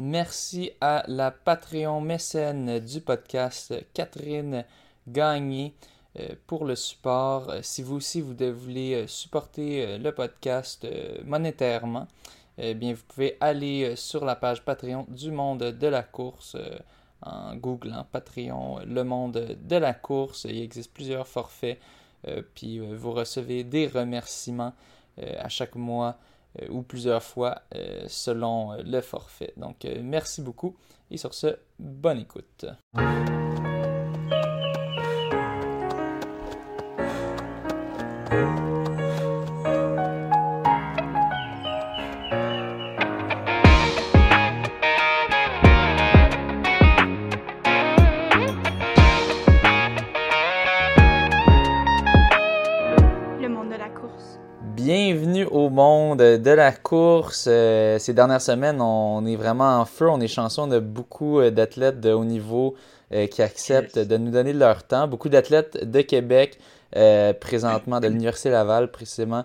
[0.00, 4.64] Merci à la Patreon mécène du podcast, Catherine
[5.08, 5.74] Gagné,
[6.20, 7.50] euh, pour le support.
[7.50, 10.86] Euh, si vous aussi vous voulez euh, supporter le podcast
[11.24, 12.06] monétairement,
[12.58, 16.56] eh bien vous pouvez aller sur la page Patreon du monde de la course
[17.22, 20.44] en googlant Patreon le monde de la course.
[20.48, 21.80] Il existe plusieurs forfaits,
[22.54, 24.74] puis vous recevez des remerciements
[25.16, 26.16] à chaque mois
[26.70, 27.62] ou plusieurs fois
[28.06, 29.52] selon le forfait.
[29.56, 30.76] Donc merci beaucoup
[31.10, 32.66] et sur ce, bonne écoute.
[56.36, 57.46] De la course.
[57.48, 60.08] Euh, ces dernières semaines, on est vraiment en feu.
[60.10, 60.62] On est chanceux.
[60.62, 62.74] On a beaucoup euh, d'athlètes de haut niveau
[63.12, 65.08] euh, qui acceptent de nous donner de leur temps.
[65.08, 66.58] Beaucoup d'athlètes de Québec,
[67.40, 69.44] présentement de l'Université Laval, précisément,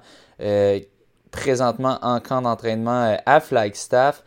[1.29, 4.23] présentement en camp d'entraînement à Flagstaff.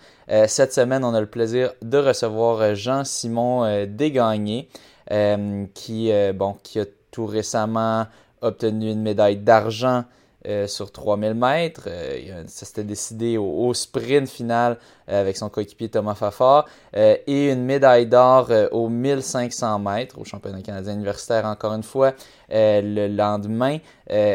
[0.46, 4.68] cette semaine, on a le plaisir de recevoir Jean-Simon Desgagnés,
[5.72, 8.06] qui, bon, qui a tout récemment
[8.42, 10.04] obtenu une médaille d'argent
[10.46, 11.88] euh, sur 3000 mètres.
[11.88, 17.64] Euh, ça s'était décidé au, sprint final euh, avec son coéquipier Thomas Fafard et une
[17.64, 22.12] médaille d'or au 1500 mètres au championnat canadien universitaire encore une fois
[22.48, 23.78] le lendemain.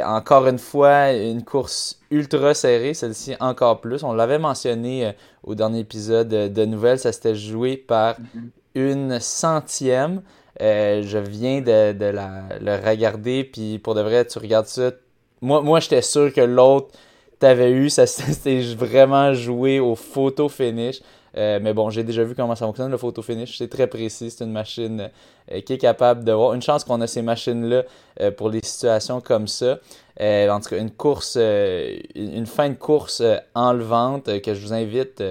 [0.05, 4.03] encore une fois, une course ultra serrée, celle-ci encore plus.
[4.03, 8.17] On l'avait mentionné au dernier épisode de Nouvelles, ça s'était joué par
[8.75, 10.21] une centième.
[10.59, 14.91] je viens de, de la, le regarder, puis pour de vrai, tu regardes ça,
[15.41, 16.89] moi, moi j'étais sûr que l'autre
[17.39, 21.01] t'avais eu, ça c'était vraiment joué au photo finish.
[21.37, 23.57] Euh, mais bon, j'ai déjà vu comment ça fonctionne le photo finish.
[23.57, 24.31] C'est très précis.
[24.31, 25.09] C'est une machine
[25.51, 26.53] euh, qui est capable de voir.
[26.53, 27.83] Une chance qu'on a ces machines-là
[28.19, 29.79] euh, pour des situations comme ça.
[30.19, 33.23] en tout cas, une course, une fin de course
[33.55, 35.23] enlevante que je vous invite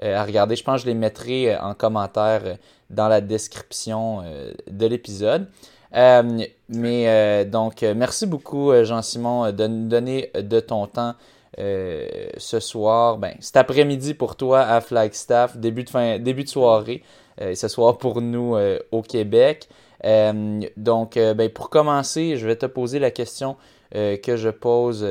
[0.00, 0.54] à regarder.
[0.54, 2.56] Je pense que je les mettrai en commentaire
[2.88, 4.22] dans la description
[4.70, 5.48] de l'épisode.
[5.94, 11.14] Euh, mais euh, donc, euh, merci beaucoup, Jean-Simon, de nous donner de ton temps
[11.56, 13.18] ce soir.
[13.18, 17.02] Ben, cet après-midi pour toi à Flagstaff, début de, fin, début de soirée.
[17.40, 18.56] ce soir pour nous
[18.92, 19.68] au Québec.
[20.04, 23.56] donc, ben, pour commencer, je vais te poser la question
[23.92, 25.04] que je pose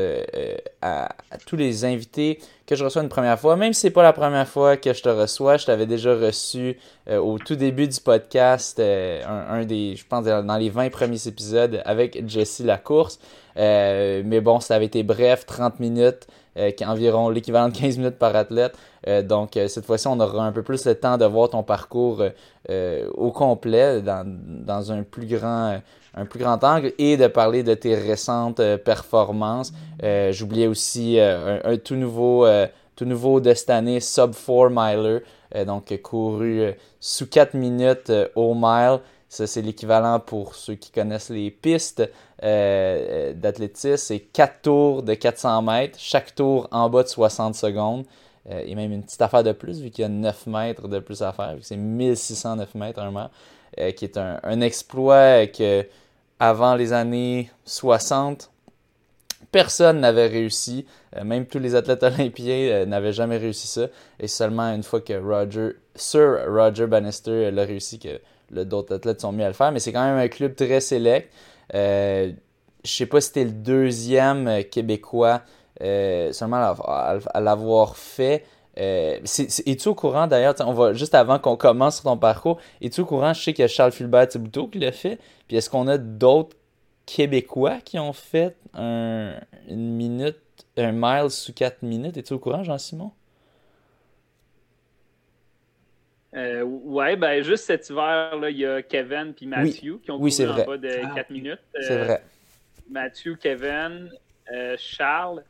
[0.82, 1.10] à,
[1.46, 3.56] tous les invités que je reçois une première fois.
[3.56, 6.78] Même si c'est pas la première fois que je te reçois, je t'avais déjà reçu
[7.10, 12.28] au tout début du podcast, un, des, je pense, dans les 20 premiers épisodes avec
[12.28, 13.20] Jessie Lacourse.
[13.56, 16.28] mais bon, ça avait été bref, 30 minutes.
[16.86, 18.78] environ l'équivalent de 15 minutes par athlète.
[19.24, 22.22] donc, cette fois-ci, on aura un peu plus le temps de voir ton parcours
[22.70, 25.80] au complet dans, dans un plus grand
[26.18, 29.72] un plus grand angle et de parler de tes récentes euh, performances.
[30.04, 32.46] Euh, j'oubliais aussi euh, un, tout nouveau
[32.97, 35.19] tout nouveau de cette année, sub 4 miler,
[35.66, 39.00] donc couru sous 4 minutes au mile.
[39.30, 42.03] Ça, c'est l'équivalent pour ceux qui connaissent les pistes
[42.41, 43.97] d'athlétisme.
[43.97, 48.03] C'est 4 tours de 400 mètres, chaque tour en bas de 60 secondes.
[48.50, 51.22] et même une petite affaire de plus, vu qu'il y a 9 mètres de plus
[51.22, 55.86] à faire, vu que c'est 1609 mètres un mile, qui est un, un exploit que
[56.40, 58.50] avant les années 60,
[59.57, 60.85] personne n'avait réussi.
[61.16, 63.88] Euh, même tous les athlètes olympiens euh, n'avaient jamais réussi ça.
[64.19, 69.31] Et seulement une fois que Roger, Sir Roger Bannister l'a réussi, que d'autres athlètes sont
[69.31, 69.72] mis à le faire.
[69.72, 71.34] Mais c'est quand même un club très sélect.
[71.73, 72.31] Euh,
[72.85, 75.41] je sais pas si c'était le deuxième euh, Québécois
[75.79, 76.75] seulement
[77.34, 78.44] à l'avoir fait.
[78.79, 79.19] Euh,
[79.66, 83.06] es-tu au courant d'ailleurs, on va juste avant qu'on commence sur ton parcours, es-tu au
[83.06, 85.88] courant, je sais qu'il y a Charles Fulbert Thibodeau qui l'a fait, puis est-ce qu'on
[85.88, 86.56] a d'autres
[87.07, 90.38] Québécois qui ont fait un, une minute,
[90.75, 92.18] un mile sous 4 minutes?
[92.18, 93.12] Es-tu au courant, Jean-Simon?
[96.35, 100.19] Euh, ouais, ben juste cet hiver, là, il y a Kevin puis Matthew qui ont
[100.19, 101.59] oui, couru en bas de 4 ah, minutes.
[101.80, 102.21] c'est vrai.
[102.21, 104.12] Euh, Matthew, Kevin,
[104.51, 105.44] euh, Charles,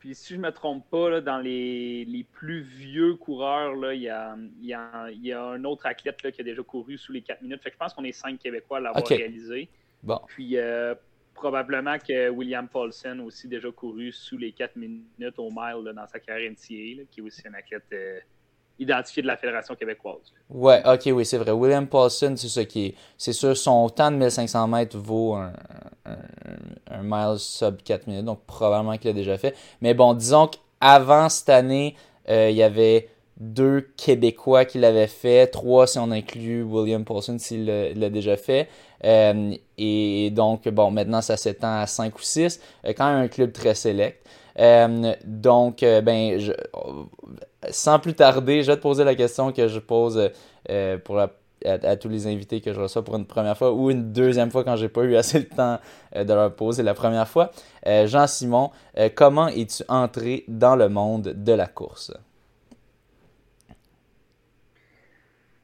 [0.00, 4.08] puis si je me trompe pas, dans les, les, plus vieux coureurs, là, il, y
[4.08, 7.22] a, y a, y a un autre athlète là, qui a déjà couru sous les
[7.22, 7.62] 4 minutes.
[7.62, 9.68] Fait que je pense qu'on est 5 Québécois à l'avoir réalisé.
[10.02, 10.20] Bon.
[10.28, 10.94] Puis euh,
[11.34, 16.06] probablement que William Paulsen a aussi déjà couru sous les 4 minutes au mile dans
[16.06, 18.18] sa carrière NCA, qui est aussi un athlète euh,
[18.78, 20.32] identifié de la Fédération québécoise.
[20.48, 21.52] Ouais, ok, oui, c'est vrai.
[21.52, 22.94] William Paulson, c'est ça qui est.
[23.16, 25.52] C'est sûr, son temps de 1500 mètres vaut un,
[26.04, 29.54] un, mile sub 4 minutes, donc probablement qu'il l'a déjà fait.
[29.80, 31.94] Mais bon, disons qu'avant cette année,
[32.28, 33.08] euh, il y avait
[33.38, 38.68] deux Québécois qui l'avaient fait, trois si on inclut William Paulson s'il l'a déjà fait.
[39.04, 42.60] Euh, et donc, bon, maintenant ça s'étend à cinq ou six,
[42.96, 44.26] quand même un club très sélect.
[45.24, 46.52] donc, ben, je,
[47.70, 50.30] sans plus tarder, je vais te poser la question que je pose
[51.04, 51.30] pour la
[51.64, 54.64] à, tous les invités que je reçois pour une première fois ou une deuxième fois
[54.64, 55.78] quand j'ai pas eu assez de temps
[56.16, 57.50] euh, de leur poser la première fois.
[57.86, 62.12] Euh, Jean-Simon, euh, comment es-tu entré dans le monde de la course?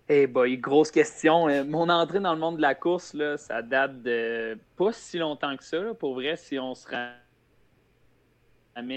[0.08, 1.64] Eh boy, grosse question.
[1.64, 5.56] mon entrée dans le monde de la course, là, ça date de pas si longtemps
[5.56, 5.94] que ça.
[5.94, 7.17] Pour vrai, si on se ramène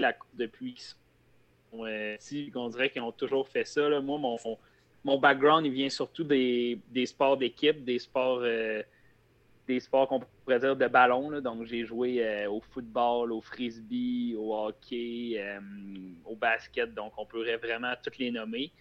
[0.02, 0.96] la course depuis
[2.20, 4.00] si on dirait qu'ils ont toujours fait ça.
[4.02, 4.38] Moi,
[5.04, 8.84] mon, background, il vient surtout des, sports d'équipe, des sports euh,
[9.68, 11.42] des sports qu'on pourrait dire de ballon.
[11.42, 15.60] Donc, j'ai joué euh, au football, au frisbee, au hockey, euh,
[16.26, 16.94] au basket.
[16.94, 18.72] Donc, on pourrait vraiment toutes les nommer.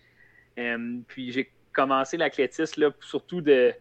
[1.07, 3.73] puis, j'ai commencé l'athlétisme surtout de,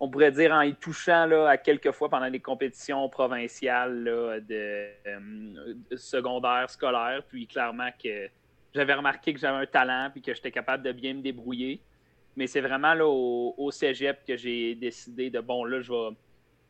[0.00, 4.88] on pourrait dire en y touchant là, à quelques fois pendant les compétitions provinciales de,
[5.90, 7.22] de secondaire, scolaire.
[7.28, 8.28] Puis, clairement que
[8.74, 11.80] j'avais remarqué que j'avais un talent et que j'étais capable de bien me débrouiller.
[12.36, 16.16] Mais c'est vraiment là, au, cégep que j'ai décidé de bon, là, je vais,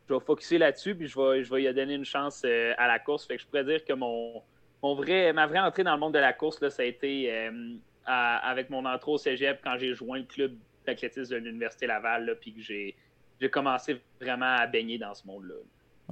[0.09, 2.89] je vais focuser là-dessus puis je vais, je vais lui donner une chance euh, à
[2.89, 3.27] la course.
[3.27, 4.43] Fait que je pourrais dire que mon,
[4.83, 7.33] mon vrai, ma vraie entrée dans le monde de la course, là, ça a été
[7.33, 7.77] euh,
[8.07, 10.55] avec mon entrée au cégep quand j'ai joint le club
[10.87, 12.95] d'athlétisme de l'Université Laval puis que j'ai,
[13.41, 15.55] j'ai commencé vraiment à baigner dans ce monde-là.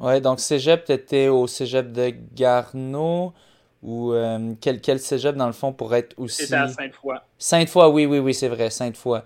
[0.01, 3.35] Ouais, donc cégep, tu étais au cégep de Garneau
[3.83, 6.45] ou euh, quel, quel cégep, dans le fond, pourrait être aussi.
[6.45, 7.17] C'était à Sainte-Foy.
[7.39, 9.21] Sainte-Foy, oui, oui, oui, c'est vrai, Sainte-Foy.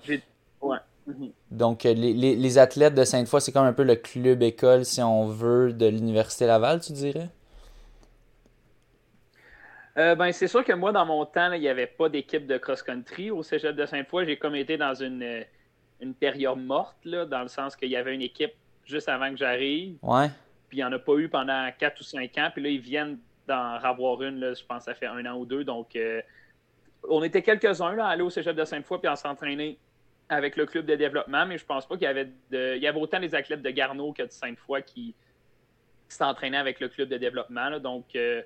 [0.61, 0.77] Ouais.
[1.07, 1.31] Mhm.
[1.51, 4.85] Donc, euh, les, les, les, athlètes de Sainte-Foy, c'est comme un peu le club école,
[4.85, 7.29] si on veut, de l'Université Laval, tu dirais?
[9.97, 12.59] Euh, ben, c'est sûr que moi, dans mon temps, il n'y avait pas d'équipe de
[12.59, 14.27] cross-country au cégep de Sainte-Foy.
[14.27, 15.45] J'ai comme été dans une,
[16.01, 18.53] une période morte, là, dans le sens qu'il y avait une équipe
[18.85, 19.97] juste avant que j'arrive.
[20.03, 20.29] Ouais.
[20.69, 22.51] Puis il n'y en a pas eu pendant 4 ou 5 ans.
[22.53, 25.47] Puis là, ils viennent d'en avoir une, là, je pense ça fait un an ou
[25.47, 25.65] deux.
[25.65, 26.21] Donc, euh,
[27.09, 29.79] on était quelques-uns à aller au cégep de Sainte-Foy puis à s'entraîner
[30.29, 32.87] avec le club de développement, mais je pense pas qu'il y avait de, il y
[32.87, 35.15] avait autant des athlètes de Garneau que de Sainte-Foy qui,
[36.07, 37.81] s'entraînaient avec le club de développement.
[37.81, 38.43] donc, euh,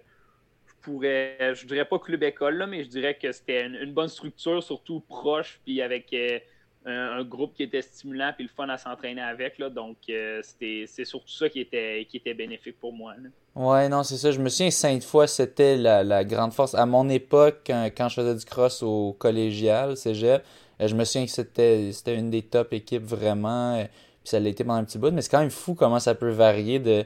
[0.78, 4.62] je pourrais, je dirais pas club école, mais je dirais que c'était une, bonne structure,
[4.62, 6.38] surtout proche, puis avec euh,
[6.86, 9.58] un, groupe qui était stimulant puis le fun à s'entraîner avec.
[9.58, 13.14] Là, donc, euh, c'est surtout ça qui était, qui était bénéfique pour moi.
[13.54, 14.30] Ouais, non, c'est ça.
[14.30, 16.74] Je me souviens, Sainte-Foy, c'était la, grande force.
[16.74, 20.44] À mon époque, quand, je faisais du cross au collégial, cégep,
[20.80, 23.84] euh, je me souviens que c'était une des top équipes vraiment.
[23.84, 25.10] Puis ça l'a été pendant un petit bout.
[25.10, 27.04] Mais c'est quand même fou comment ça peut varier de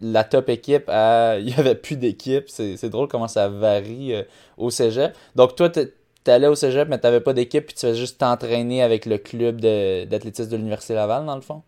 [0.00, 1.38] la top équipe à.
[1.38, 2.48] Il n'y avait plus d'équipe.
[2.48, 4.14] C'est drôle comment ça varie
[4.56, 5.16] au cégep.
[5.34, 5.70] Donc, toi,
[6.26, 9.06] tu allais au cégep, mais tu n'avais pas d'équipe, puis tu faisais juste t'entraîner avec
[9.06, 11.62] le club d'athlétisme de, l'Université Laval, dans le fond?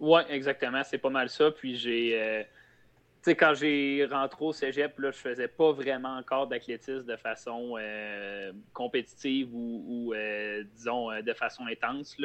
[0.00, 0.82] Oui, exactement.
[0.84, 1.50] C'est pas mal ça.
[1.52, 2.20] Puis j'ai.
[2.20, 7.06] Euh, tu sais, quand j'ai rentré au cégep, là, je faisais pas vraiment encore d'athlétisme
[7.06, 12.16] de façon euh, compétitive ou, euh, disons, de façon intense.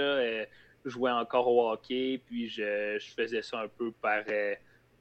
[0.89, 4.23] Je jouais encore au hockey, puis je, faisais ça un peu par,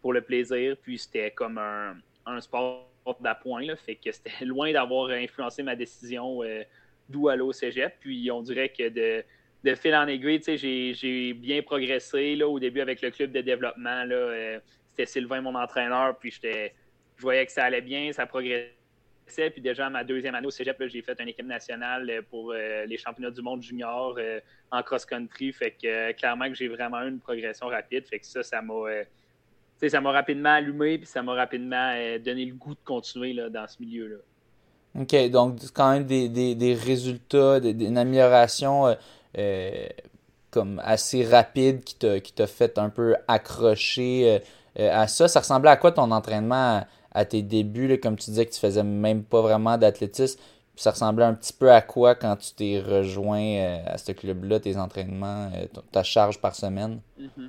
[0.00, 0.76] pour le plaisir.
[0.82, 1.96] Puis c'était comme un,
[2.26, 2.88] un sport
[3.20, 3.64] d'appoint.
[3.76, 6.62] Fait que c'était loin d'avoir influencé ma décision euh,
[7.08, 7.94] d'où aller au cégep.
[8.00, 9.24] Puis on dirait que de,
[9.64, 14.04] de fil en aiguille, j'ai bien progressé là, au début avec le club de développement.
[14.10, 14.58] Euh,
[14.90, 16.18] c'était Sylvain, mon entraîneur.
[16.18, 16.70] Puis je
[17.22, 18.74] voyais que ça allait bien, ça progressait.
[19.28, 22.98] Puis déjà, ma deuxième année au cégep, j'ai fait une équipe nationale pour euh, les
[22.98, 24.18] championnats du monde junior
[24.70, 25.52] en cross-country.
[25.52, 28.06] Fait que clairement que j'ai vraiment eu une progression rapide.
[28.06, 29.04] Fait que ça, ça m'a
[29.86, 33.48] ça m'a rapidement allumé, puis ça m'a rapidement euh, donné le goût de continuer là,
[33.48, 34.16] dans ce milieu-là.
[35.00, 38.94] OK, donc quand même des, des, des résultats, une amélioration euh,
[39.36, 39.86] euh,
[40.50, 41.94] comme assez rapide qui
[42.32, 44.40] t'a fait un peu accrocher
[44.76, 45.28] à ça.
[45.28, 48.84] Ça ressemblait à quoi ton entraînement à, tes débuts, comme tu disais que tu faisais
[48.84, 50.40] même pas vraiment d'athlétisme?
[50.76, 54.76] Ça ressemblait un petit peu à quoi quand tu t'es rejoint à ce club-là, tes
[54.76, 55.50] entraînements,
[55.90, 57.00] ta charge par semaine?
[57.20, 57.48] Mm-hmm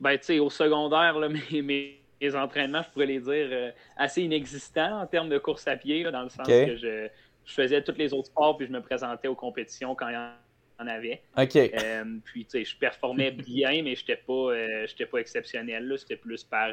[0.00, 4.22] ben, tu sais, au secondaire, là, mes, mes, entraînements, je pourrais les dire euh, assez
[4.22, 7.08] inexistants en termes de course à pied, dans le sens que je,
[7.44, 10.82] je, faisais tous les autres sports puis je me présentais aux compétitions quand il y
[10.82, 11.22] en avait.
[11.36, 11.56] OK.
[11.56, 15.92] Euh, puis, tu sais, je performais bien, mais je n'étais pas, euh, pas exceptionnel.
[15.98, 16.70] C'était plus par.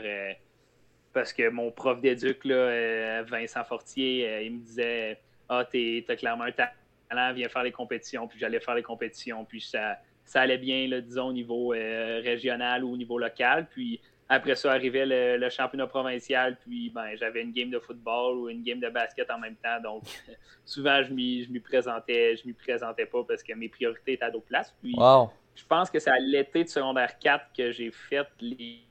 [1.15, 5.17] Parce que mon prof d'éduc, Vincent Fortier, il me disait
[5.49, 8.27] Ah, t'as clairement un talent, viens faire les compétitions.
[8.27, 9.43] Puis j'allais faire les compétitions.
[9.45, 13.67] Puis ça ça allait bien, là, disons, au niveau euh, régional ou au niveau local.
[13.69, 18.49] Puis après ça arrivait le, championnat provincial, puis ben, j'avais une game de football ou
[18.49, 19.79] une game de basket en même temps.
[19.81, 20.03] Donc,
[20.65, 24.31] souvent, je m'y, je présentais, je m'y présentais pas parce que mes priorités étaient à
[24.31, 24.75] d'autres places.
[24.81, 24.95] Puis,
[25.55, 28.81] je pense que c'est à l'été de secondaire 4 que j'ai fait les,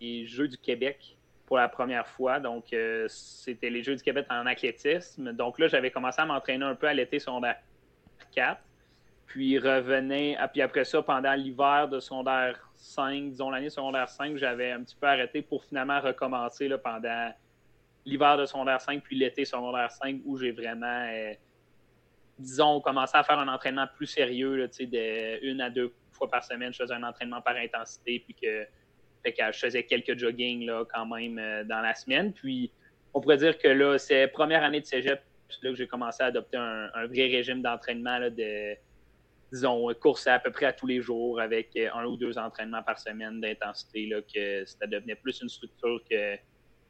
[0.00, 1.15] Jeux du Québec
[1.46, 2.40] pour la première fois.
[2.40, 5.32] Donc, euh, c'était les Jeux du Québec en athlétisme.
[5.32, 7.56] Donc là, j'avais commencé à m'entraîner un peu à l'été secondaire
[8.34, 8.60] 4.
[9.26, 14.36] Puis revenait, ah, puis après ça, pendant l'hiver de secondaire 5, disons l'année secondaire 5,
[14.36, 17.32] j'avais un petit peu arrêté pour finalement recommencer là, pendant
[18.04, 21.34] l'hiver de secondaire 5, puis l'été secondaire 5, où j'ai vraiment, euh,
[22.38, 26.72] disons, commencé à faire un entraînement plus sérieux, de une à deux fois par semaine,
[26.72, 28.66] je faisais un entraînement par intensité, puis que,
[29.52, 32.32] je faisais quelques jogging là, quand même euh, dans la semaine.
[32.32, 32.70] Puis
[33.14, 35.20] on pourrait dire que là, c'est première année de cégep,
[35.62, 38.76] là que j'ai commencé à adopter un, vrai régime d'entraînement de
[39.52, 42.82] disons, course à peu près à tous les jours avec euh, un ou deux entraînements
[42.82, 46.36] par semaine d'intensité, que ça devenait plus une structure que,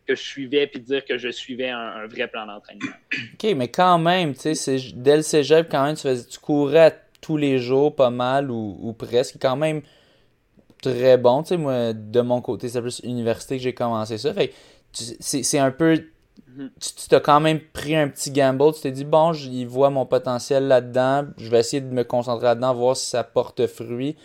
[0.07, 2.93] que je suivais, puis dire que je suivais un, vrai plan d'entraînement.
[3.35, 6.99] OK, mais quand même, tu sais, dès le cégep, quand même, tu, faisais, tu courais
[7.21, 9.83] tous les jours pas mal ou, presque, quand même
[10.83, 11.43] très bon.
[11.43, 14.33] Tu sais, moi, de mon côté, c'est plus université que j'ai commencé ça.
[14.33, 14.53] Fait
[14.93, 16.05] c'est un peu.
[16.57, 18.73] Tu t'as quand même pris un petit gamble.
[18.75, 21.25] Tu t'es dit, bon, il voit mon potentiel là-dedans.
[21.37, 24.17] Je vais essayer de me concentrer là-dedans, voir si ça porte fruit.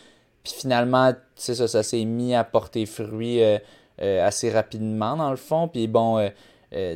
[0.44, 3.60] Puis finalement, c'est ça, ça s'est mis à porter fruit euh,
[4.02, 5.68] euh, assez rapidement, dans le fond.
[5.68, 6.96] Puis bon, euh,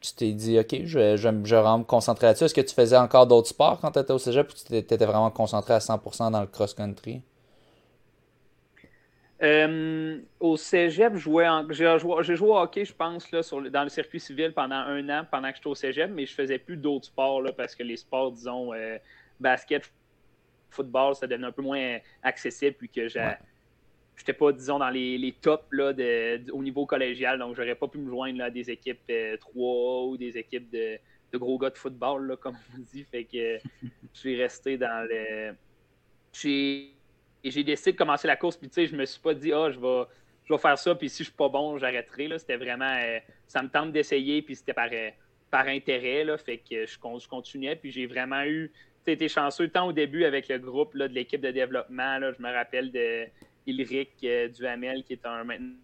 [0.00, 2.44] tu t'es dit, OK, je, je, je vais me concentrer là-dessus.
[2.44, 4.96] Est-ce que tu faisais encore d'autres sports quand tu étais au cégep ou tu étais
[4.96, 7.22] vraiment concentré à 100% dans le cross-country?
[9.44, 14.18] Euh, au cégep, j'ai joué, joué, au hockey, je pense, là, sur, dans le circuit
[14.18, 17.42] civil pendant un an, pendant que j'étais au cégep, mais je faisais plus d'autres sports
[17.42, 18.96] là, parce que les sports, disons, euh,
[19.38, 19.92] basket,
[20.70, 23.06] football, ça devenait un peu moins accessible, puis que.
[24.16, 27.88] J'étais pas, disons, dans les, les tops là, de, au niveau collégial, donc j'aurais pas
[27.88, 30.98] pu me joindre là, à des équipes 3 euh, ou des équipes de,
[31.32, 33.02] de, gros gars de football, là, comme on dit.
[33.02, 35.56] Fait que je suis resté dans le.
[36.32, 36.93] J'ai
[37.44, 38.56] et j'ai décidé de commencer la course.
[38.56, 40.04] Puis, tu sais, je me suis pas dit, ah, je, vais,
[40.44, 42.30] je vais faire ça, puis si je suis pas bon, j'arrêterai.
[42.38, 45.10] C'était vraiment, euh, ça me tente d'essayer, puis c'était par, euh,
[45.50, 46.24] par intérêt.
[46.24, 48.72] Là, fait que je, je continuais, puis j'ai vraiment eu,
[49.04, 52.18] tu été chanceux tant au début avec le groupe là, de l'équipe de développement.
[52.18, 53.26] Là, je me rappelle de
[53.66, 55.76] Ilric euh, Duhamel, qui est un maintenant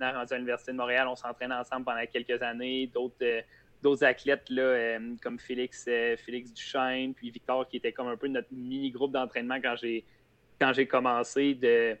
[0.00, 1.08] rendu à l'Université de Montréal.
[1.08, 2.86] On s'entraînait ensemble pendant quelques années.
[2.86, 3.42] D'autres
[3.82, 5.86] d'autres athlètes là, comme Félix,
[6.24, 10.04] Félix Duchesne, puis Victor, qui était comme un peu notre mini-groupe d'entraînement quand j'ai
[10.62, 11.96] quand j'ai commencé, de,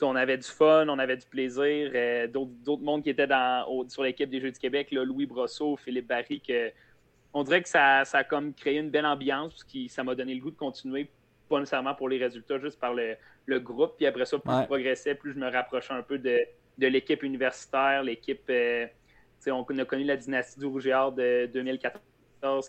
[0.00, 1.90] on avait du fun, on avait du plaisir.
[1.94, 6.06] Euh, d'autres mondes qui étaient dans, sur l'équipe des Jeux du Québec, Louis Brosseau, Philippe
[6.06, 6.72] Barry, que,
[7.34, 10.40] on dirait que ça, a comme créé une belle ambiance, qui ça m'a donné le
[10.40, 11.10] goût de continuer,
[11.50, 13.16] pas nécessairement pour les résultats, juste par le,
[13.58, 13.96] groupe.
[13.98, 16.38] Puis après ça, plus je progressais, plus je me rapprochais un peu de,
[16.78, 18.44] l'équipe universitaire, l'équipe.
[18.48, 18.86] Euh,
[19.46, 22.00] on a connu la dynastie du Rouge de 2014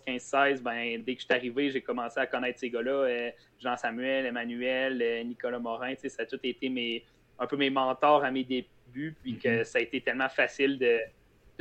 [0.05, 2.91] 15, 16, ben, dès que je suis arrivé, j'ai commencé à connaître ces gars-là.
[2.91, 7.03] Euh, Jean-Samuel, Emmanuel, euh, Nicolas Morin, ça a tout été mes,
[7.39, 9.63] un peu mes mentors à mes débuts, puis que mm-hmm.
[9.63, 10.99] ça a été tellement facile de,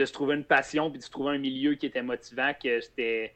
[0.04, 3.34] se trouver une passion, puis de se trouver un milieu qui était motivant, que c'était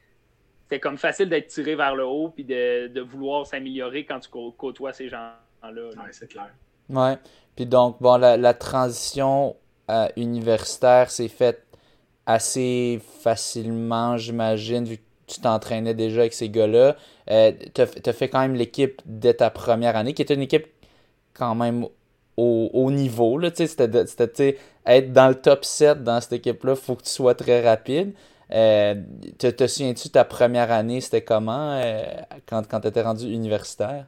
[0.64, 4.92] c'était comme facile d'être tiré vers le haut, puis de, vouloir s'améliorer quand tu côtoies
[4.92, 5.90] ces gens-là.
[5.96, 6.50] Oui, c'est clair.
[6.90, 7.16] Ouais.
[7.56, 9.56] Puis donc, bon, la, la transition
[9.90, 11.67] euh, universitaire s'est faite
[12.28, 16.94] assez facilement, j'imagine, vu que tu t'entraînais déjà avec ces gars-là.
[17.30, 20.66] Euh, tu as, fait quand même l'équipe dès ta première année, qui était une équipe
[21.32, 21.86] quand même
[22.36, 23.40] au, haut niveau.
[23.54, 27.66] C'était être dans le top 7 dans cette équipe-là, il faut que tu sois très
[27.66, 28.12] rapide.
[28.50, 28.94] Euh,
[29.38, 32.02] te, souviens-tu ta première année, c'était comment euh,
[32.46, 34.04] quand, quand tu étais rendu universitaire?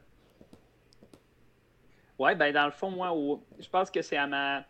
[2.18, 3.14] Oui, ben dans le fond, moi,
[3.58, 4.62] je pense que c'est à ma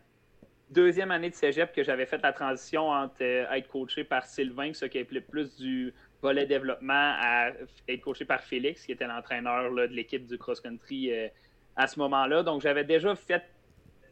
[0.70, 4.68] deuxième année de cégep que j'avais fait la transition entre euh, être coaché par Sylvain,
[4.68, 7.50] qui s'occupait plus du volet développement, à
[7.88, 11.28] être coaché par Félix, qui était l'entraîneur de l'équipe du cross-country euh,
[11.76, 12.42] à ce moment-là.
[12.42, 13.42] Donc, j'avais déjà fait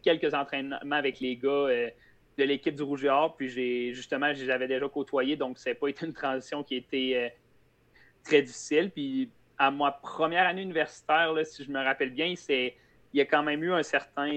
[0.03, 1.91] quelques entraînements avec les gars euh,
[2.37, 5.77] de l'équipe du Rouge et Or, puis j'ai justement, j'avais déjà côtoyé, donc ça n'a
[5.77, 7.35] pas été une transition qui était
[8.23, 8.93] très difficile.
[8.93, 12.73] Puis à ma première année universitaire, si je me rappelle bien, il
[13.13, 14.31] y a quand même eu un certain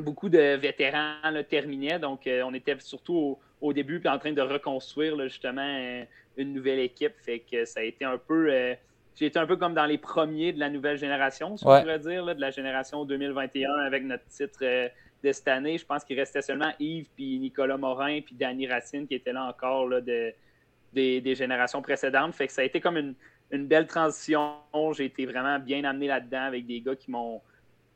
[0.00, 1.14] beaucoup de vétérans
[1.48, 1.98] terminaient.
[1.98, 6.04] Donc, euh, on était surtout au, début en train de reconstruire justement euh,
[6.36, 7.14] une nouvelle équipe.
[7.18, 8.52] Fait que ça a été un peu.
[8.52, 8.74] Euh,
[9.14, 11.98] j'ai été un peu comme dans les premiers de la nouvelle génération, si on pourrait
[11.98, 15.76] dire, de la génération 2021 avec notre titre de cette année.
[15.76, 19.44] Je pense qu'il restait seulement Yves, puis Nicolas Morin, puis Danny Racine qui étaient là
[19.44, 22.32] encore des, générations précédentes.
[22.36, 23.16] Fait que ça a été comme une,
[23.50, 24.52] une belle transition.
[24.92, 27.40] J'ai été vraiment bien amené là-dedans avec des gars qui m'ont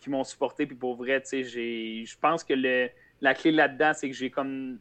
[0.03, 0.67] qui m'ont supporté.
[0.67, 2.91] Puis pour vrai, je pense que le,
[3.21, 4.79] la clé là-dedans, c'est que j'ai comme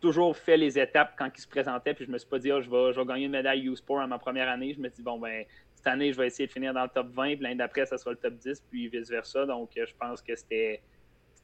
[0.00, 1.94] toujours fait les étapes quand ils se présentaient.
[1.94, 4.00] Puis je me suis pas dit, oh, je, vais, je vais gagner une médaille U-Sport
[4.00, 4.72] à ma première année.
[4.74, 5.44] Je me suis dit, bon, ben,
[5.74, 7.34] cette année, je vais essayer de finir dans le top 20.
[7.34, 9.46] Puis l'année d'après, ça sera le top 10, puis vice-versa.
[9.46, 10.80] Donc, je pense que c'était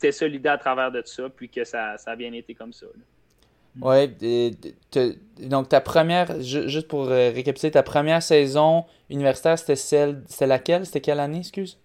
[0.01, 2.87] c'était l'idée à travers de ça, puis que ça, ça a bien été comme ça.
[3.81, 4.09] Ouais,
[5.39, 10.87] donc ta première, juste pour euh, récapituler, ta première saison universitaire, c'était celle, c'est laquelle?
[10.87, 11.79] C'était quelle année, excuse?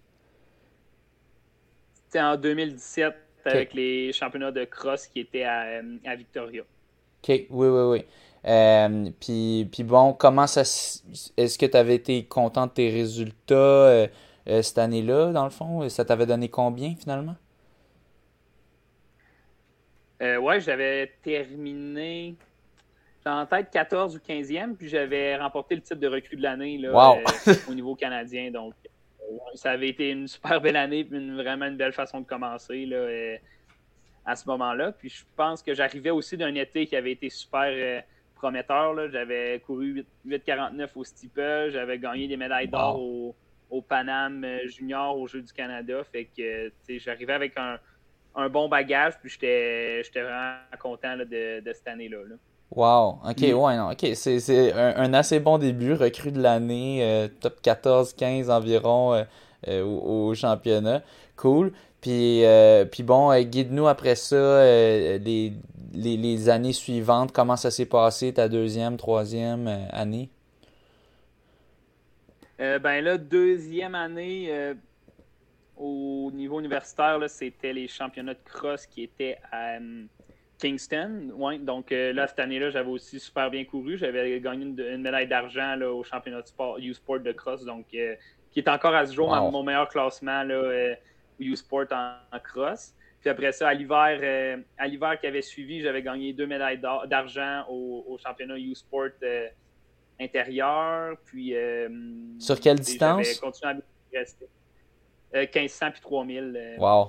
[2.06, 6.62] C'était en 2017 avec les championnats de cross qui étaient à, à Victoria.
[6.62, 8.04] OK, oui, oui, oui.
[8.46, 10.62] Euh, puis, puis, bon, comment ça.
[10.62, 14.08] Est-ce que tu avais été content de tes résultats euh,
[14.44, 15.88] cette année-là, dans le fond?
[15.88, 17.36] Ça t'avait donné combien finalement?
[20.22, 22.36] Euh, ouais, j'avais terminé
[23.26, 26.92] en tête 14 ou 15e, puis j'avais remporté le titre de recrue de l'année euh,
[27.68, 28.50] au niveau canadien.
[28.50, 28.88] Donc, euh,
[29.54, 32.86] ça avait été une super belle année, puis une, vraiment une belle façon de commencer
[32.86, 33.36] là, euh,
[34.24, 34.92] à ce moment-là.
[34.92, 38.02] Puis je pense que j'arrivais aussi d'un été qui avait été super
[38.34, 39.10] prometteur.
[39.10, 43.34] J'avais couru 8,49 au steeple, j'avais gagné des médailles d'or au,
[43.70, 46.02] au Paname Junior au Jeux du Canada.
[46.04, 47.78] Fait que j'arrivais avec un
[48.36, 52.18] un bon bagage, puis j'étais vraiment content de, cette année-là.
[52.70, 53.54] Wow, ok, mm.
[53.54, 59.14] ouais, non, ok, c'est un, assez bon début, recrue de l'année, euh, top 14-15 environ
[59.14, 59.24] euh,
[59.68, 61.02] euh, au, championnat.
[61.36, 61.72] Cool.
[62.00, 62.42] Puis,
[62.92, 65.52] puis bon, guide-nous après ça, les,
[65.92, 70.28] les, années suivantes, comment ça s'est passé, ta deuxième, troisième année?
[72.58, 74.74] ben là, deuxième année,
[75.76, 79.78] au niveau universitaire, c'était les championnats de cross qui étaient à
[80.58, 81.30] Kingston.
[81.34, 83.96] Ouais, donc euh, là, cette année-là, j'avais aussi super bien couru.
[83.96, 88.14] J'avais gagné une, médaille d'argent au championnat de sport, U-Sport de cross, donc euh,
[88.50, 90.94] qui est encore à ce jour mon meilleur classement là,
[91.38, 92.94] U-Sport en, cross.
[93.20, 97.64] Puis après ça, à l'hiver, à l'hiver qui avait suivi, j'avais gagné deux médailles d'argent
[97.68, 99.10] au, championnat U-Sport
[100.18, 101.16] intérieur.
[101.26, 101.54] Puis,
[102.38, 103.38] Sur quelle distance?
[103.40, 104.46] continué à rester.
[105.34, 107.02] 1500 puis 3000 euh,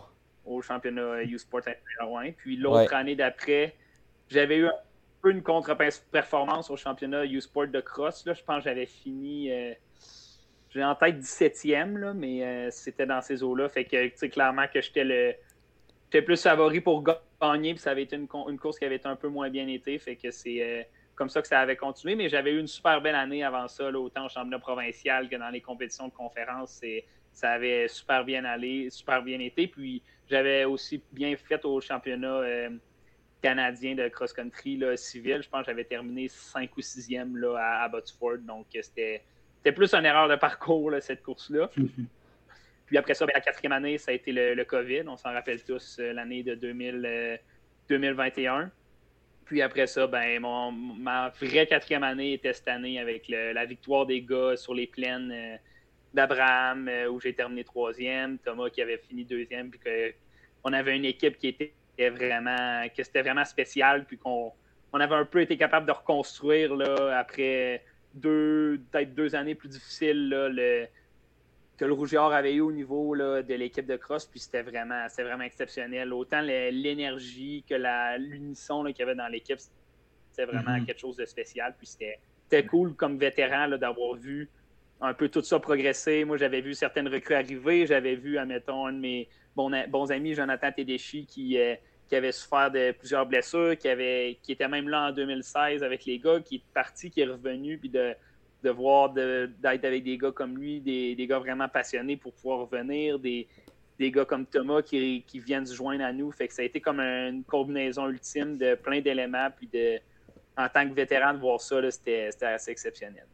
[0.48, 1.62] au championnat U-Sport
[2.38, 3.76] Puis l'autre année d'après,
[4.30, 4.74] j'avais eu un
[5.22, 8.26] peu une contre-performance au championnat U-Sport de cross.
[8.26, 8.34] Là.
[8.34, 9.52] Je pense que j'avais fini.
[9.52, 9.74] Euh,
[10.70, 13.70] j'ai en tête 17e, là, mais euh, c'était dans ces eaux-là.
[13.70, 15.34] Fait que, clairement que j'étais le.
[16.06, 19.08] J'étais plus favori pour gagner, puis ça avait été une, une, course qui avait été
[19.08, 20.00] un peu moins bien été.
[20.00, 22.16] Fait que c'est comme ça que ça avait continué.
[22.16, 25.50] Mais j'avais eu une super belle année avant ça, autant au championnat provincial que dans
[25.50, 26.82] les compétitions de conférence.
[27.34, 29.68] Ça avait super bien allé, super bien été.
[29.68, 32.70] Puis j'avais aussi bien fait au championnat euh,
[33.42, 35.42] canadien de cross-country civil.
[35.42, 39.24] Je pense que j'avais terminé 5 ou 6e là, à, à Donc c'était
[39.74, 41.70] plus une erreur de parcours, cette course-là.
[42.88, 45.04] Puis après ça, ben, la quatrième année, ça a été le, COVID.
[45.08, 47.40] On s'en rappelle tous, euh, l'année de 2000,
[47.90, 48.62] 2021.
[48.62, 48.66] Euh,
[49.46, 54.06] Puis après ça, ben, mon, ma vraie quatrième année était cette année avec la victoire
[54.06, 55.60] des gars sur les plaines
[56.14, 59.80] d'Abraham, euh, où j'ai terminé troisième, Thomas qui avait fini deuxième, puis
[60.64, 61.74] qu'on avait une équipe qui était
[62.10, 64.52] vraiment, que c'était vraiment spécial, puis qu'on
[64.94, 69.70] on avait un peu été capable de reconstruire là, après deux, peut-être deux années plus
[69.70, 70.88] difficiles là, le,
[71.78, 75.06] que le Rougeard avait eu au niveau là, de l'équipe de cross, puis c'était vraiment,
[75.18, 76.12] vraiment exceptionnel.
[76.12, 77.76] Autant l'énergie que
[78.18, 79.60] l'unisson qu'il y avait dans l'équipe,
[80.32, 80.86] c'était vraiment mm-hmm.
[80.86, 81.76] quelque chose de spécial.
[81.78, 84.50] Puis c'était cool comme vétéran d'avoir vu
[85.02, 86.26] un peu tout ça progresser.
[86.26, 87.86] Moi, j'avais vu certaines recrues arriver.
[87.86, 91.76] J'avais vu, admettons, un de mes bons, amis, Jonathan Tedeschi, qui, euh,
[92.08, 96.06] qui avait souffert de plusieurs blessures, qui, avait, qui était même là en 2016 avec
[96.06, 98.14] les gars, qui est parti, qui est revenu, puis de,
[98.64, 102.60] de voir d'être avec des gars comme lui, des, des, gars vraiment passionnés pour pouvoir
[102.60, 103.48] revenir, des,
[104.00, 106.32] des gars comme Thomas qui, qui, viennent se joindre à nous.
[106.32, 110.00] Fait que ça a été comme une combinaison ultime de plein d'éléments, puis de,
[110.56, 113.26] en tant que vétéran, de voir ça, c'était assez exceptionnel.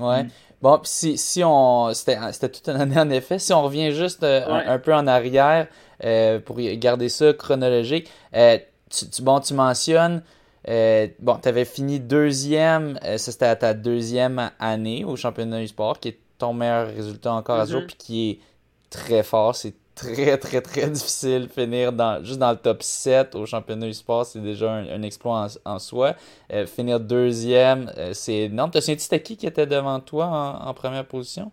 [0.00, 0.24] Ouais.
[0.24, 0.30] Mm.
[0.62, 1.92] Bon, si, si on.
[1.92, 3.38] C'était toute une année en effet.
[3.38, 5.66] Si on revient juste euh, un, peu en arrière
[6.02, 10.22] euh, pour garder ça chronologique, euh, tu, bon, tu mentionnes.
[10.66, 16.08] bon, tu avais fini deuxième, ça c'était ta deuxième année au championnat du sport, qui
[16.08, 17.86] est ton meilleur résultat encore à jour, mm-hmm.
[17.86, 18.38] puis qui est
[18.90, 19.54] très fort.
[19.54, 21.48] C'est très, très, très difficile.
[21.48, 25.48] Finir dans, juste dans le top 7 au championnat du sport, c'est déjà un, exploit
[25.64, 26.14] en, soi.
[26.52, 28.70] Euh, finir deuxième, euh, c'est énorme.
[28.70, 31.50] T'as senti c'était qui qui était devant toi en, première position?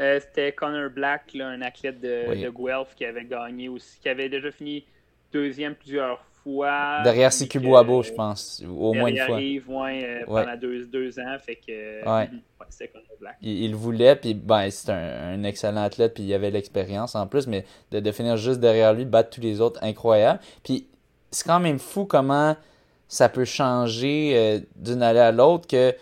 [0.00, 4.50] Euh, c'était Connor Black, un athlète de, Guelph qui avait gagné aussi, qui avait déjà
[4.52, 4.84] fini
[5.32, 7.02] deuxième plusieurs fois.
[7.02, 8.62] Derrière CQ Boabo, je pense.
[8.66, 9.40] Au moins une fois.
[9.40, 11.36] Yves, ouais, pendant deux, deux, ans.
[11.40, 12.06] Fait que.
[12.08, 12.30] Ouais.
[12.68, 13.36] c'était Connor Black.
[13.42, 17.26] Il, il, voulait, puis ben, c'est un, un, excellent athlète, puis il avait l'expérience en
[17.26, 20.40] plus, mais de, de, finir juste derrière lui, battre tous les autres, incroyable.
[20.62, 20.86] Puis
[21.30, 22.56] c'est quand même fou comment
[23.08, 25.98] ça peut changer euh, d'une année à l'autre que, tu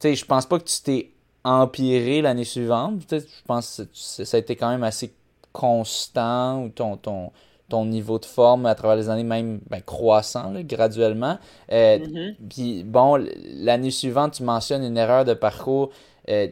[0.00, 1.10] sais, je pense pas que tu t'es
[1.44, 3.02] empiré l'année suivante.
[3.10, 5.14] Je pense que ça a été quand même assez
[5.52, 7.32] constant ou ton, ton,
[7.68, 11.38] ton niveau de forme à travers les années même ben, croissant graduellement.
[11.70, 12.34] Euh, mm-hmm.
[12.48, 15.90] Puis bon, l'année suivante, tu mentionnes une erreur de parcours.
[16.28, 16.48] Euh,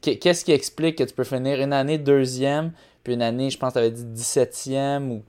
[0.00, 2.72] qu'est-ce qui explique que tu peux finir une année deuxième,
[3.04, 5.22] puis une année, je pense, tu avais dit 17e ou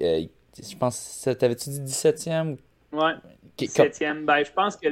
[0.00, 0.22] euh,
[0.58, 2.56] je pense, t'avais-tu dit 17e?
[2.92, 3.12] Ouais,
[3.58, 4.24] 17e.
[4.24, 4.88] Ben, je pense que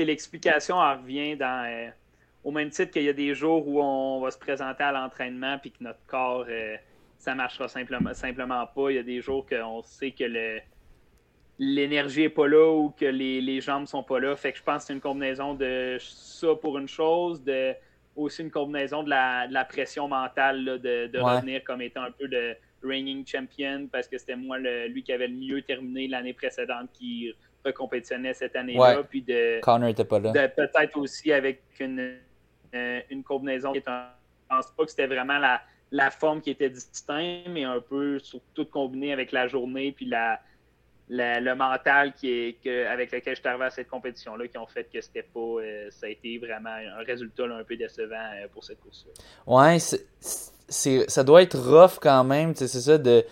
[0.00, 1.90] l'explication revient dans
[2.44, 5.58] au même titre qu'il y a des jours où on va se présenter à l'entraînement
[5.58, 6.44] puis que notre corps,
[7.22, 8.90] ça marchera simplement, simplement pas.
[8.90, 10.58] Il y a des jours qu'on sait que le,
[11.60, 14.34] l'énergie n'est pas là ou que les, les jambes sont pas là.
[14.34, 17.74] Fait que je pense que c'est une combinaison de ça pour une chose, de
[18.16, 22.10] aussi une combinaison de la, de la pression mentale de, de revenir comme étant un
[22.10, 26.32] peu le reigning champion parce que c'était moi lui qui avait le mieux terminé l'année
[26.32, 27.32] précédente qui
[27.64, 29.04] recompétitionnait cette année-là.
[29.08, 29.60] Puis de,
[30.32, 32.18] de peut-être aussi avec une
[32.74, 34.08] euh, une combinaison qui est un.
[34.50, 38.20] Je pense pas que c'était vraiment la, la, forme qui était distincte, mais un peu
[38.54, 40.40] tout combiné avec la journée puis la,
[41.08, 44.88] le mental qui est, avec lequel je suis arrivé à cette compétition-là qui ont fait
[44.92, 45.40] que c'était pas.
[45.40, 49.12] Euh, ça a été vraiment un résultat un peu décevant euh, pour cette course-là.
[49.46, 53.24] Ouais, c'est, ça doit être rough quand même, c'est ça, de,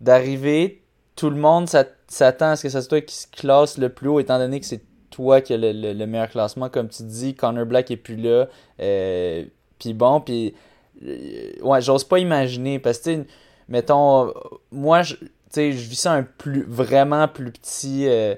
[0.00, 0.82] d'arriver.
[1.16, 4.20] Tout le monde s'attend à ce que ça soit qui se classe le plus haut,
[4.20, 7.34] étant donné que c'est toi qui as le, meilleur classement, comme tu dis.
[7.34, 8.48] Connor Black est plus là.
[8.80, 9.44] Euh,
[9.78, 10.54] puis bon, puis.
[11.04, 12.78] Euh, ouais, j'ose pas imaginer.
[12.78, 13.24] Parce que,
[13.68, 14.32] mettons,
[14.70, 15.16] moi, je,
[15.54, 18.06] je vis ça un plus, vraiment plus petit.
[18.08, 18.34] Euh,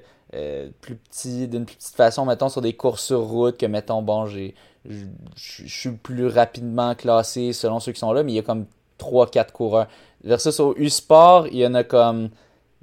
[0.80, 4.26] plus petit, d'une plus petite façon, mettons, sur des courses sur route, que, mettons, bon,
[4.26, 4.54] j'ai.
[4.84, 8.66] Je suis plus rapidement classé selon ceux qui sont là, mais il y a comme
[8.98, 9.88] 3-4 coureurs.
[10.24, 12.30] Versus au U-Sport, il y en a comme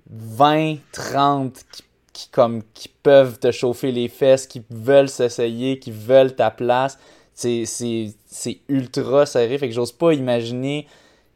[0.09, 1.83] 20, 30 qui
[2.17, 6.97] qui, comme, qui peuvent te chauffer les fesses, qui veulent s'essayer, qui veulent ta place.
[7.37, 9.57] C'est ultra serré.
[9.57, 10.87] Fait que j'ose pas imaginer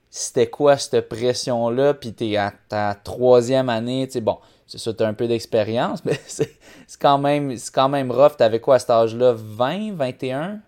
[0.10, 1.94] c'était quoi cette pression-là.
[1.94, 4.08] Puis t'es à ta troisième année.
[4.10, 4.38] sais bon,
[4.68, 6.58] c'est ça, t'as un peu d'expérience, mais c'est
[7.00, 8.36] quand, même, quand même rough.
[8.38, 9.34] T'avais quoi à cet âge-là?
[9.36, 10.60] 20, 21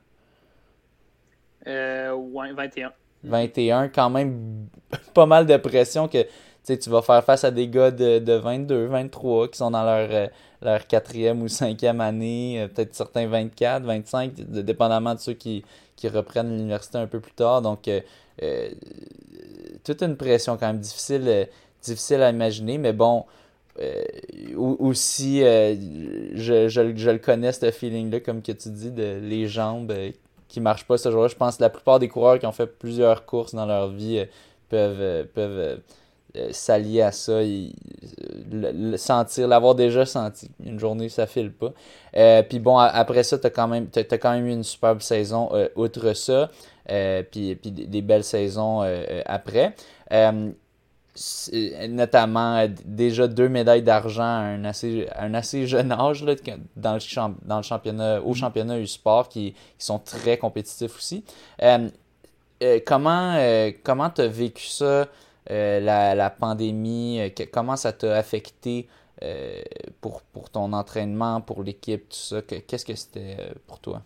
[1.68, 2.92] euh, Ouais, 21.
[3.24, 4.68] 21, quand même
[5.14, 6.26] pas mal de pression que
[6.66, 10.10] tu vas faire face à des gars de, de 22, 23 qui sont dans leur,
[10.12, 10.28] euh,
[10.64, 15.64] leur quatrième ou cinquième année, euh, peut-être certains 24, 25, dépendamment de ceux qui,
[15.96, 17.62] qui reprennent l'université un peu plus tard.
[17.62, 18.70] Donc, euh,
[19.84, 21.48] toute une pression quand même difficile,
[21.82, 23.26] difficile à imaginer, mais bon,
[24.58, 29.94] aussi, je, je, je, le connais, ce feeling-là, comme que tu dis, de les jambes
[30.48, 31.28] qui marchent pas ce jour-là.
[31.28, 34.24] Je pense que la plupart des coureurs qui ont fait plusieurs courses dans leur vie
[34.70, 35.80] peuvent, peuvent
[36.36, 40.50] euh, s'allier à ça, le, sentir, l'avoir déjà senti.
[40.66, 41.74] Une journée, ça file pas.
[42.18, 45.02] Euh, puis bon, après ça, tu as, quand même, as, quand même eu une superbe
[45.02, 46.50] saison euh, outre ça.
[47.30, 48.82] puis, puis des belles saisons
[49.28, 49.76] après.
[51.88, 56.34] notamment déjà deux médailles d'argent à un assez, un assez jeune âge là,
[56.76, 58.36] dans, le dans le championnat, au mm-hmm.
[58.36, 61.24] championnat U-Sport qui, qui, sont très compétitifs aussi.
[62.88, 63.38] comment
[63.84, 65.08] comment tu as vécu ça?
[65.52, 68.88] Euh, la, pandémie, euh, comment ça t'a affecté
[69.22, 69.62] euh,
[70.00, 72.42] pour, pour ton entraînement, pour l'équipe, tout ça?
[72.42, 74.02] Qu'est-ce que c'était pour toi?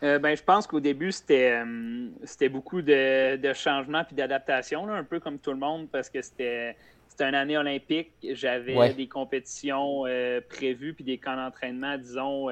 [0.00, 1.62] ben, je pense qu'au début, c'était,
[2.24, 6.20] c'était beaucoup de, de changements puis d'adaptation, un peu comme tout le monde, parce que
[6.22, 8.10] c'était, c'était une année olympique.
[8.32, 10.02] J'avais des compétitions
[10.48, 12.48] prévues puis des camps d'entraînement, disons.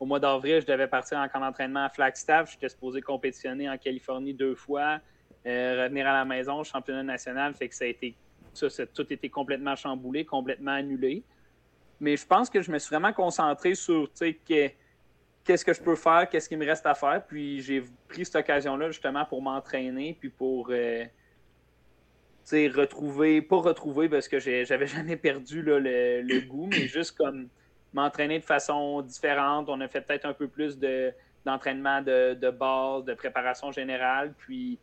[0.00, 2.50] au mois d'avril, je devais partir en camp d'entraînement à Flagstaff.
[2.50, 4.98] J'étais supposé compétitionner en Californie deux fois.
[5.46, 8.14] Euh, revenir à la maison, championnat national, fait que ça a été
[8.52, 11.22] ça, tout été complètement chamboulé, complètement annulé.
[12.00, 16.28] Mais je pense que je me suis vraiment concentré sur qu'est-ce que je peux faire,
[16.28, 17.24] qu'est-ce qu'il me reste à faire.
[17.26, 21.04] Puis j'ai pris cette occasion-là justement pour m'entraîner, puis pour euh,
[22.52, 27.48] retrouver, pas retrouver parce que j'avais jamais perdu le, goût, mais juste comme
[27.92, 29.68] m'entraîner de façon différente.
[29.68, 30.78] On a fait peut-être un peu plus
[31.44, 34.32] d'entraînement de, de, base, de préparation générale.
[34.38, 34.78] Puis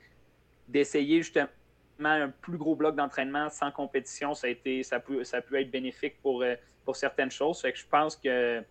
[0.67, 1.47] d'essayer justement
[1.99, 6.21] un plus gros bloc d'entraînement sans compétition, ça a été, ça peut, ça être bénéfique
[6.21, 6.55] pour, euh,
[6.93, 7.61] certaines choses.
[7.63, 8.63] Je pense que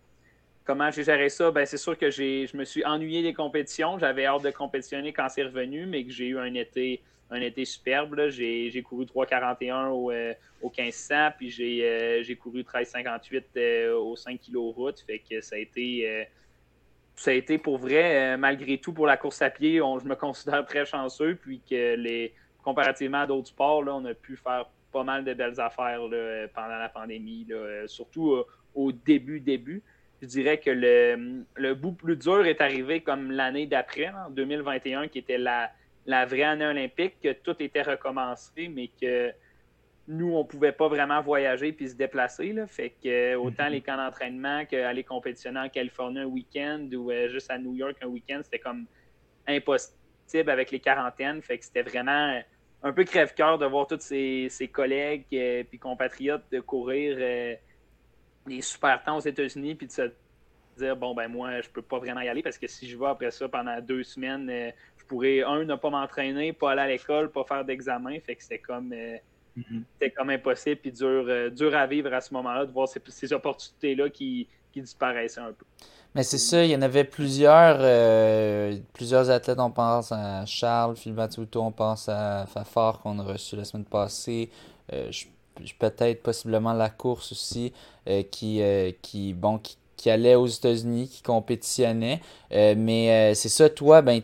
[0.65, 3.99] comment j'ai géré ça, ben c'est sûr que j'ai, je me suis ennuyé des compétitions.
[3.99, 8.29] J'avais hâte de compétitionner quand c'est revenu, mais que j'ai eu un été un superbe.
[8.29, 10.11] J'ai couru 3,41 au,
[10.61, 14.99] au 1500, puis j'ai couru 13,58 au 5 kg route.
[15.01, 16.27] Fait que ça a été
[17.17, 20.65] ça a été pour vrai, malgré tout, pour la course à pied, je me considère
[20.65, 25.03] très chanceux, puis que les, comparativement à d'autres sports, là, on a pu faire pas
[25.03, 25.99] mal de belles affaires
[26.53, 27.47] pendant la pandémie,
[27.87, 28.37] surtout
[28.75, 29.81] au début, début.
[30.21, 35.07] Je dirais que le, le, bout plus dur est arrivé comme l'année d'après, en 2021,
[35.07, 35.71] qui était la,
[36.05, 39.31] la vraie année olympique, que tout était recommencé, mais que
[40.07, 42.53] nous, on ne pouvait pas vraiment voyager puis se déplacer.
[42.53, 42.65] Là.
[42.65, 43.71] Fait que autant mhm.
[43.71, 47.97] les camps d'entraînement qu'aller compétitionner en Californie un week-end ou euh, juste à New York
[48.01, 48.85] un week-end, c'était comme
[49.47, 51.41] impossible avec les quarantaines.
[51.41, 52.39] Fait que c'était vraiment
[52.83, 57.55] un peu crève-cœur de voir tous ses, collègues et euh, compatriotes de courir euh,
[58.45, 60.11] des super temps aux États-Unis puis de se
[60.77, 63.07] dire bon ben moi je peux pas vraiment y aller parce que si je vais
[63.07, 64.47] après ça pendant deux semaines,
[64.95, 68.19] je pourrais un ne pas m'entraîner, pas aller à l'école, pas faire d'examen.
[68.19, 68.93] Fait que c'était comme
[69.57, 69.83] Mhm.
[69.93, 73.33] C'était comme impossible puis dur, euh, dur à vivre à ce moment-là, de voir ces,
[73.33, 75.65] opportunités-là qui, disparaissaient un peu.
[76.13, 79.57] Mais c'est ça, il y en avait plusieurs, euh, plusieurs athlètes.
[79.59, 83.85] On pense à Charles, Philippe Matuto, on pense à Fafard qu'on a reçu la semaine
[83.85, 84.51] passée.
[84.93, 85.09] Euh,
[85.79, 87.73] peut-être possiblement la course aussi,
[88.29, 88.61] qui,
[89.01, 89.59] qui, bon,
[89.95, 92.21] qui, allait aux États-Unis, qui compétitionnait.
[92.51, 94.21] mais c'est ça, toi, ben,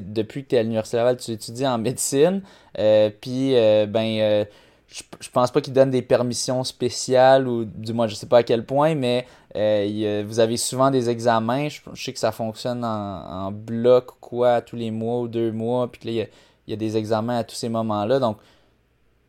[0.00, 2.42] depuis que tu es à l'Université Laval, tu étudies en médecine.
[2.78, 4.44] Euh, puis, euh, ben, euh,
[4.88, 8.38] je, je, pense pas qu'ils donnent des permissions spéciales ou du moins, je sais pas
[8.38, 11.68] à quel point, mais vous avez souvent des examens.
[11.68, 15.90] Je, sais que ça fonctionne en, bloc quoi, tous les mois ou deux mois.
[15.90, 16.26] Puis là,
[16.66, 18.18] il y, a, des examens à tous ces moments-là.
[18.18, 18.38] Donc,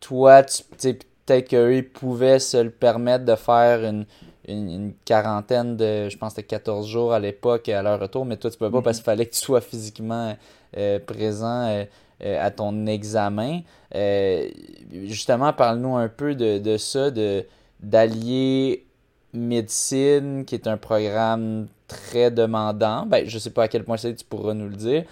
[0.00, 4.06] toi, tu peut-être qu'eux pouvaient se le permettre de faire une,
[4.48, 8.36] une, quarantaine de, je pense que c'était 14 jours à l'époque à leur retour, mais
[8.36, 10.36] toi, tu peux pas parce qu'il fallait que tu sois physiquement
[11.06, 11.84] présent euh,
[12.24, 13.60] euh, à ton examen.
[14.92, 17.44] justement, parle-nous un peu de, de ça, de
[17.80, 18.84] d'allier
[19.34, 23.04] médecine, qui est un programme très demandant.
[23.04, 25.04] Ben, je sais pas à quel point c'est, tu pourras nous le dire.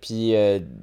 [0.00, 0.32] puis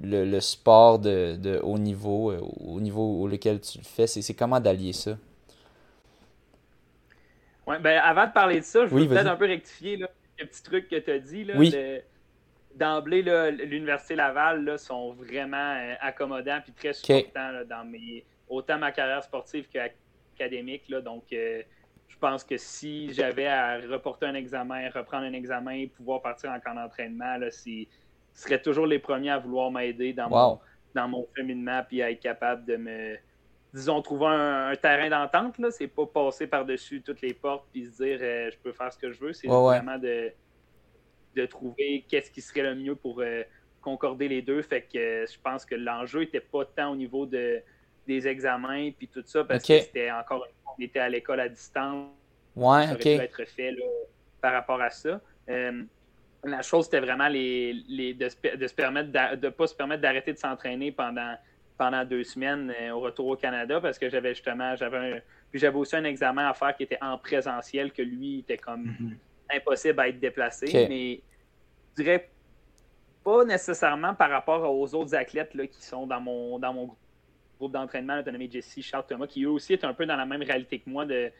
[0.03, 4.93] le, sport de, de, haut niveau, au niveau auquel tu le fais, c'est comment d'allier
[4.93, 5.17] ça?
[7.67, 10.45] Ouais, ben, avant de parler de ça, je veux peut-être un peu rectifier là, le
[10.45, 11.43] petit truc que tu as dit.
[11.43, 11.55] Là,
[12.75, 18.91] D'emblée, l'Université Laval là, sont vraiment euh, accommodants et très supportants dans mes, autant ma
[18.91, 20.89] carrière sportive qu'académique.
[20.89, 21.61] Donc, euh,
[22.07, 26.59] je pense que si j'avais à reporter un examen, reprendre un examen, pouvoir partir en
[26.59, 27.87] camp d'entraînement, ils
[28.33, 30.59] seraient toujours les premiers à vouloir m'aider dans, mon,
[30.93, 33.17] dans mon cheminement et à être capable de me
[33.75, 35.55] disons, trouver un, terrain d'entente.
[35.71, 38.97] C'est pas passer par-dessus toutes les portes puis se dire euh, je peux faire ce
[38.97, 39.33] que je veux.
[39.33, 40.31] C'est vraiment de,
[41.35, 43.43] de trouver qu'est-ce qui serait le mieux pour euh,
[43.81, 44.61] concorder les deux.
[44.61, 47.61] Fait que euh, je pense que l'enjeu était pas tant au niveau de,
[48.07, 52.09] des examens puis tout ça, parce que c'était encore on était à l'école à distance.
[52.55, 53.75] Ouais, ça aurait pu être fait
[54.41, 55.21] par rapport à ça.
[55.47, 60.37] la chose, c'était vraiment les, les de, se permettre de pas se permettre d'arrêter de
[60.37, 61.35] s'entraîner pendant
[61.77, 65.77] pendant deux semaines euh, au retour au Canada parce que j'avais justement, j'avais puis j'avais
[65.77, 69.17] aussi un examen à faire qui était en présentiel, que lui était comme mhm.
[69.53, 70.87] Impossible à être déplacé.
[70.89, 71.21] Mais
[71.97, 72.29] je dirais
[73.23, 76.95] pas nécessairement par rapport aux autres athlètes là, qui sont dans mon, dans mon
[77.57, 80.43] groupe d'entraînement, l'autonomie Jesse, Charles Thomas, qui eux aussi est un peu dans la même
[80.43, 81.31] réalité que moi de,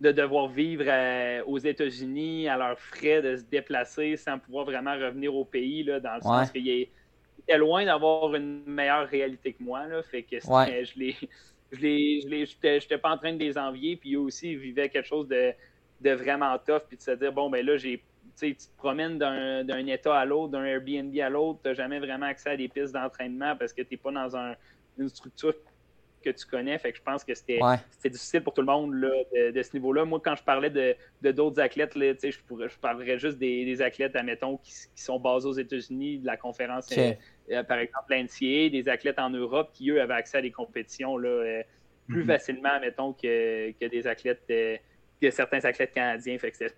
[0.00, 4.94] de devoir vivre euh, aux États-Unis à leurs frais, de se déplacer sans pouvoir vraiment
[4.94, 9.62] revenir au pays, là, dans le sens qu'il était loin d'avoir une meilleure réalité que
[9.62, 9.86] moi.
[9.86, 11.16] Là, fait que je les.
[11.74, 15.08] Je les, j'étais pas en train de les envier, puis eux aussi ils vivaient quelque
[15.08, 15.54] chose de,
[16.02, 18.02] de vraiment tough, puis de se dire bon ben là j'ai
[18.38, 22.26] tu te promènes d'un état à l'autre, d'un Airbnb à l'autre, tu n'as jamais vraiment
[22.26, 24.54] accès à des pistes d'entraînement parce que tu n'es pas dans un,
[24.98, 25.54] une structure
[26.22, 26.78] que tu connais.
[26.78, 27.58] Fait que je pense que c'était
[28.04, 29.10] difficile pour tout le monde là,
[29.52, 30.04] de, ce niveau-là.
[30.04, 30.96] Moi, quand je parlais de
[31.32, 35.48] d'autres athlètes, là, je, pourrais, je parlerais juste des, athlètes, admettons, qui, qui, sont basés
[35.48, 37.12] aux États-Unis, de la conférence, euh,
[37.50, 41.16] euh, par exemple, l'NCA, des athlètes en Europe qui, eux, avaient accès à des compétitions
[41.18, 41.62] là, euh,
[42.08, 42.26] plus mm-hmm.
[42.26, 44.46] facilement, admettons, que, que des athlètes,
[45.22, 46.38] que certains athlètes canadiens.
[46.38, 46.74] Fait que c'était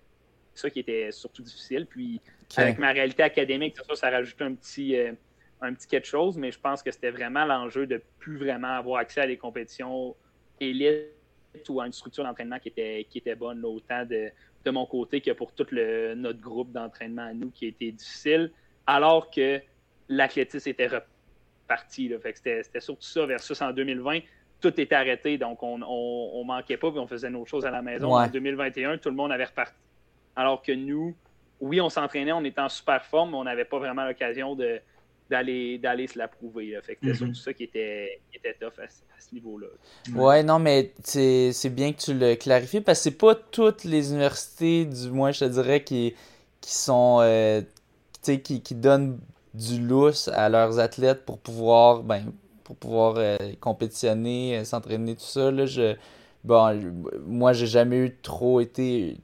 [0.53, 1.85] ça qui était surtout difficile.
[1.85, 2.21] Puis,
[2.55, 4.95] avec ma réalité académique, ça, ça rajoute un petit
[5.61, 8.99] un petit quelque chose, mais je pense que c'était vraiment l'enjeu de plus vraiment avoir
[8.99, 10.15] accès à des compétitions
[10.59, 11.09] élites
[11.69, 14.29] ou à une structure d'entraînement qui était, qui était bonne, autant de,
[14.63, 18.51] de, mon côté que pour tout le, notre groupe d'entraînement à nous qui était difficile,
[18.85, 19.61] alors que
[20.09, 22.11] l'athlétisme était reparti.
[22.33, 24.19] C'était surtout ça, versus en 2020,
[24.71, 27.81] tout était arrêté, donc on, on, manquait pas, puis on faisait nos choses à la
[27.83, 28.15] maison.
[28.15, 29.75] En 2021, tout le monde avait reparti.
[30.35, 31.15] Alors que nous,
[31.61, 34.79] oui, on s'entraînait, on était en super forme, mais on n'avait pas vraiment l'occasion de,
[35.29, 36.77] d'aller d'aller se la prouver.
[36.83, 37.17] Fait que c'était mm-hmm.
[37.17, 39.67] surtout ça qui était, qui était tough à, ce niveau-là.
[40.13, 44.09] Ouais, non, mais c'est bien que tu le clarifies parce que c'est pas toutes les
[44.11, 46.15] universités, du moins je te dirais, qui,
[46.59, 47.61] qui sont euh,
[48.23, 49.19] qui, qui donnent
[49.53, 52.33] du lousse à leurs athlètes pour pouvoir ben
[52.65, 55.51] pour pouvoir euh, compétitionner, euh, s'entraîner, tout ça.
[55.51, 55.95] Là, je,
[56.43, 56.81] bon,
[57.25, 59.17] moi, j'ai jamais eu trop été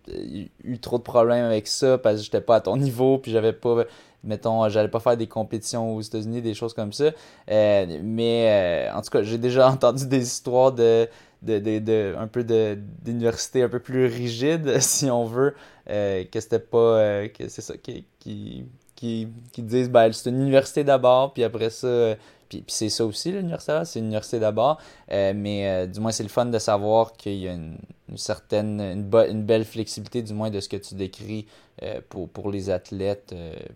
[0.63, 3.51] eu, trop de problèmes avec ça parce que j'étais pas à ton niveau, puis j'avais
[3.51, 3.83] pas
[4.23, 7.05] mettons, j'allais pas faire des compétitions aux États-Unis, des choses comme ça.
[7.49, 11.09] Euh, mais en tout cas, j'ai déjà entendu des histoires de,
[11.41, 15.55] de, de, un peu d'université un peu plus rigide, si on veut,
[15.87, 20.83] que c'était pas que c'est ça qui, qui, qui, qui disent ben c'est une université
[20.83, 22.15] d'abord, puis après ça
[22.59, 24.77] puis, c'est ça aussi, l'université, c'est une université d'abord.
[25.11, 27.77] Euh, mais euh, du moins, c'est le fun de savoir qu'il y a une,
[28.17, 31.47] certaine, une, belle flexibilité, du moins, de ce que tu décris
[31.81, 33.33] euh, pour, pour les athlètes,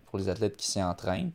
[0.07, 1.31] pour les athlètes qui s'y entraînent.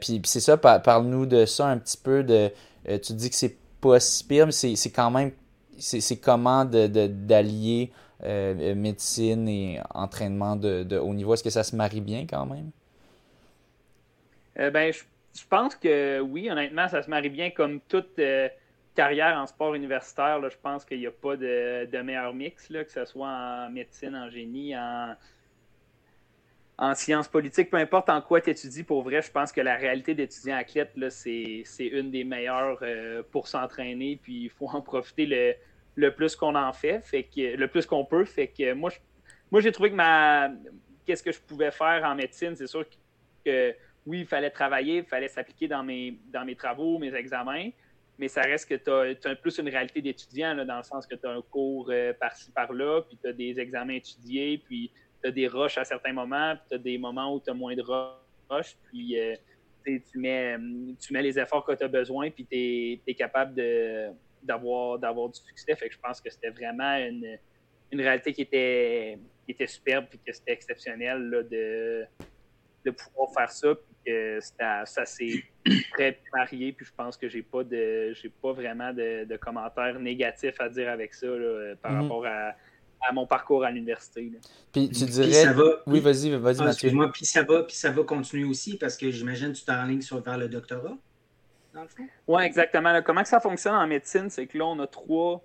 [0.00, 2.22] puis, c'est ça, parle-nous de ça un petit peu.
[2.22, 2.52] de
[2.84, 5.32] Tu dis que c'est pas si pire, mais c'est quand même.
[5.78, 7.90] C'est comment d'allier
[8.22, 11.34] de, médecine et entraînement de, de haut niveau?
[11.34, 12.70] Est-ce que ça se marie bien quand même?
[14.56, 15.00] ben, je
[15.36, 18.48] je pense que oui, honnêtement, ça se marie bien comme toute euh,
[18.94, 20.40] carrière en sport universitaire.
[20.50, 24.28] je pense qu'il n'y a pas de, meilleur mix, que ce soit en médecine, en
[24.28, 25.14] génie, en,
[26.78, 29.76] en sciences politiques, peu importe en quoi tu étudies, pour vrai, je pense que la
[29.76, 35.26] réalité d'étudiant athlète, c'est, une des meilleures euh, pour s'entraîner, puis il faut en profiter
[35.26, 35.54] le,
[35.96, 38.24] le plus qu'on en fait, fait que le plus qu'on peut.
[38.24, 38.90] Fait que moi,
[39.50, 40.50] moi j'ai trouvé que ma
[41.06, 42.84] qu'est-ce que je pouvais faire en médecine, c'est sûr
[43.44, 43.74] que
[44.06, 47.70] oui, il fallait travailler, il fallait s'appliquer dans mes, dans mes travaux, mes examens,
[48.18, 51.26] mais ça reste que tu as, plus une réalité d'étudiant, dans le sens que tu
[51.26, 54.90] as un cours euh, par-ci, par-là, puis tu as des examens étudiés, puis
[55.22, 57.54] tu as des rushs à certains moments, puis tu as des moments où tu as
[57.54, 59.34] moins de rushs, puis euh,
[59.84, 60.56] tu, mets,
[61.00, 63.54] tu mets les efforts que tu as besoin, puis tu es, capable
[64.42, 65.74] d'avoir, du succès.
[65.76, 67.38] Fait que je pense que c'était vraiment une,
[67.90, 72.06] une réalité qui était, qui était superbe, puis que c'était exceptionnel de,
[72.84, 75.44] de pouvoir faire ça, que ça s'est
[75.92, 80.60] très marié, puis je pense que j'ai pas de j'ai pas vraiment de, commentaires négatifs
[80.60, 81.26] à dire avec ça
[81.82, 82.02] par mhm.
[82.02, 82.54] rapport à,
[83.12, 84.30] mon parcours à l'université.
[84.72, 85.54] Puis tu dirais.
[85.86, 89.10] Oui, vas-y, vas-y, ah, Excuse-moi, puis ça va, puis ça va continuer aussi parce que
[89.10, 90.96] j'imagine que tu t'enlignes sur vers le doctorat,
[91.74, 92.06] dans le fond?
[92.26, 93.00] Oui, exactement.
[93.02, 95.42] Comment que ça fonctionne en médecine, c'est que là, on a trois,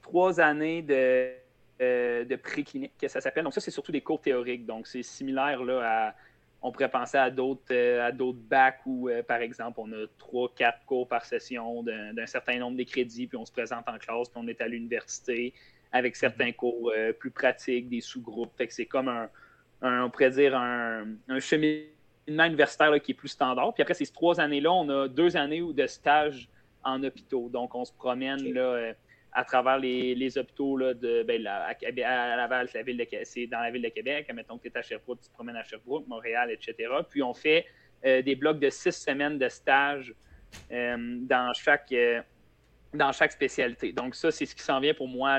[0.00, 1.32] trois années de,
[1.80, 3.44] euh, de pré-clinique, que ça s'appelle.
[3.44, 4.66] Donc, ça, c'est surtout des cours théoriques.
[4.66, 6.14] Donc, c'est similaire là, à
[6.62, 10.06] on pourrait penser à d'autres euh, à d'autres bacs où, euh, par exemple, on a
[10.16, 13.98] trois, quatre cours par session d'un certain nombre de crédits, puis on se présente en
[13.98, 15.52] classe, puis on est à l'université
[15.90, 18.52] avec certains cours euh, plus pratiques, des sous-groupes.
[18.56, 19.28] Fait que c'est comme un,
[19.82, 23.74] on pourrait dire, un, un cheminement universitaire qui est plus standard.
[23.74, 26.48] Puis après ces trois années-là, on a deux années de stage
[26.84, 27.48] en hôpitaux.
[27.48, 28.92] Donc, on se promène là,
[29.32, 33.60] à travers les, hôpitaux là, de, ben, à, Laval, c'est, la ville de, c'est dans
[33.60, 34.30] la ville de Québec.
[34.34, 36.90] Mettons que tu es à Sherbrooke, tu te promènes à Sherbrooke, Montréal, etc.
[37.08, 37.66] Puis on fait
[38.04, 40.14] euh, des blocs de six semaines de stage
[40.70, 42.20] euh, dans, chaque, euh,
[42.92, 43.92] dans chaque spécialité.
[43.92, 45.38] Donc ça, c'est ce qui s'en vient pour moi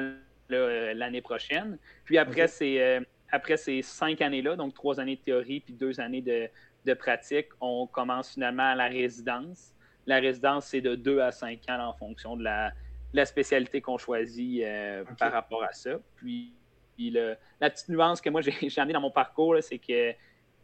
[0.49, 1.77] l'année prochaine.
[2.03, 3.01] Puis après, c'est,
[3.31, 6.47] après ces cinq années-là, donc trois années de théorie puis deux années de,
[6.85, 9.73] de pratique, on commence finalement la résidence.
[10.05, 12.73] La résidence, c'est de deux à cinq ans en fonction de la
[13.13, 15.99] la spécialité qu'on choisit euh, par rapport à ça.
[16.15, 16.53] Puis,
[16.99, 20.13] la petite nuance que moi j'ai amenée dans mon parcours, c'est que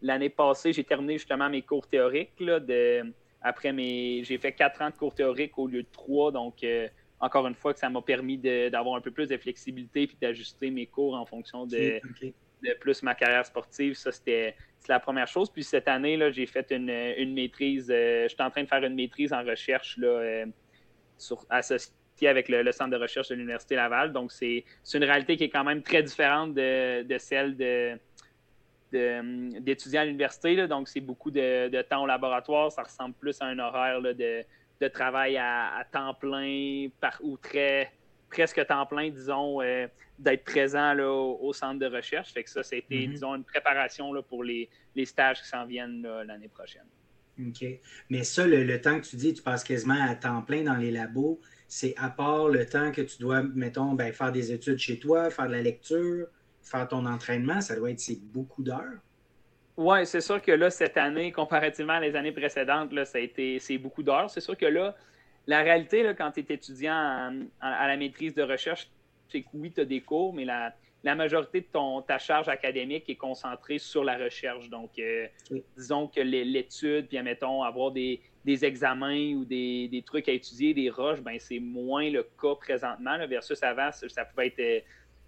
[0.02, 2.38] l'année passée, j'ai terminé justement mes cours théoriques.
[2.40, 4.24] de, après mes.
[4.24, 6.32] J'ai fait quatre ans de cours théoriques au lieu de trois.
[6.32, 6.88] Donc, euh,
[7.20, 10.72] encore une fois, que ça m'a permis d'avoir un peu plus de flexibilité puis d'ajuster
[10.72, 12.02] mes cours en fonction de,
[12.80, 13.94] plus ma carrière sportive.
[13.94, 14.56] Ça, c'était
[14.88, 15.50] la première chose.
[15.52, 17.92] Puis cette année, j'ai fait une, maîtrise.
[17.92, 20.46] Euh, je suis en train de faire une maîtrise en recherche là,
[21.18, 21.94] sur, associée
[22.28, 24.12] avec le, centre de recherche de l'Université Laval.
[24.12, 27.98] Donc, c'est une réalité qui est quand même très différente de, celle de,
[29.60, 30.68] d'étudiants à l'université.
[30.68, 32.72] Donc, c'est beaucoup de, temps au laboratoire.
[32.72, 37.92] Ça ressemble plus à un horaire de, travail à, temps plein par, ou très
[38.30, 39.88] presque temps plein, disons, euh,
[40.20, 42.32] d'être présent là, au, centre de recherche.
[42.32, 43.10] Fait que ça, c'était, mm-hmm.
[43.10, 44.70] disons, une préparation là, pour les,
[45.06, 46.86] stages qui s'en viennent l'année prochaine.
[47.48, 47.66] OK.
[48.10, 50.92] Mais ça, le, temps que tu dis, tu passes quasiment à temps plein dans les
[50.92, 55.00] labos, c'est à part le temps que tu dois, mettons, ben, faire des études chez
[55.00, 56.28] toi, faire de la lecture,
[56.62, 58.02] faire ton entraînement, ça doit être
[58.34, 59.00] beaucoup d'heures.
[59.78, 63.22] Oui, c'est sûr que là, cette année, comparativement à les années précédentes, là, ça a
[63.22, 64.30] été c'est beaucoup d'heures.
[64.30, 64.96] C'est sûr que là,
[65.48, 68.90] la réalité, là, quand tu es étudiant à, la maîtrise de recherche,
[69.32, 72.50] c'est que oui, tu as des cours, mais la, la majorité de ton, ta charge
[72.50, 74.70] académique est concentrée sur la recherche.
[74.70, 75.28] Donc, euh,
[75.78, 81.22] disons que l'étude, puis admettons, avoir des, examens ou des, trucs à étudier, des roches,
[81.22, 83.18] ben c'est moins le cas présentement.
[83.28, 84.80] versus avant, ça, pouvait être euh,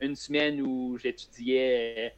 [0.01, 2.09] une semaine où j'étudiais euh,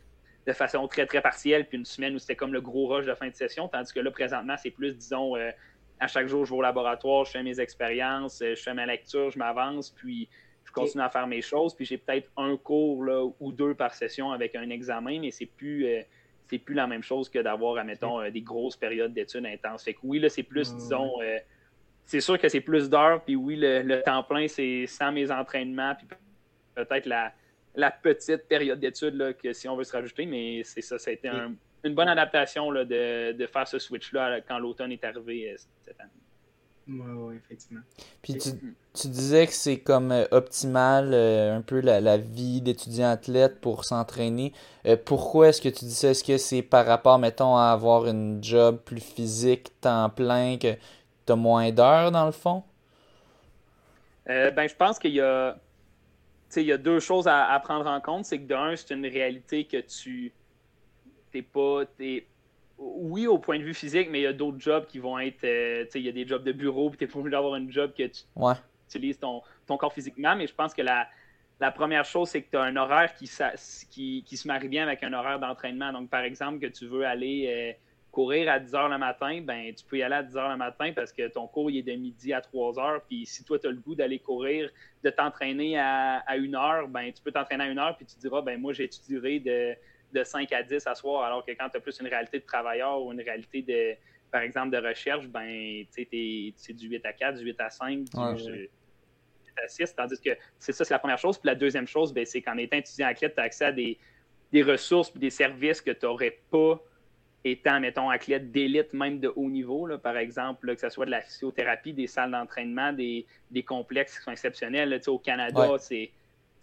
[0.48, 3.14] de façon très, très partielle, puis une semaine où c'était comme le gros rush de
[3.14, 5.36] fin de session, tandis que là, présentement, c'est plus, disons,
[6.00, 9.30] à chaque jour, je vais au laboratoire, je fais mes expériences, je fais ma lecture,
[9.30, 10.28] je m'avance, puis
[10.74, 14.32] continue à faire mes choses, puis j'ai peut-être un cours là, ou deux par session
[14.32, 16.02] avec un examen, mais c'est plus, euh,
[16.50, 19.84] c'est plus la même chose que d'avoir, admettons, euh, des grosses périodes d'études intenses.
[19.84, 21.38] Fait que oui, là, c'est plus, disons, euh,
[22.06, 25.96] c'est sûr que c'est plus d'heures, puis oui, le, temps plein, c'est sans mes entraînements,
[25.96, 26.08] puis
[26.76, 27.32] peut-être la,
[27.76, 31.14] la petite période d'études que si on veut se rajouter, mais c'est ça, ça a
[31.14, 31.30] été
[31.84, 36.23] une bonne adaptation là, de, de, faire ce switch-là quand l'automne est arrivé cette année.
[36.88, 37.82] Oui, effectivement.
[38.22, 38.50] Puis tu,
[38.94, 43.62] tu disais que c'est comme euh, optimal euh, un peu la, la vie d'étudiant athlète
[43.62, 44.52] pour s'entraîner.
[44.86, 46.10] Euh, pourquoi est-ce que tu dis ça?
[46.10, 50.74] Est-ce que c'est par rapport, mettons, à avoir une job plus physique, temps plein, que
[51.26, 52.64] tu as moins d'heures dans le fond?
[54.26, 55.58] ben, je pense qu'il y a,
[56.56, 58.26] il y a deux choses à, à prendre en compte.
[58.26, 60.34] C'est que d'un, c'est une réalité que tu
[61.34, 61.84] n'es pas
[62.78, 65.44] oui, au point de vue physique, mais il y a d'autres jobs qui vont être.
[65.44, 67.32] Euh, tu sais, il y a des jobs de bureau, puis tu es pas obligé
[67.32, 68.24] d'avoir un job que tu
[68.88, 70.36] utilises ton, ton, corps physiquement.
[70.36, 71.08] Mais je pense que la,
[71.60, 73.30] la première chose, c'est que tu as un horaire qui,
[73.90, 75.92] qui, qui, se marie bien avec un horaire d'entraînement.
[75.94, 77.74] Donc, par exemple, que tu veux aller euh,
[78.12, 80.58] courir à 10 h le matin, ben tu peux y aller à 10 h le
[80.58, 83.02] matin parce que ton cours il est de midi à 3 h.
[83.08, 84.70] Puis si toi, tu as le goût d'aller courir,
[85.04, 88.18] de t'entraîner à, à 1 h, ben tu peux t'entraîner à 1 h, puis tu
[88.20, 89.76] diras, ben moi, j'étudierai de
[90.14, 92.46] de 5 à 10 à soir, alors que quand tu as plus une réalité de
[92.46, 93.96] travailleur ou une réalité de,
[94.32, 98.10] par exemple, de recherche, ben, c'est du 8 à 4, du 8 à 5, du
[98.10, 98.70] 8
[99.64, 99.96] à 6.
[99.96, 101.38] Tandis que c'est ça, c'est la première chose.
[101.38, 103.98] Puis la deuxième chose, ben, c'est qu'en étant étudiant athlète, tu as accès à des,
[104.64, 106.82] ressources et des services que tu n'aurais pas
[107.44, 109.86] étant, mettons, athlète d'élite, même de haut niveau.
[109.86, 113.26] Là, par exemple, que ce soit de la physiothérapie, des salles d'entraînement, des,
[113.68, 115.00] complexes qui sont exceptionnels.
[115.08, 116.12] au Canada, c'est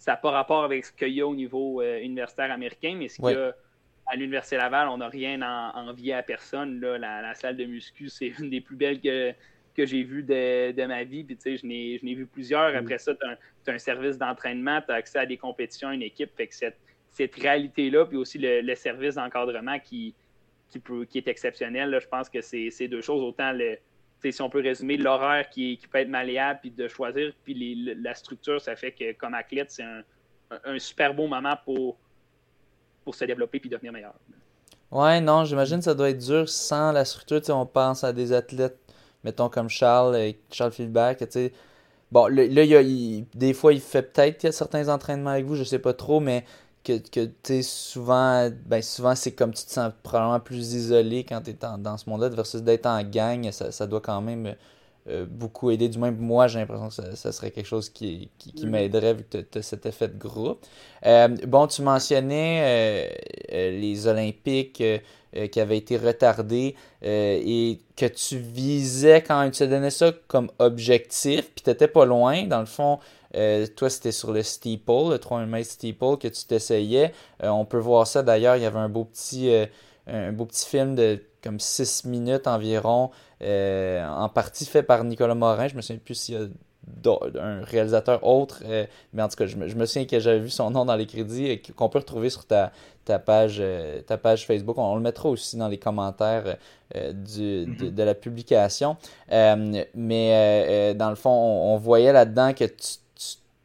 [0.01, 3.09] ça n'a pas rapport avec ce qu'il y a au niveau euh, universitaire américain, mais
[3.09, 3.55] ce qu'il y a
[4.07, 6.81] à l'Université Laval, on n'a rien en, envié à personne.
[6.81, 6.97] Là.
[6.97, 9.33] La, salle de muscu, c'est une des plus belles que,
[9.77, 11.23] que j'ai vues de, ma vie.
[11.23, 12.75] Puis, je n'ai vu plusieurs.
[12.75, 16.31] Après ça, tu as, un service d'entraînement, tu as accès à des compétitions, une équipe.
[16.35, 16.79] Fait que cette,
[17.11, 20.15] cette réalité-là, puis aussi le, service d'encadrement qui,
[20.71, 20.81] qui,
[21.11, 23.23] qui est exceptionnel, je pense que c'est deux choses.
[23.23, 23.77] Autant le,
[24.23, 28.61] si on peut résumer, l'horaire qui, peut être malléable, puis de choisir, puis la structure,
[28.61, 31.97] ça fait que comme athlète, c'est un, super beau moment pour,
[33.05, 34.14] pour se développer puis devenir meilleur.
[34.91, 37.41] Ouais, non, j'imagine que ça doit être dur sans la structure.
[37.51, 38.79] on pense à des athlètes,
[39.23, 41.23] mettons comme Charles, et Charles Philback,
[42.12, 45.93] Bon, là, il des fois, il fait peut-être certains entraînements avec vous, je sais pas
[45.93, 46.45] trop, mais
[46.85, 51.43] que, que tu souvent, ben souvent c'est comme tu te sens probablement plus isolé quand
[51.43, 54.55] tu es dans ce monde-là versus d'être en gang, ça, ça, doit quand même
[55.09, 55.89] euh, beaucoup aider.
[55.89, 58.66] Du moins, moi, j'ai l'impression que ça, serait quelque chose qui, qui, mm-hmm.
[58.68, 60.64] m'aiderait vu que tu as cet effet de groupe.
[61.07, 63.11] Euh, bon, tu mentionnais
[63.53, 64.83] euh, les Olympiques
[65.53, 71.51] qui avaient été retardés et que tu visais quand tu te donnais ça comme objectif,
[71.55, 72.99] puis tu pas loin, dans le fond.
[73.37, 77.12] Euh, toi, c'était sur le steeple, le 3000 mètres steeple que tu t'essayais.
[77.43, 78.57] Euh, on peut voir ça d'ailleurs.
[78.57, 79.66] Il y avait un beau petit, euh,
[80.07, 83.11] un beau petit film de comme 6 minutes environ,
[83.43, 85.68] en partie fait par Nicolas Morin.
[85.68, 88.62] Je me souviens plus s'il y a un réalisateur autre,
[89.14, 91.62] mais en tout cas, je me, souviens que j'avais vu son nom dans les crédits
[91.74, 92.72] qu'on peut retrouver sur ta,
[93.07, 93.62] ta, page,
[94.07, 94.76] ta page Facebook.
[94.76, 96.59] On, le mettra aussi dans les commentaires
[96.95, 98.05] du, de, mm-hmm.
[98.05, 98.99] la publication.
[99.31, 102.99] mais dans le fond, on voyait là-dedans que tu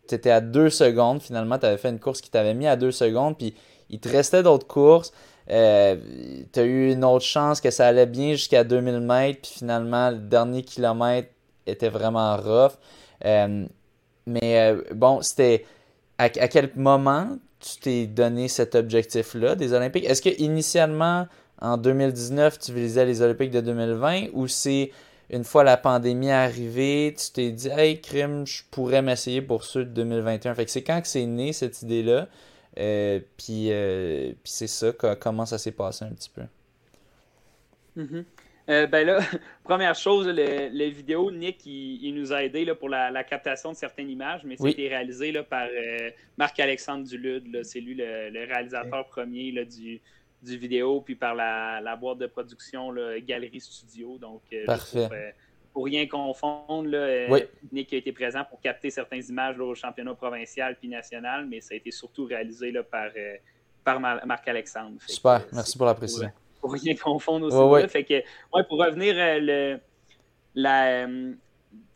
[0.07, 1.21] tu étais à deux secondes.
[1.21, 3.37] Finalement, tu avais fait une course qui t'avait mis à deux secondes.
[3.37, 3.55] Puis
[3.89, 5.11] il te restait d'autres courses.
[5.49, 5.95] Euh,
[6.51, 9.41] tu as eu une autre chance que ça allait bien jusqu'à 2000 mètres.
[9.41, 11.29] Puis finalement, le dernier kilomètre
[11.65, 12.73] était vraiment rough.
[13.25, 13.65] Euh,
[14.25, 15.65] mais euh, bon, c'était.
[16.17, 20.05] À, quel moment tu t'es donné cet objectif-là des Olympiques?
[20.05, 21.27] Est-ce que initialement,
[21.61, 24.91] en 2019, tu visais les Olympiques de 2020 ou c'est
[25.29, 29.85] une fois la pandémie arrivée, tu t'es dit, hey, crime, je pourrais m'essayer pour ceux
[29.85, 30.53] de 2021.
[30.53, 32.27] Fait que c'est quand que c'est né cette idée-là?
[32.77, 36.41] Euh, puis, euh, puis c'est ça, comment ça s'est passé un petit peu?
[37.97, 38.25] Mm-hmm.
[38.67, 39.19] Euh, ben là,
[39.63, 44.09] première chose, les vidéos, Nick, il, nous a aidé là, pour la, captation de certaines
[44.09, 45.67] images, mais c'était réalisé là, par
[46.37, 47.63] Marc-Alexandre Dulude.
[47.63, 50.01] C'est lui le, réalisateur premier là, du,
[50.43, 52.93] vidéo, puis par la, boîte de production
[53.25, 54.17] Galerie Studio.
[54.17, 55.09] Donc, euh, Parfait.
[55.11, 55.31] Euh,
[55.73, 57.39] pour rien confondre, là,
[57.71, 61.73] Nick a été présent pour capter certaines images au championnat provincial puis national, mais ça
[61.73, 63.09] a été surtout réalisé là, par,
[63.83, 65.01] par Marc-Alexandre.
[65.05, 66.31] Super, merci pour la précision.
[66.61, 67.89] Pour, rien confondre aussi.
[67.89, 68.23] Fait que,
[68.69, 69.77] pour revenir, le,
[70.55, 71.05] la,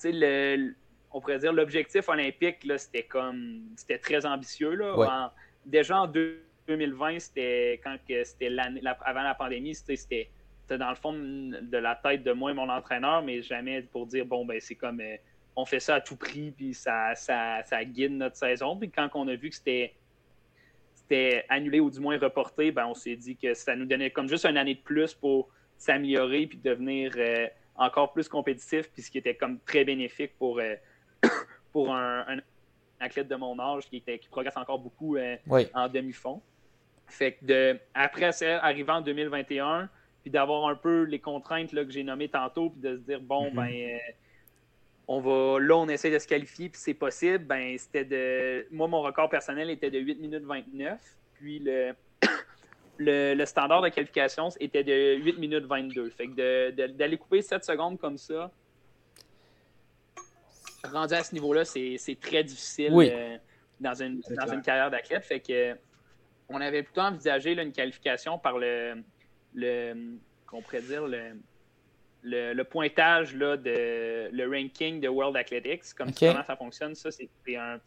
[0.04, 0.74] le,
[1.12, 4.76] on pourrait dire l'objectif olympique, c'était comme c'était très ambitieux.
[4.76, 5.34] Là.
[5.66, 6.08] déjà en
[6.70, 10.30] 2020, c'était quand c'était l'année avant la pandémie, c'était
[10.70, 14.26] dans le fond de la tête de moi et mon entraîneur, mais jamais pour dire
[14.26, 15.16] bon ben c'est comme euh,
[15.56, 18.78] on fait ça à tout prix, puis ça, ça, ça guide notre saison.
[18.78, 19.94] Puis quand on a vu que c'était
[20.94, 24.30] c'était annulé ou du moins reporté, ben on s'est dit que ça nous donnait comme
[24.30, 29.10] juste une année de plus pour s'améliorer puis devenir euh, encore plus compétitif, puis ce
[29.10, 30.76] qui était comme très bénéfique pour, euh,
[31.72, 32.40] pour un,
[33.00, 35.38] athlète de mon âge qui, était, qui progresse encore beaucoup euh,
[35.74, 36.42] en demi-fond.
[37.10, 39.90] Fait que de, après ça, arrivant en 2021,
[40.22, 43.22] puis d'avoir un peu les contraintes là, que j'ai nommées tantôt, puis de se dire,
[43.22, 43.56] bon, mm-hmm.
[43.56, 43.98] ben, euh,
[45.08, 48.68] on va, là, on essaie de se qualifier, puis c'est possible, ben, c'était de.
[48.72, 51.00] Moi, mon record personnel était de 8 minutes 29,
[51.34, 56.10] puis le, le, standard de qualification était de 8 minutes 22.
[56.12, 58.52] Fait que d'aller couper 7 secondes comme ça,
[60.84, 63.38] rendu à ce niveau-là, c'est très difficile euh,
[63.80, 65.26] dans, une, dans une carrière d'athlète.
[65.26, 65.76] Fait que
[66.50, 69.04] on avait plutôt envisagé une qualification par le,
[69.54, 71.34] le qu'on pourrait dire le,
[72.24, 75.94] le, pointage là, de le ranking de World Athletics.
[75.96, 77.80] Comme comment ça fonctionne, ça, c'est un,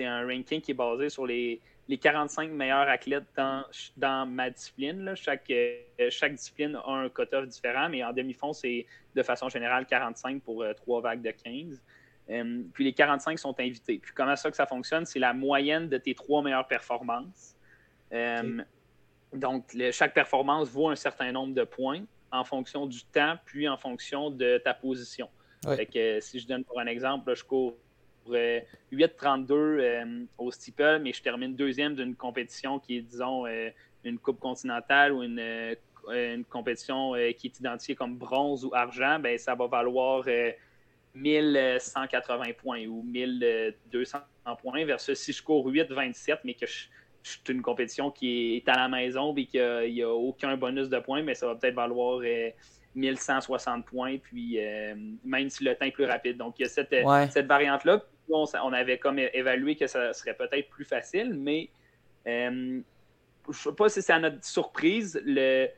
[0.00, 3.64] un ranking qui est basé sur les, les 45 meilleurs athlètes dans,
[3.96, 5.14] dans ma discipline.
[5.14, 5.80] Chaque, euh,
[6.10, 10.62] chaque discipline a un cut-off différent, mais en demi-fond, c'est de façon générale 45 pour
[10.62, 11.82] euh, trois vagues de 15.
[12.30, 13.98] Euh, puis les 45 sont invités.
[13.98, 15.06] Puis comment ça que ça fonctionne?
[15.06, 17.56] C'est la moyenne de tes trois meilleures performances.
[18.12, 18.62] Euh,
[19.32, 23.76] donc, chaque performance vaut un certain nombre de points en fonction du temps, puis en
[23.76, 25.28] fonction de ta position.
[25.62, 27.74] que, si je donne pour un exemple, je cours
[28.28, 33.46] 8,32 euh, au steeple, mais je termine deuxième d'une compétition qui est, disons,
[34.04, 35.74] une coupe continentale ou une,
[36.10, 40.26] une compétition qui est identifiée comme bronze ou argent, ben, ça va valoir
[41.14, 44.18] 1180 points ou 1200
[44.60, 46.86] points versus si je cours 8,27 mais que je,
[47.22, 50.98] suis une compétition qui est à la maison et qu'il n'y a, aucun bonus de
[50.98, 52.20] points, mais ça va peut-être valoir
[52.94, 54.94] 1160 euh, points, puis euh,
[55.24, 56.36] même si le temps est plus rapide.
[56.36, 56.94] Donc, il y a cette,
[57.30, 58.02] cette variante-là.
[58.30, 61.70] On, on, avait comme évalué que ça serait peut-être plus facile, mais
[62.26, 62.80] euh,
[63.46, 65.68] je ne sais pas si c'est à notre surprise, le,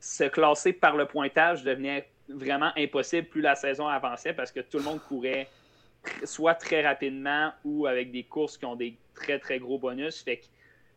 [0.00, 4.78] se classer par le pointage devenait vraiment impossible plus la saison avançait parce que tout
[4.78, 5.48] le monde courait
[6.24, 10.22] soit très rapidement ou avec des courses qui ont des très très gros bonus.
[10.22, 10.44] Fait que,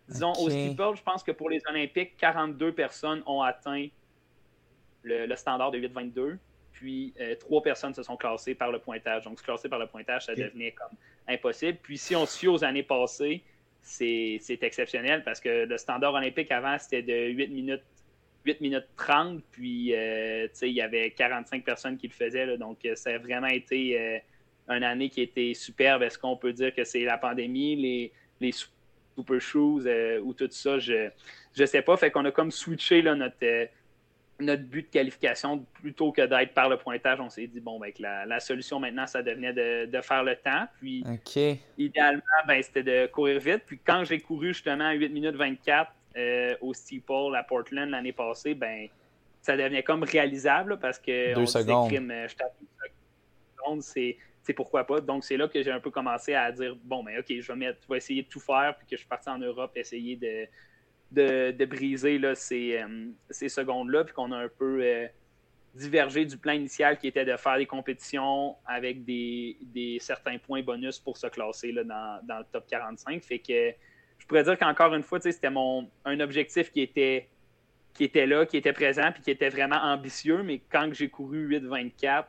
[0.10, 3.88] disons, au steeple, je pense que pour les Olympiques, 42 personnes ont atteint
[5.04, 6.38] le, standard de 8-22.
[6.72, 9.24] Puis euh, trois personnes se sont classées par le pointage.
[9.24, 10.98] Donc, se classer par le pointage, ça devenait comme
[11.28, 11.78] impossible.
[11.82, 13.44] Puis si on se fie aux années passées,
[13.82, 17.84] c'est exceptionnel parce que le standard olympique avant, c'était de 8 minutes
[18.46, 22.58] 8 minutes 30, puis euh, il y avait 45 personnes qui le faisaient.
[22.58, 24.20] donc, euh, ça a vraiment été euh,
[24.68, 26.04] une année qui était superbe.
[26.04, 29.88] Est-ce qu'on peut dire que c'est la pandémie, les, les super shoes
[30.24, 30.80] ou tout ça?
[30.80, 31.10] Je
[31.58, 31.98] ne sais pas.
[31.98, 33.68] Fait qu'on a comme switché là, notre,
[34.40, 37.20] notre but de qualification plutôt que d'être par le pointage.
[37.20, 40.68] On s'est dit, bon, ben, la, la, solution maintenant, ça devenait de, faire le temps.
[40.80, 41.04] Puis,
[41.78, 43.64] idéalement, ben, c'était de courir vite.
[43.66, 48.14] Puis, quand j'ai couru justement à 8 minutes 24, euh, au Steeple à Portland l'année
[48.14, 48.88] passée, ben
[49.42, 51.90] ça devenait comme réalisable parce que Deux on secondes.
[51.90, 55.02] Disait, euh, je c'est c'est pourquoi pas.
[55.02, 57.98] Donc, c'est là que j'ai un peu commencé à dire bon, ben, OK, je vais,
[57.98, 62.20] essayer de tout faire, puis que je suis parti en Europe, essayer de, de, briser
[62.24, 65.10] euh, ces secondes-là, puis qu'on a un peu
[65.74, 71.00] divergé du plan initial qui était de faire des compétitions avec des, certains points bonus
[71.00, 73.24] pour se classer dans, le top 45.
[73.24, 73.72] Fait que
[74.20, 77.30] je pourrais dire qu'encore une fois, c'était mon un objectif qui était,
[77.96, 80.44] qui était là, qui était présent, puis qui était vraiment ambitieux.
[80.44, 82.26] Mais quand j'ai couru 8-24,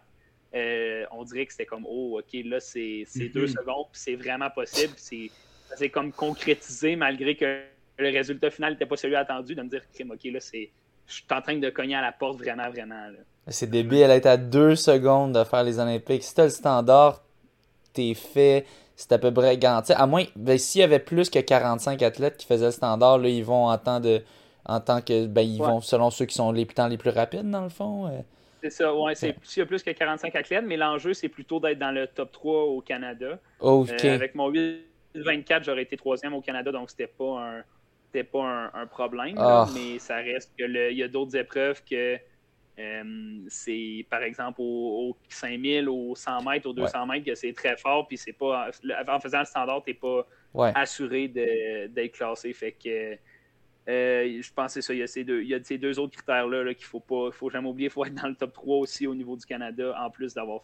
[0.57, 3.05] euh, on dirait que c'était comme Oh, OK, là, c'est
[3.35, 3.49] deux mhm.
[3.49, 4.95] secondes, puis c'est vraiment possible.
[4.97, 7.61] C'est comme concrétisé malgré que
[7.99, 10.71] le résultat final n'était pas celui attendu, de me dire OK, là, c'est.
[11.07, 13.01] Je suis en train de cogner à la porte vraiment, vraiment.
[13.47, 16.25] C'est débile, elle est à deux secondes de faire les Olympiques.
[16.25, 17.23] Si t'as le standard,
[17.93, 19.93] t'es fait c'est à peu près garanti.
[19.93, 23.29] À moins, ben, s'il y avait plus que 45 athlètes qui faisaient le standard, là,
[23.29, 24.23] ils vont en tant, de,
[24.65, 25.27] en tant que.
[25.27, 28.11] Ben, ils vont selon ceux qui sont les temps les plus rapides, dans le fond.
[28.71, 29.15] C'est ça, ouais.
[29.15, 32.33] S'il y a plus que 45 athlètes, mais l'enjeu, c'est plutôt d'être dans le top
[32.33, 33.39] 3 au Canada.
[33.61, 33.91] OK.
[33.91, 38.23] Euh, avec mon 8-24, j'aurais été troisième au Canada, donc c'était pas un.
[38.25, 39.67] pas un, problème, ah.
[39.75, 42.19] mais ça reste que il y a d'autres épreuves que
[42.79, 47.75] Euh, c'est par exemple au, 5000, au 100 mètres, au 200 mètres que c'est très
[47.79, 48.71] fort, puis c'est pas
[49.09, 50.27] en faisant le standard, tu n'es pas
[50.75, 52.53] assuré d'être classé.
[52.53, 53.17] Fait que
[53.89, 54.95] euh, je pense que c'est ça.
[54.95, 57.01] Il y a ces deux, il y a ces deux autres critères-là qu'il ne faut,
[57.01, 57.89] pas, faut jamais oublier.
[57.89, 60.63] Il faut être dans le top 3 aussi au niveau du Canada, en plus d'avoir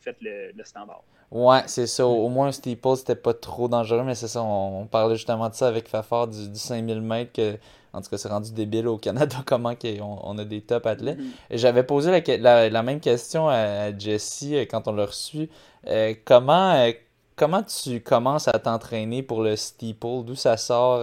[0.00, 1.02] fait le, standard.
[1.30, 2.06] Ouais, c'est ça.
[2.06, 4.42] Au moins, steeple, c'était pas trop dangereux, mais c'est ça.
[4.42, 7.32] On, parlait justement de ça avec Fafard du, du 5000 mètres.
[7.32, 7.56] Que,
[7.92, 11.18] en tout cas, c'est rendu débile au Canada comment on, on, a des top athlètes.
[11.18, 11.56] Mm-hmm.
[11.56, 15.48] J'avais posé la, la, même question à Jesse euh, quand on l'a reçu.
[15.86, 16.88] Euh, comment,
[17.36, 20.24] comment tu commences à t'entraîner pour le steeple?
[20.24, 21.02] D'où ça sort?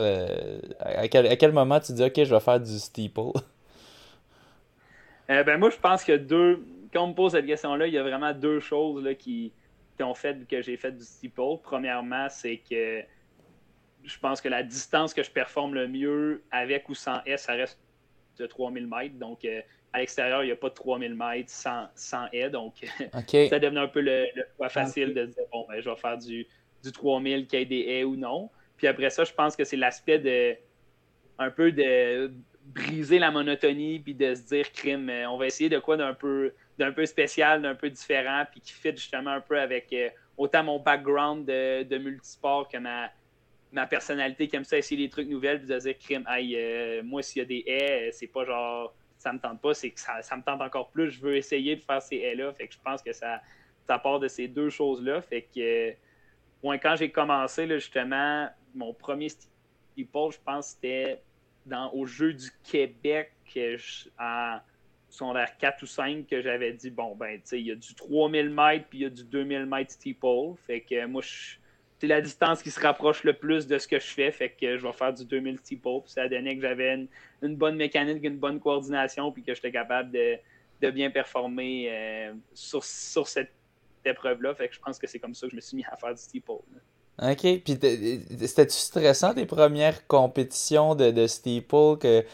[0.79, 3.31] à, quel, à, quel, moment tu dis, OK, je vais faire du steeple?
[5.27, 8.03] ben moi, je pense que deux, quand on me pose cette question-là, il y a
[8.03, 9.53] vraiment deux choses là, qui,
[10.01, 11.59] ont fait que j'ai fait du steeple.
[11.61, 13.01] Premièrement, c'est que
[14.03, 17.53] je pense que la distance que je performe le mieux avec ou sans S, ça
[17.53, 17.79] reste
[18.37, 19.15] de 3000 mètres.
[19.15, 19.61] Donc, euh,
[19.93, 22.27] à l'extérieur, il n'y a pas de 3000 mètres sans, sans.
[22.51, 22.73] Donc,
[23.49, 26.47] ça devenait un peu le, le facile de dire bon, ben, je vais faire du,
[26.83, 28.49] du 3000 qui ait des haies ou non.
[28.77, 30.55] Puis après ça, je pense que c'est l'aspect de
[31.39, 32.31] un peu de
[32.65, 36.13] briser la monotonie puis de se dire crime, euh, on va essayer de quoi d'un
[36.13, 40.09] peu d'un peu spécial, d'un peu différent, puis qui fit justement un peu avec euh,
[40.37, 43.11] autant mon background de, de, multisport que ma,
[43.71, 47.03] ma personnalité qui aime ça essayer des trucs nouvelles, puis de dire crime, aïe, euh,
[47.03, 49.99] moi s'il y a des haies, c'est pas genre ça me tente pas, c'est que
[49.99, 52.51] ça, me tente encore plus, je veux essayer de faire ces haies-là.
[52.51, 53.41] Fait que je pense que ça,
[53.87, 55.21] ça part de ces deux choses-là.
[55.21, 55.93] Fait que
[56.61, 61.21] moi, quand j'ai commencé, là, justement, mon premier steeple, je pense c'était
[61.65, 63.31] dans, au Jeu du Québec
[64.19, 64.59] en
[65.07, 67.95] secondaire 4 ou 5 que j'avais dit bon, ben, tu sais, il y a du
[67.95, 70.55] 3000 mètres puis il y a du 2000 mètres steeple.
[70.67, 71.21] Fait que moi,
[72.03, 74.29] c'est la distance qui se rapproche le plus de ce que je fais.
[74.29, 76.01] Fait que je vais faire du 2000 steeple.
[76.03, 77.07] Puis ça a donné que j'avais
[77.41, 82.83] une, bonne mécanique, une bonne coordination puis que j'étais capable de, bien performer euh, sur,
[82.83, 83.53] sur cette
[84.03, 84.53] épreuve-là.
[84.53, 86.13] Fait que je pense que c'est comme ça que je me suis mis à faire
[86.13, 86.51] du steeple.
[87.21, 87.39] OK.
[87.39, 87.79] Puis
[88.37, 92.25] c'était-tu stressant tes premières compétitions de, de steeple que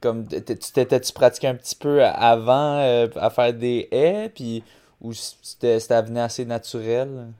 [0.00, 4.62] comme t'étais-tu pratiqué un petit peu avant euh, à faire des haies puis
[5.00, 7.32] ou c'était venu assez naturel?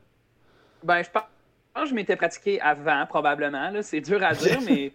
[0.83, 1.23] Ben je pense
[1.85, 4.93] je m'étais pratiqué avant probablement c'est dur à dire mais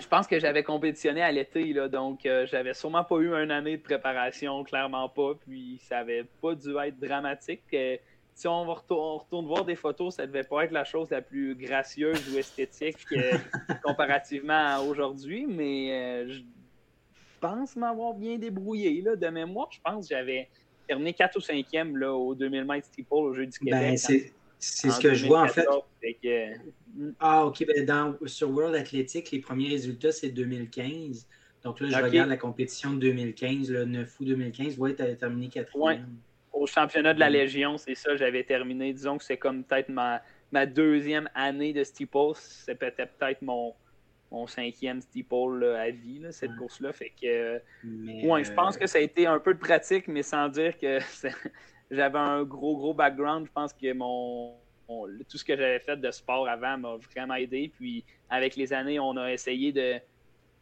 [0.00, 3.76] je pense que j'avais compétitionné à l'été donc euh, j'avais sûrement pas eu une année
[3.76, 7.96] de préparation clairement pas puis ça avait pas dû être dramatique euh,
[8.34, 12.32] si on, retourne voir des photos, ça devait pas être la chose la plus gracieuse
[12.32, 12.98] ou esthétique
[13.82, 16.42] comparativement à aujourd'hui, mais je
[17.40, 19.02] pense m'avoir bien débrouillé.
[19.02, 20.48] Là, de mémoire, je pense que j'avais
[20.86, 24.00] terminé 4 ou 5e là, au 2000 mètres steeple au Jeu du ben, Québec.
[24.08, 24.20] Ben,
[24.58, 25.66] c'est ce que je vois en fait.
[26.94, 27.10] Hmm.
[27.20, 27.64] Ah, ok.
[27.66, 31.28] Ben dans, sur World Athletic, les premiers résultats, c'est 2015.
[31.64, 34.78] Donc là, je regarde la compétition de 2015, le 9 août 2015.
[34.78, 36.00] Ouais, tu as terminé 4 ouais.
[36.52, 38.92] Au championnat de la Légion, c'est ça, j'avais terminé.
[38.92, 42.32] Disons que c'est comme peut-être ma, ma deuxième année de steeple.
[42.34, 43.74] C'est peut-être peut-être mon,
[44.30, 46.92] mon cinquième steeple à vie, cette course-là.
[46.92, 47.60] Fait que,
[48.26, 50.78] ouais, je pense euh, que ça a été un peu de pratique, mais sans dire
[50.78, 50.98] que
[51.90, 53.46] j'avais un gros, gros background.
[53.46, 54.54] Je pense que mon,
[55.28, 57.72] tout ce que j'avais fait de sport avant m'a vraiment aidé.
[57.76, 59.94] Puis, avec les années, on a essayé de,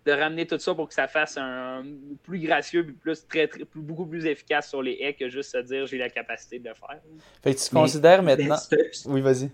[0.07, 1.85] de ramener tout ça pour que ça fasse un,
[2.23, 5.87] plus gracieux, plus, très, très, beaucoup plus efficace sur les haies que juste se dire
[5.87, 7.01] j'ai la capacité de le faire.
[7.43, 8.57] Fait que tu considères maintenant.
[9.07, 9.51] oui, vas-y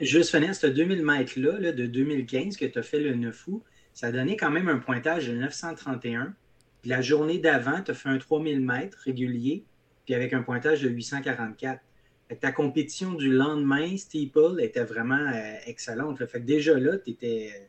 [0.00, 3.62] juste finir, ce 2000 mètres-là, de 2015, que tu as fait le 9 août,
[3.94, 6.34] ça a donné quand même un pointage de 931.
[6.82, 9.64] Puis la journée d'avant, tu as fait un 3000 mètres régulier,
[10.08, 11.82] puis avec un pointage de 844.
[12.40, 16.24] ta compétition du lendemain, Steeple, était vraiment euh, excellente.
[16.24, 17.68] Fait que déjà là, tu étais.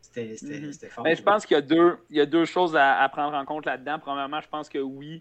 [0.00, 0.88] C'était mm-hmm.
[0.88, 1.04] fort.
[1.04, 3.36] Ben, je pense qu'il y, a deux, il y a deux choses à, à prendre
[3.36, 3.98] en compte là-dedans.
[3.98, 5.20] Premièrement, je pense que oui,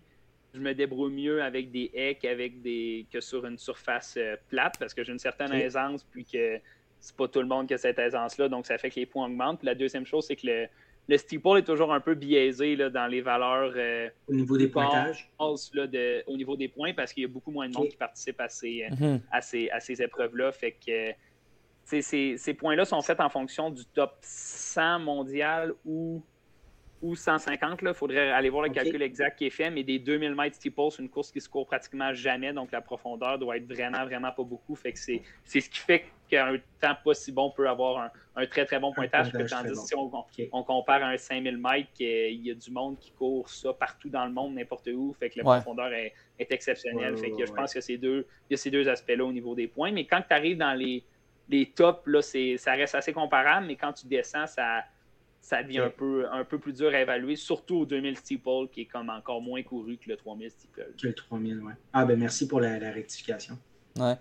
[0.54, 4.76] je me débrouille mieux avec des haies qu'avec des que sur une surface euh, plate
[4.80, 6.62] parce que j'ai une certaine aisance puis que
[7.02, 9.26] c'est pas tout le monde qui a cette aisance-là, donc ça fait que les points
[9.26, 9.60] augmentent.
[9.60, 10.68] Puis la deuxième chose, c'est que le,
[11.08, 13.74] le steeple est toujours un peu biaisé là, dans les valeurs.
[13.76, 15.30] Euh, au niveau des pointages.
[15.40, 18.40] de, au niveau des points, parce qu'il y a beaucoup moins de monde qui participe
[18.42, 19.22] à ces, euh, mhm.
[19.42, 20.52] ces, à ces épreuves-là.
[20.52, 21.12] Fait que
[21.84, 26.24] ces, ces points-là sont faits en fonction du top 100 mondial ou
[27.02, 27.80] ou 150.
[27.82, 30.82] Il faudrait aller voir le calcul exact qui est fait, mais des 2000 mètres steeple,
[30.90, 34.32] c'est une course qui se court pratiquement jamais, donc la profondeur doit être vraiment, vraiment
[34.32, 34.76] pas beaucoup.
[34.76, 38.66] Fait que c'est, ce qui fait qu'un temps pas si bon peut avoir un, très,
[38.66, 39.32] très bon pointage.
[39.32, 39.96] tandis si
[40.52, 44.10] on, compare à un 5000 mètres, il y a du monde qui court ça partout
[44.10, 47.18] dans le monde, n'importe où, fait que la profondeur est, exceptionnelle.
[47.18, 49.56] fait que je pense que ces deux, il y a ces deux aspects-là au niveau
[49.56, 49.92] des points.
[49.92, 51.04] Mais quand tu arrives dans les,
[51.50, 54.84] les tops, là, ça reste assez comparable, mais quand tu descends, ça
[55.46, 58.82] ça devient un, peu, un peu plus dur à évaluer, surtout au 2000 steeple, qui
[58.82, 60.88] est comme encore moins couru que le 3000 steeple.
[61.00, 61.74] Que le 3000, ouais.
[61.94, 63.56] Ah, ben merci pour la, rectification.
[64.00, 64.16] Ouais.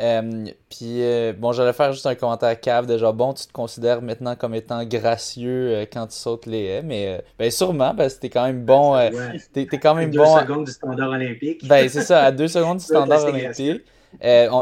[0.00, 3.52] Euh, puis, euh, bon, j'allais faire juste un commentaire cave de genre, bon, tu te
[3.52, 8.14] considères maintenant comme étant gracieux euh, quand tu sautes les haies, mais ben sûrement, parce
[8.14, 8.98] que t'es quand même bon.
[9.52, 10.34] t'es, quand même deux bon.
[10.34, 11.66] deux secondes du standard olympique.
[11.68, 13.82] Ben, c'est ça, à deux secondes du standard olympique.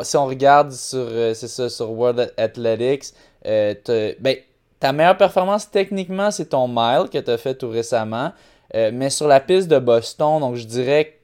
[0.02, 4.36] si on regarde sur, c'est ça, sur World Athletics, ben,
[4.82, 8.32] ta meilleure performance techniquement, c'est ton mile que tu as fait tout récemment.
[8.74, 11.18] Euh, mais sur la piste de Boston, donc je dirais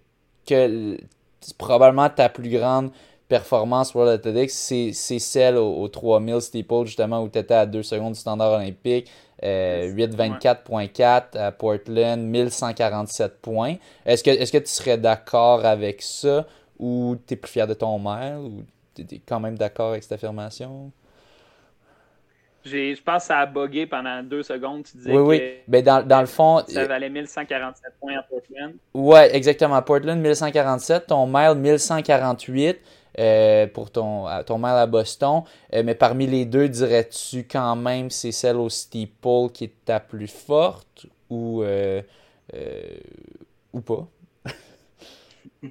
[0.46, 0.98] que
[1.56, 2.90] probablement ta plus grande
[3.28, 8.14] performance World Athletics, c'est celle au, 3000 steeple, justement, où tu étais à 2 secondes
[8.14, 9.10] du standard olympique.
[9.40, 13.76] 824.4 euh, à Portland, 1147 points.
[14.04, 16.44] Est-ce que, est que tu serais d'accord avec ça
[16.76, 18.64] ou tu es plus fier de ton mile ou
[18.96, 20.90] tu es quand même d'accord avec cette affirmation?
[22.64, 24.82] Je pense que ça a bugué pendant deux secondes.
[24.84, 25.52] Tu disais oui, oui.
[25.68, 26.62] Ben, dans, dans, le fond.
[26.66, 28.74] Ça valait 1147 points à Portland.
[28.92, 29.80] Oui, exactement.
[29.82, 31.06] Portland, 1147.
[31.06, 32.78] Ton mile, 1148
[33.18, 35.42] euh, pour ton, ton mile à Boston.
[35.74, 40.00] Euh, mais parmi les deux, dirais-tu quand même c'est celle au steeple qui est ta
[40.00, 42.02] plus forte ou, euh,
[43.72, 44.06] ou pas?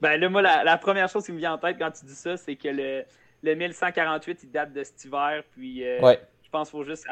[0.00, 2.14] ben là, moi, la, la, première chose qui me vient en tête quand tu dis
[2.14, 3.04] ça, c'est que le,
[3.42, 5.42] le 1148, il date de cet hiver.
[5.54, 6.20] Puis, ouais
[6.52, 7.06] je pense qu'il faut juste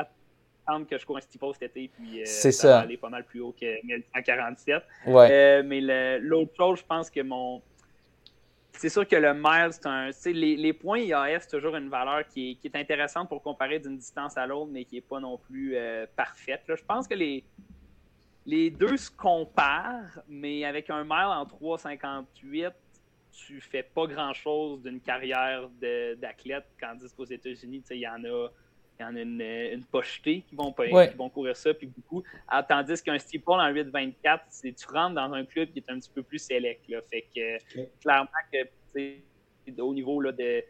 [0.67, 3.25] attendre que je cours un steeple cet été, puis ça, ça, va aller pas mal
[3.25, 4.83] plus haut que 1147.
[5.07, 5.63] Ouais.
[5.63, 5.81] Mais
[6.21, 7.63] l'autre chose, je pense que mon.
[8.81, 10.09] C'est sûr que le mile, c'est un.
[10.25, 13.79] Les, les points IAF, c'est toujours une valeur qui est, qui est intéressante pour comparer
[13.79, 16.63] d'une distance à l'autre, mais qui n'est pas non plus euh, parfaite.
[16.67, 17.45] je pense que les,
[18.47, 22.73] les deux se comparent, mais avec un mile en 3,58,
[23.31, 25.69] tu fais pas grand-chose d'une carrière
[26.17, 28.49] d'athlète, tandis qu'aux États-Unis, il y en a
[29.01, 32.23] il y en a une, une pochetée qui vont, qui vont courir ça, puis beaucoup.
[32.47, 35.99] Ah, tandis qu'un steeple en 8-24, c'est tu rentres dans un club qui est un
[35.99, 36.87] petit peu plus select.
[36.89, 37.01] Là.
[37.11, 37.59] Fait que
[38.01, 40.63] clairement que au niveau là, de,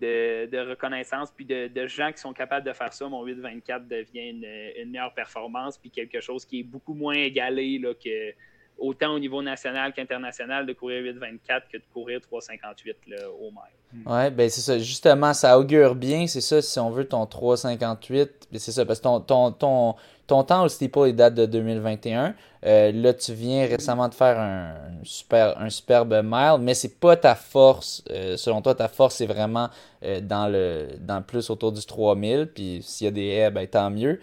[0.00, 3.86] de, de, reconnaissance, puis de, de, gens qui sont capables de faire ça, mon 8-24
[3.86, 8.32] devient une, une, meilleure performance, puis quelque chose qui est beaucoup moins égalé là, que
[8.78, 13.83] autant au niveau national qu'international de courir 8-24 que de courir 3,58 au mile.
[13.94, 14.10] Hmm.
[14.10, 14.78] Ouais, ben c'est ça.
[14.78, 18.28] Justement, ça augure bien, c'est ça, si on veut ton 3,58.
[18.50, 19.94] Ben, c'est ça, parce que ton, ton, ton,
[20.26, 22.34] ton temps au steeple, il date de 2021.
[22.66, 24.72] Euh, là, tu viens récemment de faire un,
[25.02, 28.02] super, un superbe mile, mais c'est pas ta force.
[28.10, 29.68] Euh, selon toi, ta force, c'est vraiment
[30.02, 32.50] euh, dans, le, dans plus autour du 3000.
[32.54, 34.18] Puis s'il y a des haies, ben, tant mieux.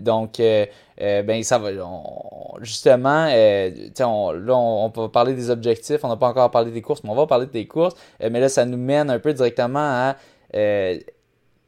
[0.00, 1.70] donc, ben, ça va.
[2.62, 3.26] justement,
[4.00, 6.02] on, là, on, peut parler des objectifs.
[6.04, 7.94] On n'a pas encore parlé des courses, mais on va parler des courses.
[8.20, 10.16] mais là, ça nous mène un peu directement à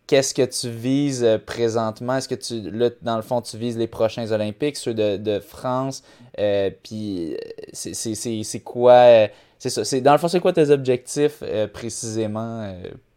[0.06, 2.16] qu'est-ce que tu vises euh, présentement?
[2.16, 5.40] Est-ce que tu, là, dans le fond, tu vises les prochains Olympiques, ceux de, de
[5.40, 6.02] France?
[6.38, 7.38] Euh, puis, euh,
[7.72, 9.28] c'est quoi?
[9.58, 9.84] c'est ça.
[9.84, 11.42] C'est, dans le fond, c'est quoi tes objectifs
[11.72, 12.74] précisément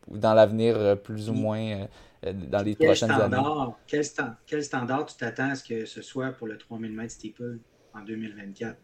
[0.08, 1.88] dans l'avenir, plus ou moins,
[2.24, 3.38] dans les prochaines années?
[3.88, 4.04] Quel,
[4.46, 7.60] quel, standard tu t'attends à ce que ce soit pour le 3000 mètres steeple
[7.94, 8.78] en 2024?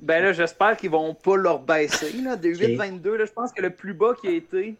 [0.00, 2.12] Ben là, j'espère qu'ils vont pas leur baisser.
[2.22, 4.76] Là, de 8,22, je pense que le plus bas qui a été,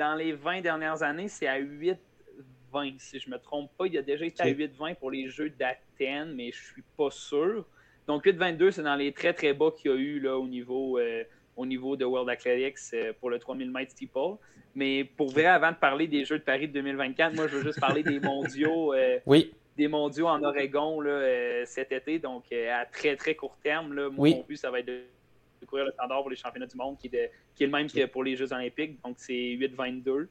[0.00, 2.94] dans les 20 dernières années, c'est à 8,20.
[2.98, 5.50] Si je ne me trompe pas, il a déjà été à 8,20 pour les Jeux
[5.50, 7.66] d'Athènes, mais je ne suis pas sûr.
[8.06, 10.98] Donc 8,22, c'est dans les très très bas qu'il y a eu là, au, niveau,
[10.98, 11.22] euh,
[11.54, 14.36] au niveau de World Athletics euh, pour le 3000 mètres steeple.
[14.74, 17.62] Mais pour vrai, avant de parler des Jeux de Paris de 2024, moi je veux
[17.62, 18.94] juste parler des mondiaux.
[18.94, 19.52] Euh, oui.
[19.76, 23.94] Des mondiaux en Oregon là, cet été, donc à très très court terme.
[23.94, 24.90] Là, mon but, ça va être
[25.66, 28.06] courir le standard pour les championnats du monde, qui est, qui est le même que
[28.06, 29.00] pour les Jeux olympiques.
[29.02, 30.28] Donc, c'est 8-22.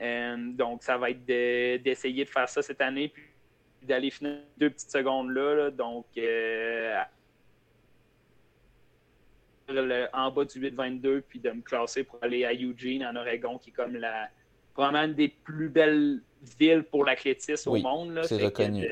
[0.00, 3.24] Euh, donc, ça va être d'essayer de, faire ça cette année, puis
[3.82, 5.70] d'aller finir deux petites secondes là.
[5.70, 7.00] donc, euh,
[10.12, 13.70] en bas du 8-22, puis de me classer pour aller à Eugene, en Oregon, qui
[13.70, 14.28] est comme la
[14.72, 16.20] probablement une des plus belles
[16.58, 18.20] villes pour l'athlétisme au monde.
[18.24, 18.88] C'est reconnu.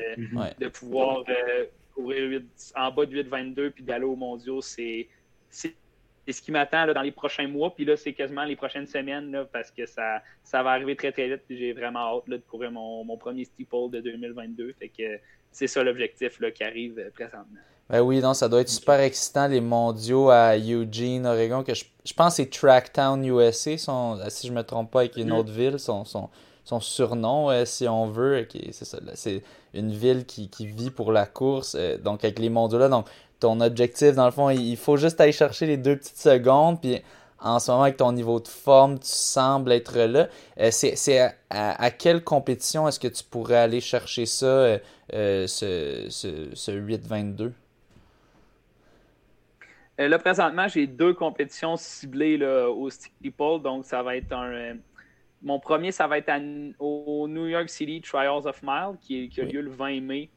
[0.59, 2.41] De, pouvoir euh, courir
[2.75, 5.07] en bas de 8,22 puis d'aller aux mondiaux, c'est
[5.49, 7.73] ce qui m'attend dans les prochains mois.
[7.73, 11.11] Puis là, c'est quasiment les prochaines semaines là, parce que ça, ça va arriver très
[11.11, 11.41] très vite.
[11.49, 14.73] J'ai vraiment hâte de courir mon, mon, premier steeple de 2022.
[14.79, 15.19] Fait que
[15.51, 17.59] c'est ça l'objectif qui arrive euh, présentement.
[17.89, 21.83] Ben oui, non, ça doit être super excitant, les mondiaux à Eugene, Oregon, que je,
[22.05, 25.51] je pense que c'est Tracktown USA, si je ne me trompe pas, avec une autre
[25.51, 26.29] ville, son, son,
[26.71, 28.47] son surnom, euh, si on veut.
[29.13, 29.43] C'est
[29.73, 31.75] une ville qui, vit pour la course.
[31.77, 33.07] Euh, donc, avec les mondiaux là, donc
[33.39, 36.79] ton objectif, dans le fond, il faut juste aller chercher les deux petites secondes.
[36.79, 37.01] Puis
[37.39, 40.27] en ce moment avec ton niveau de forme, tu sembles être là.
[40.71, 44.77] c'est à, quelle compétition est-ce que tu pourrais aller chercher ça,
[45.11, 47.51] ce, ce, ce 8-22?
[49.97, 53.61] là, présentement, j'ai deux compétitions ciblées là, au steeple.
[53.63, 54.75] Donc, ça va être un,
[55.43, 56.31] mon premier, ça va être
[56.79, 60.29] au New York City Trials of Mile, qui, a lieu le 20 mai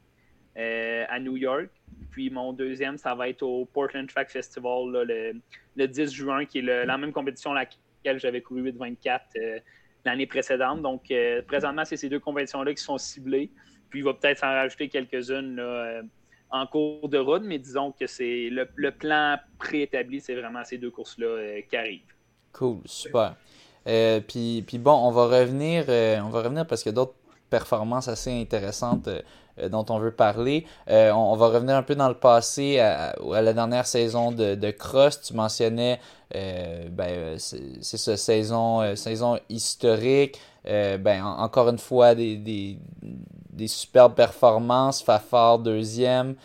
[0.57, 1.69] euh, à New York.
[2.11, 5.41] Puis mon deuxième, ça va être au Portland Track Festival
[5.75, 9.59] le, 10 juin, qui est la même compétition à laquelle j'avais couru 8-24 euh,
[10.05, 10.81] l'année précédente.
[10.81, 13.51] Donc, euh, présentement, c'est ces deux compétitions-là qui sont ciblées.
[13.89, 15.61] Puis, il va peut-être s'en rajouter quelques-unes
[16.49, 20.77] en cours de route, mais disons que c'est le, le, plan préétabli, c'est vraiment ces
[20.77, 22.13] deux courses-là qui arrivent.
[22.53, 23.35] Cool, super.
[23.87, 27.15] Euh, puis, bon, on va revenir, euh, on va revenir parce qu'il y a d'autres
[27.49, 30.65] performances assez intéressantes euh, dont on veut parler.
[30.87, 35.21] On, va revenir un peu dans le passé à, la dernière saison de, de Cross.
[35.21, 35.99] Tu mentionnais,
[36.33, 40.41] ben, c'est ça, saison, saison historique.
[40.65, 45.01] ben, encore une fois, des, des, des superbes performances.
[45.01, 46.35] Fafard deuxième.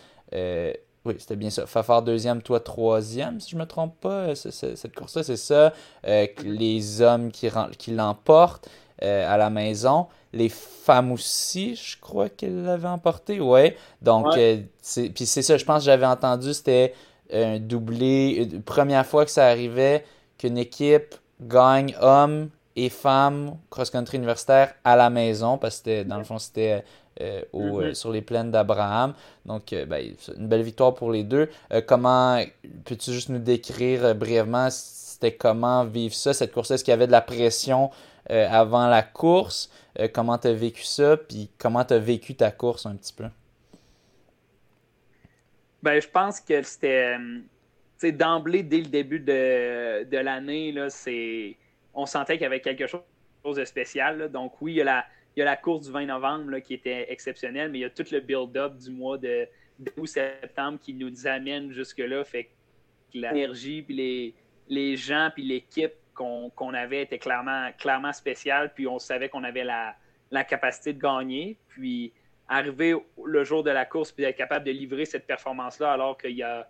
[1.03, 1.65] Oui, c'était bien ça.
[1.65, 4.27] Fafard deuxième, toi troisième, si je me trompe pas.
[4.29, 5.73] Euh, cette course-là, c'est ça.
[6.05, 8.69] Euh, les hommes qui, qui l'emportent
[9.01, 10.07] euh, à la maison.
[10.31, 13.39] Les femmes aussi, je crois qu'elles l'avaient emporté.
[13.39, 13.75] Ouais.
[14.01, 16.93] Donc, puis c'est ça, je pense que j'avais entendu, c'était
[17.33, 18.47] un doublé.
[18.65, 20.05] Première fois que ça arrivait
[20.37, 26.23] qu'une équipe gagne hommes et femmes cross-country universitaire à la maison, parce que dans le
[26.23, 26.83] fond, c'était
[27.19, 27.81] euh, mm-hmm.
[27.81, 29.13] euh, sur les plaines d'Abraham.
[29.45, 31.49] Donc, euh, ben, une belle victoire pour les deux.
[31.85, 32.41] comment
[32.85, 37.07] peux-tu juste nous décrire brièvement c'était comment vivre ça, cette course Est-ce qu'il y avait
[37.07, 37.91] de la pression
[38.27, 39.69] avant la course?
[40.13, 41.17] Comment tu as vécu ça?
[41.17, 43.25] Puis comment tu as vécu ta course un petit peu?
[45.83, 47.17] Ben, je pense que c'était
[48.03, 50.73] d'emblée, dès le début de, de l'année,
[51.93, 54.31] on sentait qu'il y avait quelque chose de spécial.
[54.31, 55.05] Donc oui, il y a la,
[55.35, 57.89] il y a la course du 20 novembre qui était exceptionnelle, mais il y a
[57.89, 59.47] tout le build-up du mois de,
[60.05, 62.23] septembre qui nous amène jusque-là.
[62.23, 62.49] Fait que
[63.13, 64.35] l'énergie, puis les,
[64.67, 69.63] les gens, puis l'équipe qu'on avait était clairement, clairement spéciale, puis on savait qu'on avait
[69.63, 69.95] la,
[70.43, 71.57] capacité de gagner.
[71.69, 72.13] Puis
[72.47, 76.35] arriver le jour de la course, puis être capable de livrer cette performance-là, alors qu'il
[76.35, 76.67] y a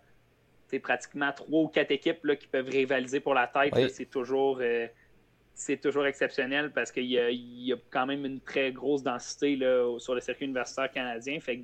[0.84, 4.59] pratiquement trois ou quatre équipes là, qui peuvent rivaliser pour la tête, c'est toujours.
[4.62, 4.88] Euh,
[5.62, 7.20] c'est toujours exceptionnel parce qu'il y,
[7.72, 11.39] a quand même une très grosse densité là, sur le circuit universitaire canadien.
[11.39, 11.64] Fait que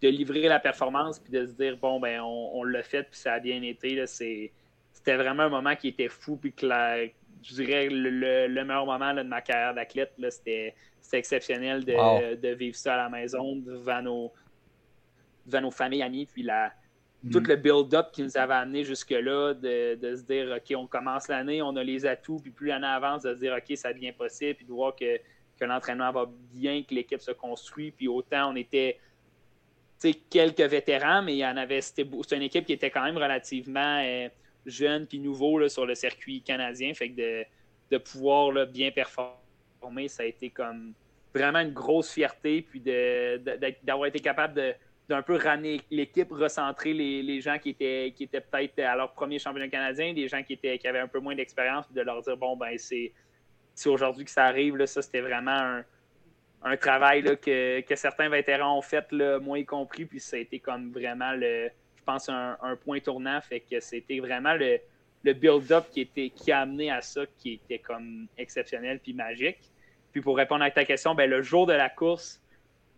[0.00, 3.34] de, livrer la performance puis de se dire bon ben on, l'a fait puis ça
[3.34, 8.48] a bien été, c'était vraiment un moment qui était fou puis que je dirais le,
[8.48, 10.74] meilleur moment de ma carrière d'athlète, c'était
[11.12, 14.32] exceptionnel de, vivre ça à la maison devant nos,
[15.46, 16.72] devant nos familles, amis, puis la,
[17.30, 17.48] tout mm.
[17.48, 21.76] le build-up qui nous avait amené jusque-là, de, se dire, OK, on commence l'année, on
[21.76, 24.64] a les atouts, puis plus l'année avance, de se dire, OK, ça devient possible, puis
[24.64, 25.18] de voir que,
[25.58, 28.98] que l'entraînement va bien, que l'équipe se construit, puis autant on était
[30.30, 32.02] quelques vétérans, mais il y en avait, c'était
[32.32, 34.28] une équipe qui était quand même relativement euh,
[34.66, 37.44] jeune puis nouveau là, sur le circuit canadien, fait que de,
[37.92, 40.92] de pouvoir là, bien performer, ça a été comme
[41.34, 44.74] vraiment une grosse fierté, puis d'avoir été capable de
[45.12, 49.38] d'un peu ramener l'équipe, recentrer les, gens qui étaient, qui étaient peut-être à leur premier
[49.38, 52.34] championnat canadien, des gens qui, étaient, qui avaient un peu moins d'expérience, de leur dire
[52.38, 53.12] bon, ben c'est
[53.84, 54.78] aujourd'hui que ça arrive.
[54.78, 55.82] Là, ça, c'était vraiment
[56.62, 60.38] un, travail là, que, certains vétérans ont fait, là, moi y compris, puis ça a
[60.38, 63.38] été comme vraiment le, je pense, un, point tournant.
[63.42, 64.78] Fait que c'était vraiment le,
[65.24, 69.60] le build-up qui, qui a amené à ça, qui était comme exceptionnel puis magique.
[70.10, 72.40] Puis pour répondre à ta question, ben, le jour de la course,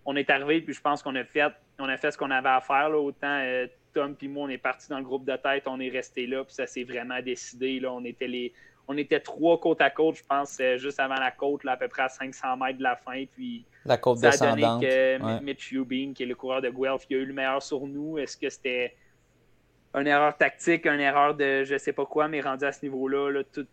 [0.04, 2.48] on est arrivé, puis je pense qu'on a fait on a fait ce qu'on avait
[2.48, 2.88] à faire.
[2.88, 2.98] Là.
[2.98, 5.88] Autant euh, Tom et moi, on est parti dans le groupe de tête, on est
[5.88, 7.80] resté là, puis ça s'est vraiment décidé.
[7.80, 7.92] Là.
[7.92, 8.52] On était les.
[8.86, 11.76] On était trois côte à côte, je pense, euh, juste avant la côte, là, à
[11.78, 13.24] peu près à 500 mètres de la fin.
[13.34, 17.06] Puis la côte ça a donné que Mitch Hubin, qui est le coureur de Guelph,
[17.06, 18.18] qui a eu le meilleur sur nous.
[18.18, 18.94] Est-ce que c'était
[19.94, 23.30] une erreur tactique, une erreur de je sais pas quoi, mais rendu à ce niveau-là,
[23.30, 23.66] là, tout,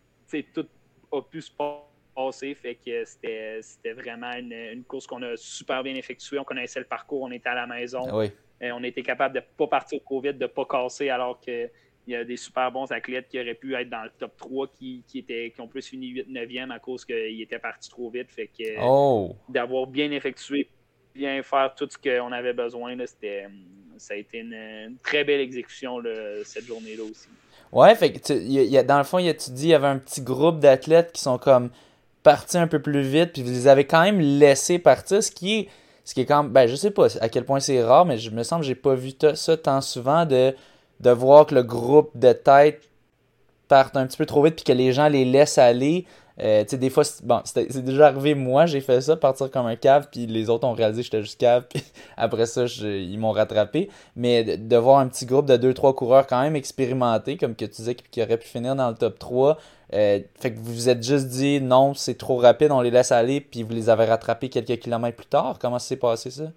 [0.53, 0.67] tout
[1.11, 1.90] a pu se passer
[2.25, 2.53] passé.
[2.55, 6.39] Fait que c'était vraiment une, course qu'on a super bien effectuée.
[6.39, 8.07] On connaissait le parcours, on était à la maison.
[8.11, 8.25] Ah
[8.59, 11.39] Et on était capable de ne pas partir trop vite, de ne pas casser, alors
[11.39, 11.69] qu'il
[12.07, 15.03] y a des super bons athlètes qui auraient pu être dans le top 3 qui,
[15.15, 18.31] étaient, qui ont plus fini 8-9e à cause qu'ils étaient partis trop vite.
[18.31, 19.35] Fait que oh.
[19.49, 20.67] d'avoir bien effectué,
[21.13, 23.47] bien faire tout ce qu'on avait besoin, c'était
[24.01, 26.01] ça a été une, très belle exécution
[26.43, 27.29] cette journée-là aussi.
[27.71, 31.11] Ouais, fait que dans le fond, tu dis il y avait un petit groupe d'athlètes
[31.13, 31.69] qui sont comme
[32.23, 35.59] parti un peu plus vite, puis vous les avez quand même laissé partir, ce qui
[35.59, 35.69] est,
[36.03, 38.17] ce qui est quand même, ben je sais pas à quel point c'est rare, mais
[38.17, 40.55] je me semble que j'ai pas vu ça tant souvent de,
[40.99, 42.81] de voir que le groupe de tête
[43.67, 46.05] partent un petit peu trop vite puis que les gens les laissent aller.
[46.39, 49.65] Euh, tu sais, des fois, bon, c'est déjà arrivé, moi, j'ai fait ça, partir comme
[49.65, 51.83] un cave, puis les autres ont réalisé que j'étais juste cave, puis
[52.17, 53.89] après ça, ils m'ont rattrapé.
[54.15, 57.75] Mais de, voir un petit groupe de 2-3 coureurs quand même expérimentés, comme que tu
[57.77, 59.57] disais, qui auraient pu finir dans le top 3,
[59.93, 63.11] euh, fait que vous vous êtes juste dit, non, c'est trop rapide, on les laisse
[63.11, 65.59] aller, puis vous les avez rattrapés quelques kilomètres plus tard.
[65.59, 66.51] Comment s'est passé ça?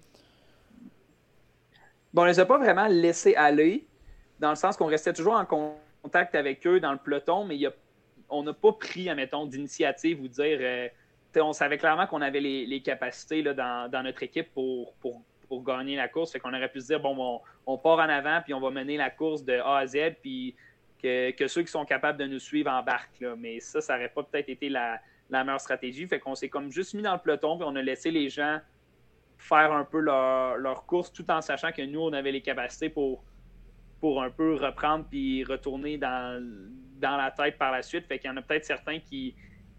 [2.13, 3.85] Bon, on les a pas vraiment laissés aller,
[4.39, 7.59] dans le sens qu'on restait toujours en contact avec eux dans le peloton, mais
[8.29, 10.57] on n'a pas pris, admettons, d'initiative ou dire.
[10.61, 10.87] Euh,
[11.37, 14.93] on savait clairement qu'on avait les, capacités dans, notre équipe pour,
[15.65, 16.31] gagner la course.
[16.31, 18.95] Fait qu'on aurait pu se dire, bon, on, part en avant, puis on va mener
[18.95, 20.55] la course de A à Z, puis
[21.05, 23.19] que, ceux qui sont capables de nous suivre embarquent.
[23.19, 23.35] Là.
[23.37, 24.99] Mais ça, ça n'aurait pas peut-être été la,
[25.29, 26.07] meilleure stratégie.
[26.07, 28.59] Fait qu'on s'est comme juste mis dans le peloton, puis on a laissé les gens
[29.37, 33.23] faire un peu leur, course tout en sachant que nous, on avait les capacités pour,
[33.99, 36.41] pour un peu reprendre puis retourner dans,
[36.99, 38.05] dans la tête par la suite.
[38.07, 39.35] Fait qu'il y en a peut-être certains qui,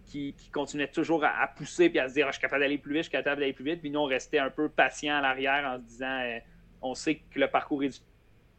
[0.07, 2.93] qui, continuaient toujours à, pousser puis à se dire ah, Je suis capable d'aller plus
[2.93, 3.81] vite, je suis capable d'aller plus vite.
[3.81, 6.39] Puis nous, on restait un peu patient à l'arrière en se disant euh,
[6.83, 8.03] On sait que le parcours est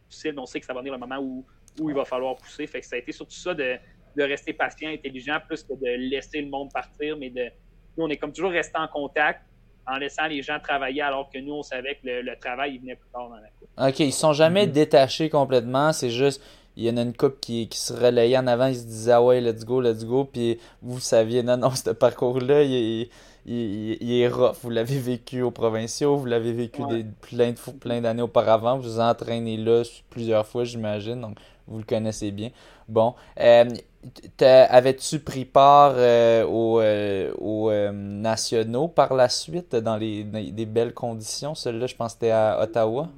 [0.09, 1.45] difficile, on sait que ça va venir le moment où,
[1.79, 2.67] où il va falloir pousser.
[2.67, 3.77] Fait que ça a été surtout ça de,
[4.15, 7.17] de rester patient, intelligent, plus que de laisser le monde partir.
[7.17, 7.45] Mais de,
[7.97, 9.41] nous, on est comme toujours resté en contact
[9.87, 12.95] en laissant les gens travailler alors que nous, on savait que le, travail il venait
[12.95, 13.69] plus tard dans la coupe.
[13.77, 14.71] OK, ils sont jamais mm-hmm.
[14.71, 15.93] détachés complètement.
[15.93, 16.41] C'est juste,
[16.75, 18.67] il y en a une coupe qui, qui se relayait en avant.
[18.67, 20.25] Ils se disaient, ah ouais, let's go, let's go.
[20.25, 23.09] Puis vous saviez, non, non, ce parcours-là, il,
[23.45, 24.57] est rough.
[24.61, 28.77] Vous l'avez vécu aux provinciaux, vous l'avez vécu des, plein de plein d'années auparavant.
[28.77, 31.21] Vous vous entraînez là plusieurs fois, j'imagine.
[31.21, 31.37] Donc,
[31.67, 32.51] vous le connaissez bien.
[32.87, 33.15] Bon.
[33.39, 33.65] Euh,
[34.39, 40.93] Avais-tu pris part euh, aux, euh, euh, nationaux par la suite dans les, des belles
[40.93, 41.55] conditions?
[41.55, 43.09] Celui-là, je pense que c'était à Ottawa.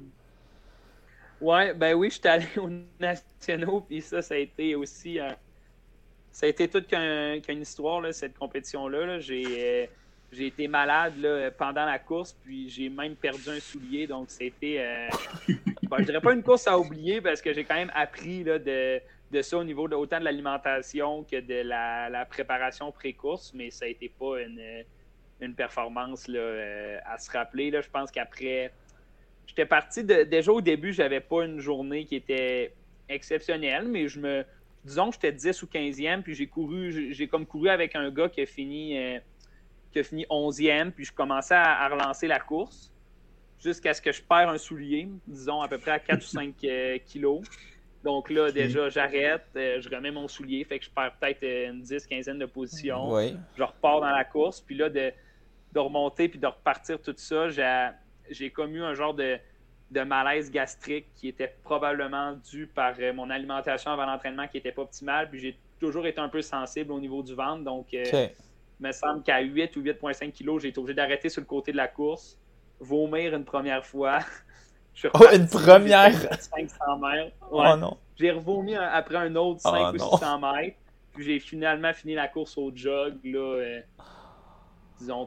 [1.40, 2.70] Ouais, ben oui, j'étais allé aux
[3.00, 5.18] nationaux, puis ça, ça a été aussi.
[6.30, 9.20] ça a été toute qu'une histoire, cette compétition-là.
[9.20, 9.88] J'ai
[10.32, 11.14] été malade
[11.58, 15.08] pendant la course, puis j'ai même perdu un soulier, donc c'était.
[15.82, 19.42] bon, je dirais pas une course à oublier parce que j'ai quand même appris de
[19.42, 23.90] ça au niveau de, autant de l'alimentation que de la, préparation pré-course, mais ça n'a
[23.90, 24.84] été pas une,
[25.40, 27.70] une performance euh, à se rappeler.
[27.72, 28.72] Je pense qu'après,
[29.46, 32.72] j'étais parti de, déjà au début, j'avais pas une journée qui était
[33.08, 34.44] exceptionnelle, mais je me
[34.84, 38.28] disons que j'étais 10 ou 15e, puis j'ai couru, j'ai comme couru avec un gars
[38.28, 39.18] qui a fini, euh,
[39.92, 42.92] qui a fini 11e, puis je commençais à, relancer la course
[43.58, 46.54] jusqu'à ce que je perds un soulier, disons à peu près à 4 ou 5
[46.64, 47.42] euh, kilos.
[48.02, 51.70] Donc là, déjà, j'arrête, euh, je remets mon soulier, fait que je perds peut-être euh,
[51.70, 53.10] une 10, quinzaine de positions.
[53.56, 55.12] Je repars dans la course, puis là, de,
[55.74, 57.48] remonter puis de repartir tout ça,
[58.30, 59.38] j'ai comme eu un genre de,
[60.06, 64.82] malaise gastrique qui était probablement dû par euh, mon alimentation avant l'entraînement qui n'était pas
[64.82, 65.28] optimale.
[65.28, 67.64] Puis j'ai toujours été un peu sensible au niveau du ventre.
[67.64, 67.94] Donc,
[68.80, 71.72] il me semble qu'à 8 ou 8,5 kilos, j'ai été obligé d'arrêter sur le côté
[71.72, 72.38] de la course,
[72.80, 74.20] vomir une première fois.
[75.14, 76.12] Oh, une première!
[76.12, 77.36] 500 mètres.
[77.50, 77.96] Oh non.
[78.16, 80.76] J'ai revomi après un autre 5 ou 600 mètres.
[81.14, 83.80] Puis j'ai finalement fini la course au jog, là, euh,
[84.98, 85.26] disons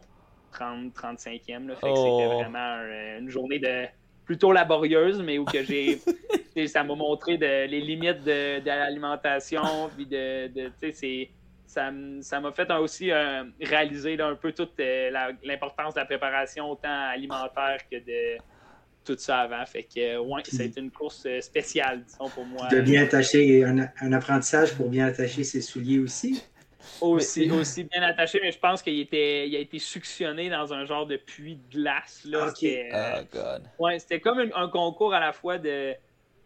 [0.51, 1.68] 30, 35e.
[1.68, 2.39] Là, fait que c'était oh.
[2.39, 2.78] vraiment
[3.20, 3.88] une journée de
[4.26, 5.99] plutôt laborieuse, mais où que j'ai.
[6.68, 9.89] ça m'a montré de, les limites de, l'alimentation.
[9.95, 10.47] Puis de.
[10.47, 11.30] de c'est
[11.66, 15.09] ça m'a fait aussi euh, réaliser un peu toute euh,
[15.43, 18.38] l'importance de la préparation, autant alimentaire que de,
[19.03, 19.66] tout ça avant.
[19.66, 22.68] Fait que, ouais, c'est une course euh, spéciale, disons, pour moi.
[22.70, 26.43] De bien attacher, un, apprentissage pour bien attacher ses souliers aussi.
[26.99, 30.86] Aussi, aussi bien attaché, mais je pense qu'il était, il a été suctionné dans un
[30.86, 32.24] genre de puits de glace.
[32.26, 32.49] Là.
[32.49, 32.89] Okay.
[32.93, 33.64] Oh, God.
[33.80, 35.93] Ouais, c'était comme un, concours à la fois de,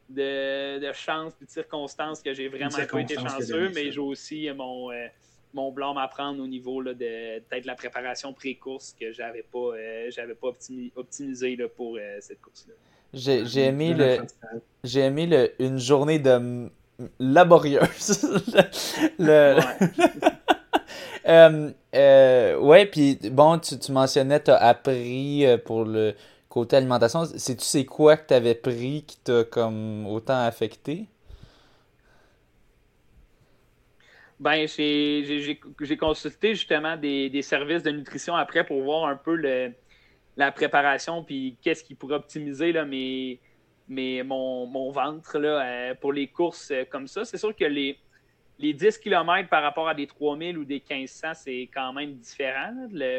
[0.10, 4.50] de, de chance et de circonstances que j'ai vraiment pas été chanceux, mais j'ai aussi
[4.56, 4.92] mon.
[4.92, 5.08] Euh,
[5.54, 9.58] mon blâme à prendre au niveau là, de peut-être la préparation pré-course que j'avais pas,
[9.76, 10.48] euh, j'avais pas
[10.96, 12.74] optimisé là, pour euh, cette course-là.
[13.14, 14.18] J'ai, j'ai aimé le
[14.84, 16.70] j'ai aimé le une journée de
[17.20, 18.28] laborieuse.
[19.20, 19.58] le,
[21.96, 26.14] euh, ouais, puis bon, tu, tu mentionnais, tu as appris pour le
[26.50, 27.26] côté alimentation.
[27.26, 31.08] Sais-tu c'est quoi que tu avais pris qui t'a comme autant affecté?
[34.40, 39.36] Ben, j'ai consulté justement des, services de nutrition après pour voir un peu
[40.36, 46.28] la préparation puis qu'est-ce qui pourrait optimiser là, mon, mon ventre là, euh, pour les
[46.28, 47.26] courses euh, comme ça.
[47.26, 47.98] C'est sûr que les,
[48.60, 52.74] les 10 km par rapport à des 3000 ou des 1500, c'est quand même différent.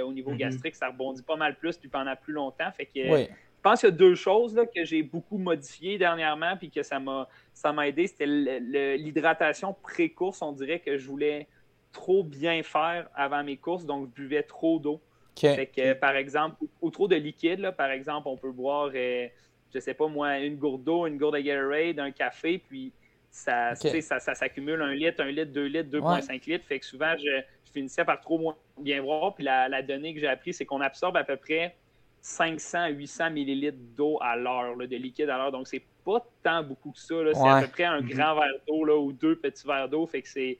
[0.04, 0.36] au niveau mm-hmm.
[0.36, 2.70] gastrique, ça rebondit pas mal plus puis pendant plus longtemps.
[2.72, 3.28] Fait que
[3.68, 6.98] pense qu'il y a deux choses là, que j'ai beaucoup modifiées dernièrement puis que ça
[6.98, 8.06] m'a ça m'a aidé.
[8.06, 10.42] C'était l'hydratation pré-course.
[10.42, 11.46] On dirait que je voulais
[11.92, 15.00] trop bien faire avant mes courses, donc je buvais trop d'eau.
[15.34, 19.28] que, par exemple, ou, trop de liquide, là, par exemple, on peut boire, euh,
[19.72, 22.92] je sais pas moi, une gourde d'eau, une gourde de Gatorade, un café, puis
[23.38, 26.66] ça, ça, ça s'accumule un litre, un litre, deux litres, 2,5 litres.
[26.66, 29.34] Fait que souvent, je, finissais par trop bien boire.
[29.34, 31.76] Puis la, la donnée que j'ai appris, c'est qu'on absorbe à peu près
[32.20, 35.52] 500 à 800 millilitres d'eau à l'heure, de liquide à l'heure.
[35.52, 37.14] Donc, c'est pas tant beaucoup que ça.
[37.32, 38.08] C'est à peu près un mhm.
[38.08, 40.06] grand verre d'eau ou deux petits verres d'eau.
[40.06, 40.58] Fait que c'est.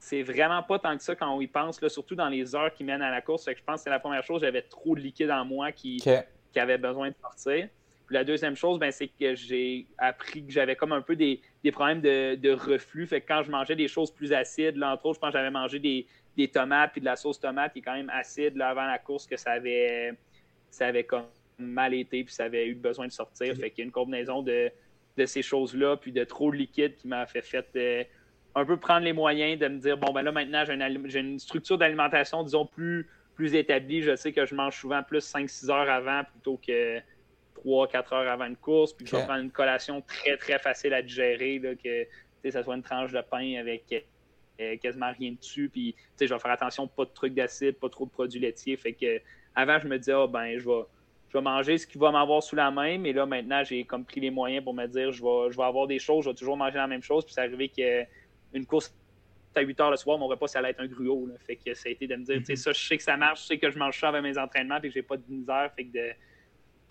[0.00, 2.70] C'est vraiment pas tant que ça quand on y pense, là, surtout dans les heures
[2.74, 3.46] qui mènent à la course.
[3.46, 5.72] Fait que je pense que c'est la première chose, j'avais trop de liquide en moi
[5.72, 7.68] qui, qui avait besoin de sortir.
[8.06, 11.40] Puis la deuxième chose, ben, c'est que j'ai appris que j'avais comme un peu des,
[11.62, 13.06] des problèmes de, de, reflux.
[13.06, 15.38] Fait que quand je mangeais des choses plus acides, là, entre autres, je pense que
[15.38, 18.56] j'avais mangé des, des tomates puis de la sauce tomate qui est quand même acide
[18.56, 20.14] là, avant la course que ça avait
[20.70, 21.26] ça avait comme
[21.58, 23.54] mal été, puis ça avait eu besoin de sortir.
[23.56, 24.70] Fait qu'il y a une combinaison de,
[25.16, 28.04] de ces choses-là, puis de trop de liquide qui m'a fait, fait euh,
[28.54, 31.78] un peu prendre les moyens de me dire bon, ben là, maintenant, j'ai une, structure
[31.78, 34.02] d'alimentation, disons, plus, plus établie.
[34.02, 36.98] Je sais que je mange souvent plus 5-6 heures avant plutôt que
[37.64, 41.02] 3-4 heures avant une course, puis je vais prendre une collation très, très facile à
[41.02, 44.04] digérer, là, que ça soit une tranche de pain avec
[44.60, 48.04] euh, quasiment rien dessus, puis je vais faire attention, pas de trucs d'acide, pas trop
[48.04, 48.76] de produits laitiers.
[48.76, 49.20] Fait que
[49.54, 50.84] avant, je me disais, oh, ben, je vais,
[51.28, 54.04] je vais manger ce qui va m'avoir sous la main, mais là, maintenant, j'ai comme
[54.04, 56.34] pris les moyens pour me dire, je vais, je vais avoir des choses, je vais
[56.34, 57.24] toujours manger la même chose.
[57.24, 58.94] Puis c'est arrivé qu'une course
[59.56, 61.28] à 8 heures le soir, mon repas, ça allait être un gruau.
[61.46, 63.16] Fait que ça a été de me dire, tu sais, ça, je sais que ça
[63.16, 65.24] marche, je sais que je mange ça avec mes entraînements, puis que j'ai pas de
[65.28, 65.70] misère.
[65.76, 66.12] Fait que de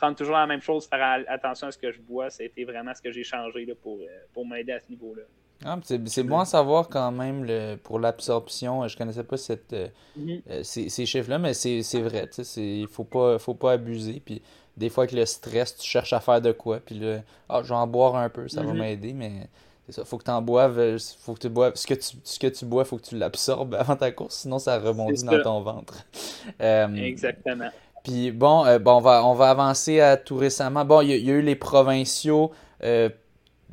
[0.04, 2.66] prendre toujours la même chose, faire attention à ce que je bois, ça a été
[2.66, 5.22] vraiment ce que j'ai changé là, pour, euh, pour m'aider à ce niveau-là.
[5.66, 8.86] Ah, c'est bon à savoir quand même le, pour l'absorption.
[8.86, 9.88] Je connaissais pas cette, euh,
[10.18, 10.42] mhm.
[10.50, 12.30] euh, ces, ces chiffres-là, mais c'est vrai.
[12.58, 14.22] Il ne faut pas, faut pas abuser.
[14.26, 14.42] Puis
[14.76, 16.82] des fois, avec le stress, tu cherches à faire de quoi.
[16.82, 18.80] Puis là, ah, je vais en boire un peu, ça va mhm.
[18.80, 19.14] m'aider.
[19.14, 19.48] Mais
[19.86, 20.04] c'est ça.
[20.04, 20.98] faut que tu en boives.
[21.22, 21.76] Faut que tu boives.
[21.76, 24.40] Ce que tu, ce que tu bois, faut que tu l'absorbes avant ta course.
[24.40, 26.06] Sinon, ça rebondit dans ton ventre.
[26.60, 27.70] Exactement.
[28.04, 30.86] Puis bon, bon on, va, on va avancer à tout récemment.
[30.86, 32.52] Bon, il y, a eu les provinciaux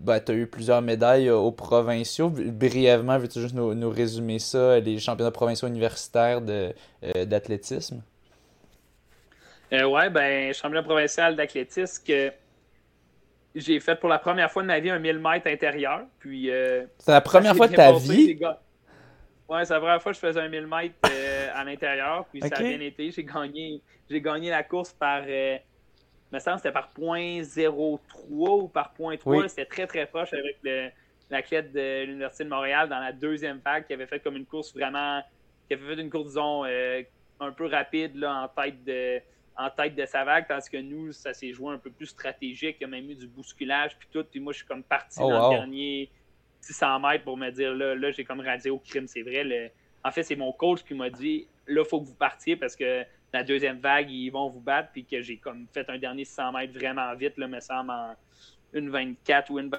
[0.00, 2.30] ben, tu as eu plusieurs médailles euh, aux provinciaux.
[2.30, 6.72] Brièvement, veux-tu juste nous, résumer ça, les championnats provinciaux universitaires euh,
[7.26, 8.02] d'athlétisme?
[9.72, 12.32] Euh, ouais, ben, championnat provincial d'athlétisme que
[13.54, 16.02] j'ai fait pour la première fois de ma vie un 1000 mètres intérieur.
[16.18, 16.50] Puis,
[16.98, 18.38] c'est la première fois de ta vie?
[19.48, 20.94] Ouais, c'est la première fois que je faisais un 1000 mètres
[21.54, 22.24] à l'intérieur.
[22.32, 23.10] Puis ça a bien été.
[23.10, 23.82] J'ai gagné,
[24.18, 25.22] gagné la course par
[26.32, 27.98] me semble c'était par point 0.3
[28.28, 29.48] ou par point 3.
[29.48, 30.58] C'était très, très proche avec
[31.30, 34.72] l'athlète de l'Université de Montréal dans la deuxième vague qui avait fait comme une course
[34.72, 35.22] vraiment.
[35.66, 37.02] qui avait fait une course, disons, euh,
[37.40, 39.20] un peu rapide là, en, tête de,
[39.56, 42.76] en tête de sa vague, tandis que nous, ça s'est joué un peu plus stratégique.
[42.80, 44.24] Il y a même eu du bousculage, puis tout.
[44.24, 46.10] Puis moi, je suis comme parti oh, dans le dernier
[46.60, 49.06] 600 mètres pour me dire là, là j'ai comme radié au crime.
[49.06, 49.72] C'est vrai.
[50.04, 52.76] En fait, c'est mon coach qui m'a dit là, il faut que vous partiez parce
[52.76, 56.24] que la deuxième vague, ils vont vous battre, puis que j'ai comme fait un dernier
[56.24, 58.14] 100 mètres vraiment vite, là, me semble, en
[58.72, 59.70] une 24 ou une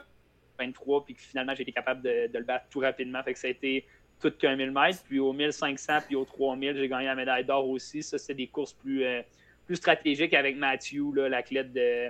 [0.60, 3.22] 23, puis que finalement, j'ai été capable de, le battre tout rapidement.
[3.24, 3.86] Fait que ça a été
[4.22, 4.99] tout qu'un 1000 mètres.
[5.08, 8.04] Puis au 1500 puis au 3000, j'ai gagné la médaille d'or aussi.
[8.04, 9.22] Ça, c'est des courses plus, euh,
[9.66, 12.10] plus stratégiques avec Matthew, l'athlète de,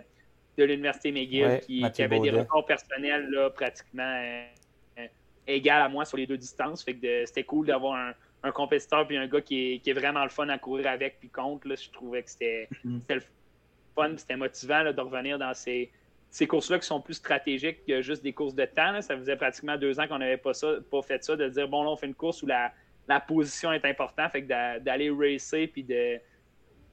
[0.58, 4.44] de l'Université McGill, qui, avait des records personnels là, pratiquement euh,
[5.00, 5.08] euh,
[5.48, 6.84] égal à moi sur les deux distances.
[6.84, 8.14] Fait que c'était cool d'avoir un
[8.44, 11.68] un compétiteur puis un gars qui est, vraiment le fun à courir avec puis contre.
[11.68, 13.02] Là, je trouvais que c'était mhm.
[13.10, 13.22] le
[13.96, 15.92] fun, c'était motivant de revenir dans ces,
[16.30, 19.02] ces courses-là qui sont plus stratégiques que juste des courses de temps.
[19.02, 21.84] Ça faisait pratiquement deux ans qu'on n'avait pas, ça, pas fait ça, de dire bon
[21.84, 22.72] là, on fait une course où la,
[23.08, 26.20] la position est importante, fait que d'aller racer puis de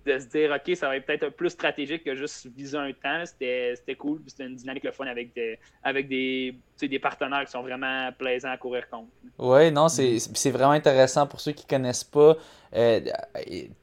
[0.09, 3.24] de se dire, OK, ça va être peut-être plus stratégique que juste viser un temps.
[3.24, 4.20] C'était cool.
[4.26, 8.50] C'était une dynamique le fun avec des, avec des, des partenaires qui sont vraiment plaisants
[8.50, 9.09] à courir contre.
[9.38, 12.36] Oui, non, c'est vraiment intéressant pour ceux qui ne connaissent pas.
[12.74, 13.00] Euh,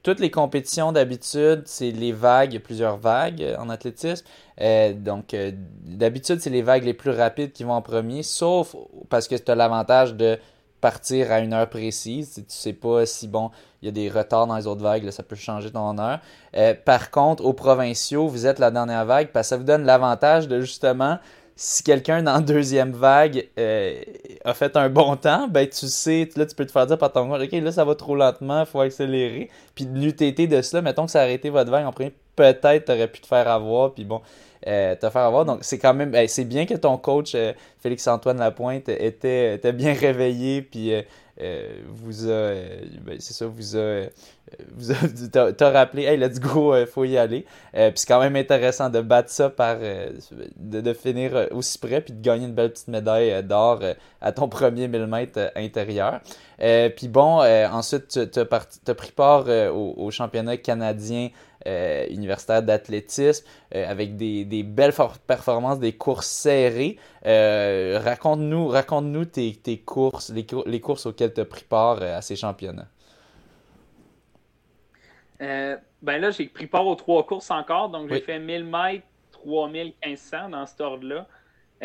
[0.03, 4.25] toutes les compétitions d'habitude, c'est les vagues, plusieurs vagues euh, en athlétisme.
[4.61, 5.35] Euh, donc,
[5.83, 8.75] d'habitude, c'est les vagues les plus rapides qui vont en premier, sauf
[9.09, 10.37] parce que tu as l'avantage de
[10.81, 12.33] partir à une heure précise.
[12.35, 15.21] Tu sais pas si bon il y a des retards dans les autres vagues, ça
[15.21, 16.19] peut changer ton heure.
[16.55, 19.85] Euh, par contre, aux provinciaux, vous êtes la dernière vague parce que ça vous donne
[19.85, 21.19] l'avantage de justement
[21.55, 24.01] si quelqu'un dans la deuxième vague euh,
[24.43, 27.13] a fait un bon temps, ben tu sais, là tu peux te faire dire par
[27.13, 29.49] ton compte, ok là ça va trop lentement, il faut accélérer.
[29.73, 32.85] Puis de l'UTT de cela, mettons que ça a arrêté votre vague en premier, peut-être
[32.85, 33.93] t'aurais pu te faire avoir.
[33.93, 34.21] Puis bon,
[34.65, 35.45] te faire avoir.
[35.45, 37.35] Donc, c'est quand même, ben, c'est bien que ton coach,
[37.79, 40.91] Félix-Antoine Lapointe, était, bien réveillé, puis
[41.87, 42.53] vous a,
[43.05, 44.05] ben, c'est ça, vous a
[44.75, 44.93] vous
[45.31, 47.45] t'as rappelé, hey, let's go, il faut y aller.
[47.73, 52.21] puis c'est quand même intéressant de battre ça par, de, finir aussi près, puis de
[52.21, 53.81] gagner une belle petite médaille d'or
[54.21, 56.21] à ton premier 1000 mètres intérieur.
[56.95, 61.29] puis bon, ensuite, tu as, pris part au, championnat canadien
[61.67, 63.43] euh, universitaire d'athlétisme
[63.73, 64.93] euh, avec des, des, belles
[65.25, 66.97] performances, des courses serrées.
[67.25, 72.21] Euh, raconte-nous raconte tes, tes, courses, les, les, courses auxquelles tu as pris part à
[72.21, 72.87] ces championnats.
[75.39, 77.89] ben là, j'ai pris part aux trois courses encore.
[77.89, 81.27] Donc, j'ai fait 1000 mètres, 3500 dans cet ordre-là.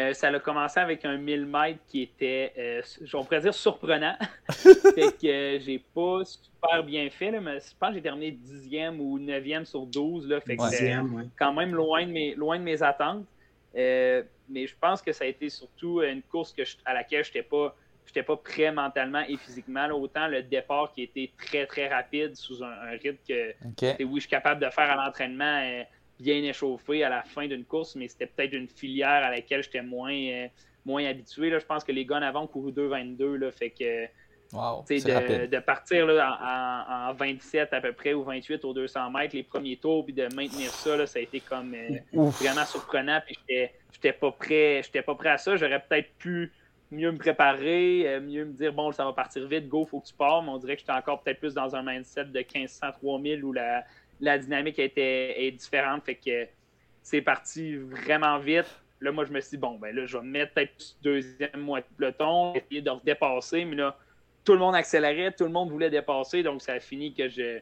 [0.01, 2.82] Euh, ça a commencé avec un 1000 mètres qui était, euh,
[3.14, 4.16] on pourrait dire, surprenant.
[4.51, 8.98] fait que euh, j'ai pas super bien fait, mais je pense que j'ai terminé 10e
[8.98, 10.28] ou 9e sur 12.
[10.28, 10.97] Là, fait que c'est
[11.39, 13.27] quand même loin de mes, loin de mes attentes.
[13.74, 17.43] mais je pense que ça a été surtout une course que à laquelle je n'étais
[17.43, 17.74] pas,
[18.27, 19.86] pas prêt mentalement et physiquement.
[19.89, 24.31] autant le départ qui était très, très rapide sous un, rythme que oui, je suis
[24.31, 25.85] capable de faire à l'entraînement
[26.20, 29.82] bien échauffé à la fin d'une course, mais c'était peut-être une filière à laquelle j'étais
[29.82, 30.47] moins, euh,
[30.84, 31.51] moins habitué.
[31.51, 31.59] Là.
[31.59, 33.51] Je pense que les en avant ont couru 2,22.
[33.52, 34.06] Fait que
[34.52, 39.42] de, de, partir là, en, 27 à peu près ou 28 aux 200 mètres les
[39.44, 43.20] premiers tours, puis de maintenir ça, ça a été comme euh, vraiment surprenant.
[43.24, 43.38] Puis
[43.92, 45.56] j'étais pas prêt, j'étais pas prêt à ça.
[45.56, 46.52] J'aurais peut-être pu
[46.90, 50.09] mieux me préparer, euh, mieux me dire bon, ça va partir vite, go, faut que
[50.09, 50.42] tu pars.
[50.42, 53.52] Mais on dirait que j'étais encore peut-être plus dans un mindset de 1500, 3000 où
[53.52, 53.84] la,
[54.20, 56.05] la dynamique était, est différente.
[56.05, 56.47] Fait que
[57.02, 58.66] c'est parti vraiment vite.
[59.01, 61.88] Là, moi, je me suis dit, bon, ben là, je vais mettre peut-être deuxième moitié
[61.90, 63.64] de peloton, essayer de redépasser.
[63.64, 63.97] Mais là,
[64.44, 66.42] tout le monde accélérait, tout le monde voulait dépasser.
[66.42, 67.60] Donc, ça a fini que je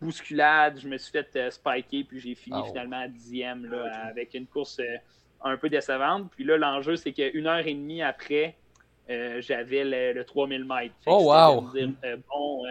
[0.00, 4.06] bousculade, je me suis fait euh, spiker, puis j'ai fini ah finalement à dixième là,
[4.06, 4.96] avec une course euh,
[5.42, 6.30] un peu décevante.
[6.30, 8.56] Puis là, l'enjeu, c'est qu'une heure et demie après,
[9.10, 10.94] euh, j'avais le, 3000 mètres.
[11.06, 11.70] oh, wow!
[12.28, 12.62] bon,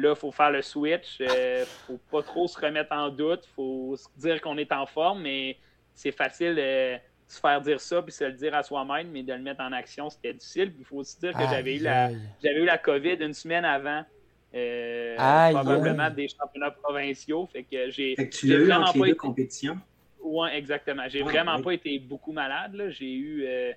[0.00, 1.20] Là, il faut faire le switch.
[1.20, 3.44] Il euh, faut pas trop se remettre en doute.
[3.44, 5.56] Il faut se dire qu'on est en forme, mais
[5.94, 6.96] c'est facile de
[7.26, 9.72] se faire dire ça puis se le dire à soi-même, mais de le mettre en
[9.72, 10.72] action, c'était difficile.
[10.78, 14.04] Il faut aussi dire que j'avais eu, la, eu la COVID une semaine avant.
[14.52, 15.14] Euh,
[15.52, 17.46] probablement des championnats provinciaux.
[17.52, 18.16] Fait que j'ai.
[18.32, 19.78] tu l'as eu entre les deux compétitions?
[20.22, 21.04] Oui, exactement.
[21.08, 22.76] J'ai vraiment pas été beaucoup malade.
[22.90, 23.72] J'ai eu euh,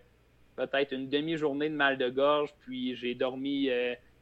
[0.55, 3.69] peut-être une demi-journée de mal de gorge, puis j'ai dormi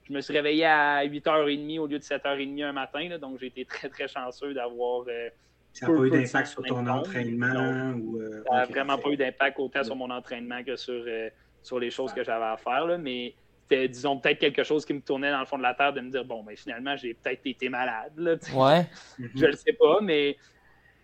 [0.03, 3.17] je me suis réveillé à 8h30 au lieu de 7h30 un matin.
[3.19, 5.05] donc, j'ai été très, très chanceux d'avoir.
[5.07, 5.29] Euh,
[5.73, 7.93] ça n'a pas eu d'impact sur ton entraînement?
[7.93, 11.29] ou, euh, ça n'a vraiment pas eu d'impact autant sur mon entraînement que sur, euh,
[11.63, 12.85] sur les choses que j'avais à faire.
[12.85, 13.33] Là, mais
[13.63, 16.01] c'était, disons, peut-être quelque chose qui me tournait dans le fond de la terre de
[16.01, 18.11] me dire bon, ben, finalement, j'ai peut-être été malade.
[18.17, 18.85] Là, ouais.
[19.35, 20.35] je le sais pas, mais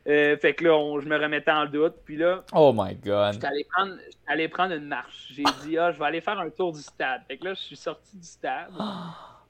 [0.07, 1.95] euh, fait que là, je me remettais en doute.
[2.05, 3.33] Puis là, oh my god.
[3.33, 3.93] J'étais allé prendre,
[4.25, 5.33] allé prendre une marche.
[5.33, 7.23] J'ai dit, ah, je vais aller faire un tour du stade.
[7.27, 8.71] Fait que là, je suis sorti du stade.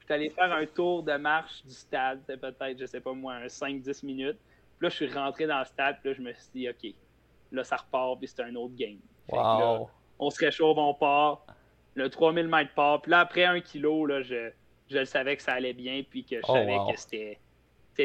[0.00, 2.20] J'étais allé faire un tour de marche du stade.
[2.26, 4.38] C'était peut-être, je sais pas moi, un 5-10 minutes.
[4.78, 5.98] Puis là, je suis rentré dans le stade.
[6.00, 6.92] Puis là, je me suis dit, OK,
[7.52, 8.18] là, ça repart.
[8.18, 8.98] Puis c'est un autre game.
[9.28, 9.88] wow.
[10.18, 11.42] on se réchauffe, on part.
[11.94, 13.00] Le 3000 mètres part.
[13.02, 14.50] Puis là, après un kilo, là, je,
[14.90, 16.02] je savais que ça allait bien.
[16.08, 17.38] Puis que je oh, savais que c'était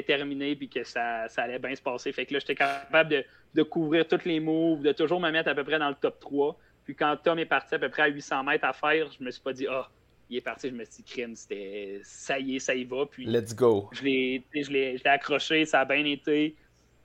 [0.01, 2.11] terminé puis que ça, allait bien se passer.
[2.11, 5.55] Fait que là, j'étais capable de, couvrir tous les moves, de toujours me mettre à
[5.55, 6.57] peu près dans le top 3.
[6.85, 9.29] Puis quand Tom est parti à peu près à 800 mètres à faire, je me
[9.29, 9.87] suis pas dit, ah,
[10.29, 13.05] il est parti, je me suis dit, crime, c'était ça y est, ça y va.
[13.05, 13.89] Puis Let's go.
[13.91, 16.55] Je l'ai accroché, ça a bien été.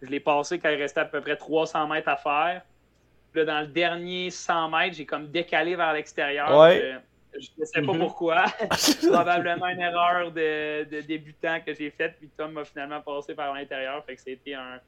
[0.01, 2.63] Je l'ai passé quand il restait à peu près 300 mètres à faire.
[3.33, 6.49] Puis là, dans le dernier 100 mètres, j'ai comme décalé vers l'extérieur.
[7.35, 8.01] Je ne sais pas mhm.
[8.01, 8.45] pourquoi.
[9.11, 14.05] Probablement une erreur de, débutant que j'ai faite, puis Tom m'a finalement passé par l'intérieur.
[14.05, 14.81] Fait que c'était un,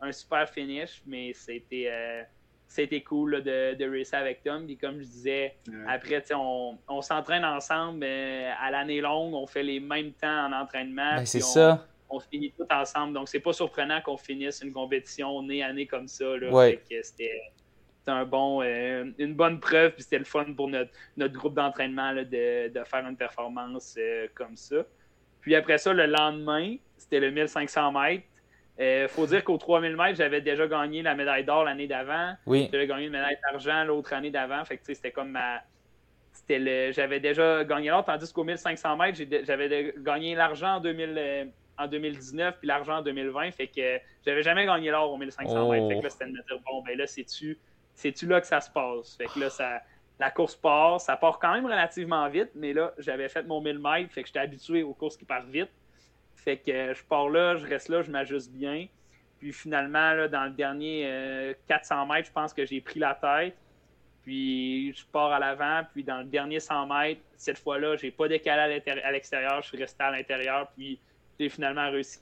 [0.00, 4.66] un, super finish, mais c'était euh, cool de, de racer avec Tom.
[4.66, 5.56] Puis comme je disais,
[5.88, 10.52] après, on, on s'entraîne ensemble euh, à l'année longue, on fait les mêmes temps en
[10.52, 11.16] entraînement.
[11.16, 11.86] Ben, c'est ça.
[12.08, 13.14] On finit tout ensemble.
[13.14, 16.24] Donc, c'est pas surprenant qu'on finisse une compétition nez à nez comme ça.
[17.02, 17.40] C'était
[18.08, 22.14] un bon, euh, une bonne preuve, puis c'était le fun pour notre, notre groupe d'entraînement
[22.14, 24.76] de, de, faire une performance euh, comme ça.
[25.40, 28.24] Puis après ça, le lendemain, c'était le 1500 mètres.
[28.78, 32.34] Il euh, faut dire qu'au 3000 mètres, j'avais déjà gagné la médaille d'or l'année d'avant.
[32.46, 32.68] Oui.
[32.72, 34.64] J'avais gagné une médaille d'argent l'autre année d'avant.
[34.64, 35.62] Fait que c'était comme ma.
[36.32, 36.92] C'était le...
[36.92, 42.58] J'avais déjà gagné l'or, tandis qu'au 1500 mètres, j'avais gagné l'argent en, 2000, en 2019
[42.58, 43.52] puis l'argent en 2020.
[43.52, 45.88] Fait que j'avais jamais gagné l'or au 1500 mètres.
[45.88, 47.56] Fait que là, c'était de me dire, bon, ben là, c'est-tu
[47.96, 49.16] c'est-tu là que ça se passe?
[49.16, 49.80] Fait que là, ça,
[50.20, 53.78] la course part, ça part quand même relativement vite, mais là, j'avais fait mon 1000
[53.78, 55.70] mètres, fait que j'étais habitué aux courses qui partent vite.
[56.36, 58.86] Fait que je pars là, je reste là, je m'ajuste bien.
[59.38, 63.56] Puis finalement, dans le dernier 400 mètres, je pense que j'ai pris la tête.
[64.22, 65.82] Puis je pars à l'avant.
[65.92, 69.62] Puis dans le dernier 100 mètres, cette fois-là, j'ai pas décalé à l'extérieur.
[69.62, 70.68] Je suis resté à l'intérieur.
[70.76, 70.98] Puis
[71.38, 72.20] j'ai finalement réussi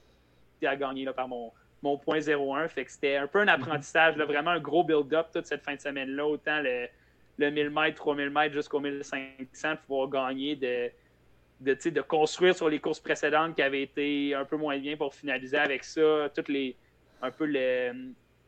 [0.64, 1.52] à gagner par mon,
[1.84, 2.68] mon point 0-1.
[2.68, 5.80] Fait que c'était un peu un apprentissage, vraiment un gros build-up toute cette fin de
[5.80, 6.26] semaine-là.
[6.26, 6.88] Autant le,
[7.38, 10.90] le 1000 mètres, 3000 mètres jusqu'au 1500 pour pouvoir gagner de,
[11.60, 15.14] de, de, construire sur les courses précédentes qui avaient été un peu moins bien pour
[15.14, 16.30] finaliser avec ça.
[16.34, 16.74] Toutes les,
[17.20, 17.44] un peu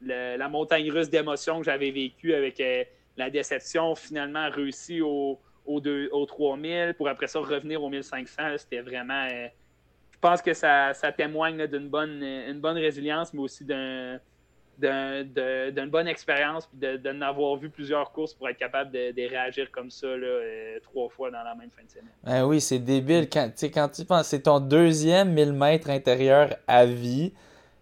[0.01, 2.85] la montagne russe d'émotions que j'avais vécue avec euh,
[3.19, 8.57] la déception finalement réussi au, au, au 3000 pour après ça revenir au 1500.
[8.57, 9.29] C'était vraiment.
[9.31, 9.49] Euh,
[10.17, 14.19] je pense que ça, témoigne d'une bonne, une bonne résilience, mais aussi d'un
[14.79, 19.91] d'une bonne expérience puis de, n'avoir vu plusieurs courses pour être capable de, réagir comme
[19.91, 22.11] ça là, euh, trois fois dans la même fin de semaine.
[22.25, 23.29] Ben oui, c'est débile.
[23.31, 27.33] Quand, quand tu penses, c'est ton deuxième 1000 mètres intérieur à vie.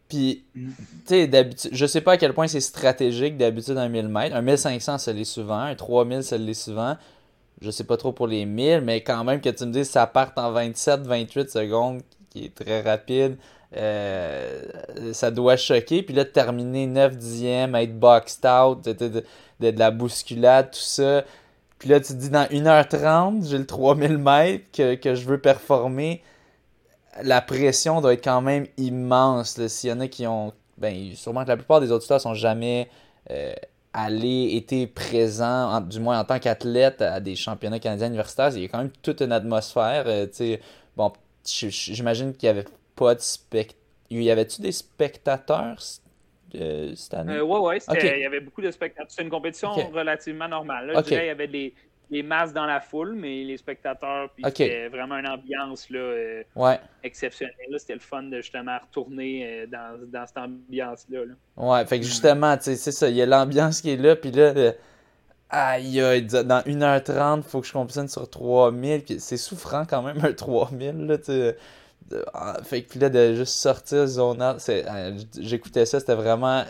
[0.09, 0.70] Puis, tu
[1.06, 4.36] sais, d'habitude, je sais pas à quel point c'est stratégique d'habitude un 1000 mètres.
[4.36, 5.61] Un 1500, ça l'est souvent.
[5.61, 6.97] Un 3000, ça l'est souvent.
[7.61, 10.06] Je sais pas trop pour les 1000, mais quand même que tu me dises ça
[10.06, 12.02] part en 27-28 secondes,
[12.35, 13.36] qui est très rapide.
[13.77, 14.62] Euh,
[15.12, 16.02] ça doit choquer.
[16.02, 19.24] Puis là, de terminer 9 dixièmes, être boxed out, de,
[19.61, 21.24] de, la bousculade, tout ça.
[21.78, 25.39] Puis là, tu te dis dans 1h30, j'ai le 3000 mètres que, que, je veux
[25.39, 26.23] performer.
[27.23, 29.65] La pression doit être quand même immense.
[29.66, 30.52] S'il y en a qui ont.
[30.77, 32.89] Ben, sûrement que la plupart des auditeurs sont jamais
[33.31, 33.52] euh,
[34.12, 38.51] été présents, du moins en tant qu'athlète, à des championnats canadiens universitaires.
[38.56, 40.05] Il y a quand même toute une atmosphère.
[40.09, 40.27] Euh,
[40.97, 41.12] bon,
[41.45, 42.65] j'imagine qu'il y avait
[42.97, 43.81] pas de spectateurs.
[44.11, 45.77] Y avait-tu des spectateurs
[46.55, 47.35] euh, cette année?
[47.35, 49.11] Euh, oui, ouais, il y avait beaucoup de spectateurs.
[49.11, 50.89] C'est une compétition relativement normale.
[50.89, 51.75] Là, Je dirais il y avait des,
[52.11, 56.43] des, masses dans la foule, mais les spectateurs, puis c'était vraiment une ambiance là, euh,
[56.55, 56.79] ouais.
[57.03, 57.55] exceptionnelle.
[57.79, 61.21] C'était le fun de justement retourner dans, dans cette ambiance-là.
[61.57, 64.75] Ouais, fait que justement, c'est ça, il y a l'ambiance qui est là, puis là,
[65.51, 70.33] aïe, dans 1h30, il faut que je compétitionne sur 3000, c'est souffrant quand même, un
[70.33, 71.53] 3000, là, tu
[72.35, 76.65] ah, fait que là, de juste sortir zone euh, j'écoutais ça, c'était vraiment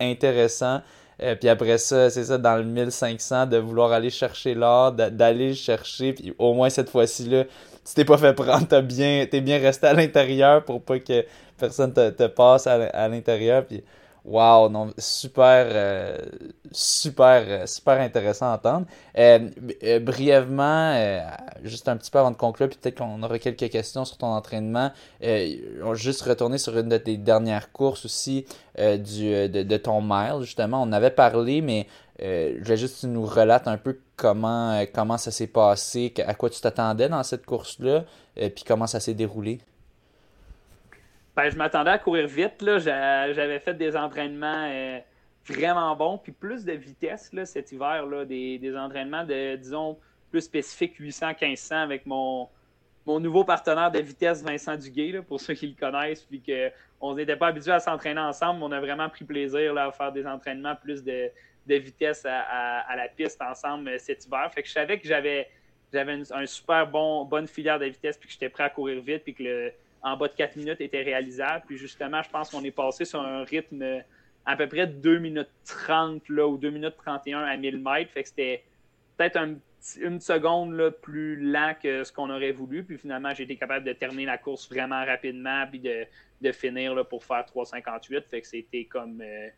[0.00, 0.80] intéressant.
[1.22, 5.50] Euh, puis après ça, c'est ça, dans le 1500, de vouloir aller chercher l'or, d'aller
[5.50, 9.40] le chercher, puis au moins cette fois-ci-là, tu t'es pas fait prendre, t'es bien, es
[9.40, 11.24] bien resté à l'intérieur pour pas que
[11.58, 13.64] personne te, te passe à, à l'intérieur.
[13.64, 13.84] Puis
[14.24, 16.16] Wow, non, super, euh,
[16.70, 18.86] super, euh, super intéressant à entendre.
[19.18, 19.48] Euh,
[19.98, 20.96] brièvement,
[21.64, 24.28] juste un petit peu avant de conclure, puis peut-être qu'on aura quelques questions sur ton
[24.28, 24.92] entraînement.
[25.22, 28.46] on juste retourner sur une de tes dernières courses aussi
[28.78, 30.80] du, de, ton mile, justement.
[30.82, 31.88] On avait parlé, mais
[32.20, 36.34] je vais juste que tu nous relates un peu comment, comment ça s'est passé, à
[36.34, 38.04] quoi tu t'attendais dans cette course-là,
[38.36, 39.60] puis comment ça s'est déroulé.
[41.34, 42.62] Ben, je m'attendais à courir vite.
[42.62, 44.98] J'avais fait des entraînements euh,
[45.46, 49.98] vraiment bons, puis plus de vitesse là, cet hiver, là, des, entraînements de, disons,
[50.30, 52.48] plus spécifiques 800-1500 avec mon,
[53.06, 57.14] mon nouveau partenaire de vitesse, Vincent Duguay, là, pour ceux qui le connaissent, puis qu'on
[57.14, 58.62] n'était pas habitué à s'entraîner ensemble.
[58.62, 61.30] On a vraiment pris plaisir là, à faire des entraînements plus de,
[61.66, 64.50] vitesse à, la piste ensemble euh, cet hiver.
[64.52, 65.48] Fait que je savais que j'avais
[65.92, 69.34] j'avais super bon bonne filière de vitesse puis que j'étais prêt à courir vite puis
[69.34, 69.72] que le,
[70.02, 71.64] en bas de 4 minutes était réalisable.
[71.66, 74.02] Puis justement, je pense qu'on est passé sur un rythme
[74.44, 78.10] à peu près 2 minutes 30 là, ou 2 minutes 31 à 1000 mètres.
[78.10, 78.64] Fait que c'était
[79.16, 79.38] peut-être
[80.00, 82.84] une seconde là, plus lent que ce qu'on aurait voulu.
[82.84, 87.04] Puis finalement, j'ai été capable de terminer la course vraiment rapidement puis de, finir là,
[87.04, 88.22] pour faire 3,58.
[88.28, 89.48] Fait que c'était comme, euh,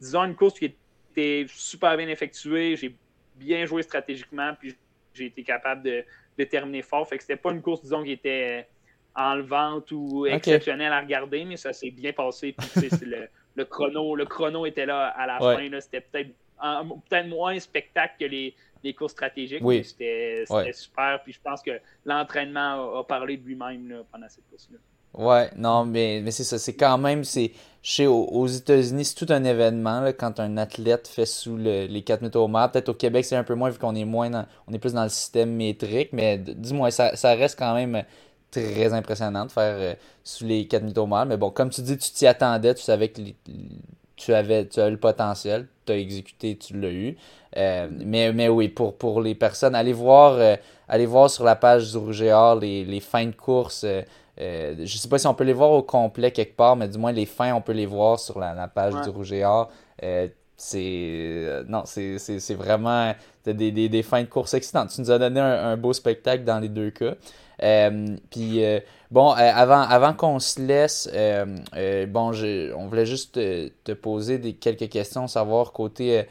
[0.00, 0.76] disons, une course qui
[1.12, 2.76] était super bien effectuée.
[2.76, 2.94] J'ai
[3.36, 4.76] bien joué stratégiquement puis
[5.14, 6.04] j'ai été capable de,
[6.38, 7.08] de terminer fort.
[7.08, 8.68] Fait que c'était pas une course, disons, qui était
[9.18, 12.54] enlevante ou exceptionnelle à regarder, mais ça s'est bien passé.
[13.56, 15.68] le, chrono, le chrono était là à la fin.
[15.80, 16.30] C'était peut-être
[17.08, 19.62] peut moins spectacle que les, les courses stratégiques.
[19.62, 19.84] Oui.
[19.84, 21.20] C'était super.
[21.24, 21.72] Puis je pense que
[22.04, 24.78] l'entraînement a, parlé de lui-même pendant cette course-là.
[25.14, 26.58] Ouais, non, mais, mais c'est ça.
[26.58, 27.50] C'est quand même, c'est
[27.82, 32.36] chez aux, États-Unis, c'est tout un événement quand un athlète fait sous les 4 minutes
[32.36, 32.72] au mètre.
[32.72, 35.02] Peut-être au Québec, c'est un peu moins vu qu'on est moins on est plus dans
[35.02, 38.04] le système métrique, mais dis-moi, ça, ça reste quand même
[38.50, 39.94] très impressionnant de faire euh,
[40.24, 43.08] sous les 4 minutes au Mais bon, comme tu dis, tu t'y attendais, tu savais
[43.08, 43.20] que
[44.16, 47.16] tu avais tu le potentiel, tu as exécuté, tu l'as eu.
[47.56, 50.56] Euh, mais, mais oui, pour, pour les personnes, allez voir, euh,
[50.88, 52.22] allez voir sur la page du Rouge
[52.60, 53.86] les, les fins de course.
[54.38, 57.12] je sais pas si on peut les voir au complet quelque part, mais du moins
[57.12, 59.34] les fins, on peut les voir sur la, page du Rouge
[60.60, 63.14] c'est non c'est vraiment
[63.44, 66.58] des, des, des, fins de course excitantes tu nous as donné un, beau spectacle dans
[66.58, 67.14] les deux cas
[67.58, 68.62] puis
[69.10, 71.10] bon avant avant qu'on se laisse
[72.08, 72.32] bon
[72.76, 76.24] on voulait juste te, poser des quelques questions savoir côté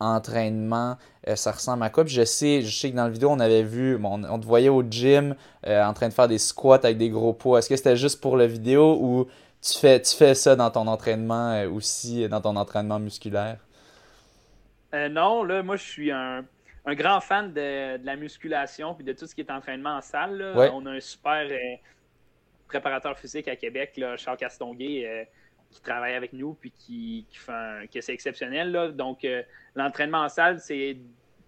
[0.00, 0.96] entraînement,
[1.28, 2.04] euh, ça ressemble à quoi?
[2.06, 4.82] je sais, je sais que dans la vidéo, on avait vu, on, te voyait au
[4.82, 5.34] gym
[5.66, 7.58] euh, en train de faire des squats avec des gros poids.
[7.58, 9.26] Est-ce que c'était juste pour la vidéo ou
[9.62, 13.58] tu fais, tu fais ça dans ton entraînement euh, aussi, dans ton entraînement musculaire?
[15.10, 16.44] non, là, moi, je suis un,
[16.92, 20.42] grand fan de, la musculation puis de tout ce qui est entraînement en salle.
[20.72, 21.48] On a un super
[22.68, 25.26] préparateur physique à Québec, Charles Castonguay
[25.74, 28.70] qui travaille avec nous puis qui, qui fait un, que c'est exceptionnel.
[28.70, 28.88] Là.
[28.88, 29.42] Donc, euh,
[29.74, 30.96] l'entraînement en salle, c'est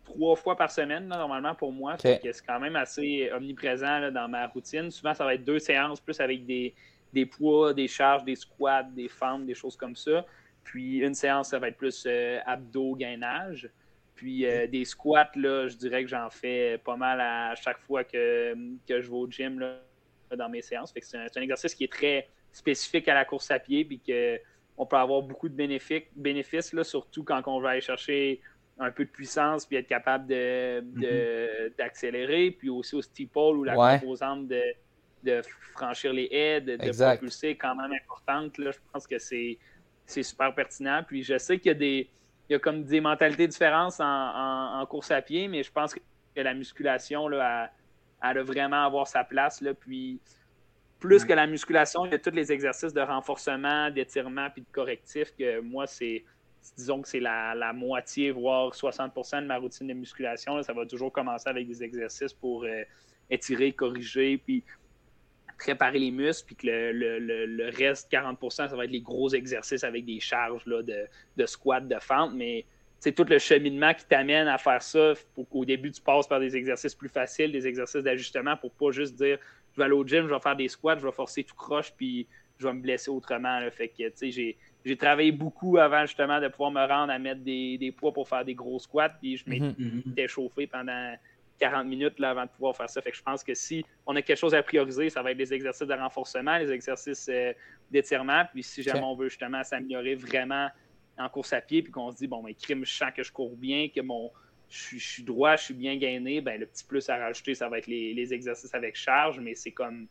[0.05, 1.97] trois fois par semaine, normalement, pour moi.
[1.99, 4.91] C'est quand même assez omniprésent dans ma routine.
[4.91, 6.75] Souvent, ça va être deux séances, plus avec des,
[7.13, 10.27] des poids, des charges, des squats, des fentes, des choses comme ça.
[10.65, 13.71] Puis une séance, ça va être plus euh, abdos, gainage.
[14.17, 18.03] Puis euh, des squats, là, je dirais que j'en fais pas mal à chaque fois
[18.03, 18.55] que,
[18.89, 19.79] que je vais au gym là,
[20.37, 20.93] dans mes séances.
[21.01, 24.97] c'est un, exercice qui est très spécifique à la course à pied, puis qu'on peut
[24.97, 28.41] avoir beaucoup de bénéfices, bénéfices là, surtout quand on va aller chercher
[28.79, 31.77] un peu de puissance, puis être capable mm-hmm.
[31.77, 34.63] d'accélérer, puis aussi au steeple ou la composante de,
[35.23, 35.43] de,
[35.75, 38.57] franchir les haies, de, propulser est quand même importante.
[38.57, 39.59] Là, je pense que c'est
[40.07, 41.03] super pertinent.
[41.07, 42.11] Puis je sais qu'il y a des
[42.49, 46.01] il y a comme des mentalités différentes en, course à pied, mais je pense que
[46.37, 47.71] la musculation, là,
[48.23, 49.61] elle, a vraiment avoir sa place.
[49.61, 50.21] Là, puis
[51.01, 54.73] plus que la musculation, il y a tous les exercices de renforcement, d'étirement puis de
[54.73, 56.25] correctif que moi, c'est
[56.77, 60.61] disons que c'est la, moitié, voire 60% de ma routine de musculation.
[60.63, 62.83] ça va toujours commencer avec des exercices pour euh,
[63.31, 64.65] étirer, corriger, puis
[65.59, 70.05] préparer les muscles, puis que le, reste, 40% ça va être les gros exercices avec
[70.05, 71.07] des charges là, de,
[71.37, 72.65] de squat, de fente, mais
[72.99, 75.13] c'est tout le cheminement qui t'amène à faire ça.
[75.35, 78.91] Pour qu'au début, tu passes par des exercices plus faciles, des exercices d'ajustement pour pas
[78.91, 79.39] juste dire
[79.73, 81.93] je vais aller au gym, je vais faire des squats, je vais forcer tout croche,
[81.97, 82.27] puis
[82.59, 83.61] je vais me blesser autrement.
[83.71, 87.43] Fait que, tu sais, j'ai travaillé beaucoup avant justement de pouvoir me rendre à mettre
[87.43, 90.03] des, poids pour faire des gros squats, puis je mhm.
[90.07, 91.15] m'étais chauffé pendant
[91.59, 93.01] 40 minutes là, avant de pouvoir faire ça.
[93.01, 95.39] Fait que je pense que si on a quelque chose à prioriser, ça va être
[95.39, 97.53] les exercices de renforcement, les exercices euh,
[97.91, 100.69] d'étirement, puis si jamais on veut justement s'améliorer vraiment
[101.19, 103.23] en course à pied, puis qu'on se dit, bon, mais ben, crime, je sens que
[103.23, 104.31] je cours bien, que mon,
[104.69, 107.79] je, suis droit, je suis bien gainé, ben, le petit plus à rajouter, ça va
[107.79, 110.09] être les, exercices avec charge, mais c'est comme.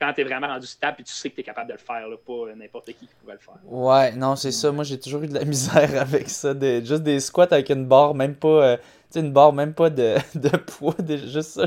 [0.00, 1.78] Quand tu es vraiment rendu stable et tu sais que tu es capable de le
[1.78, 3.54] faire, pas n'importe qui qui pourrait le faire.
[3.66, 4.72] Ouais, non, c'est ça.
[4.72, 6.52] Moi, j'ai toujours eu de la misère avec ça.
[6.52, 8.48] juste des squats avec une barre, même pas.
[8.48, 8.76] Euh,
[9.16, 10.94] une barre, même pas de, de poids.
[11.08, 11.64] juste ça,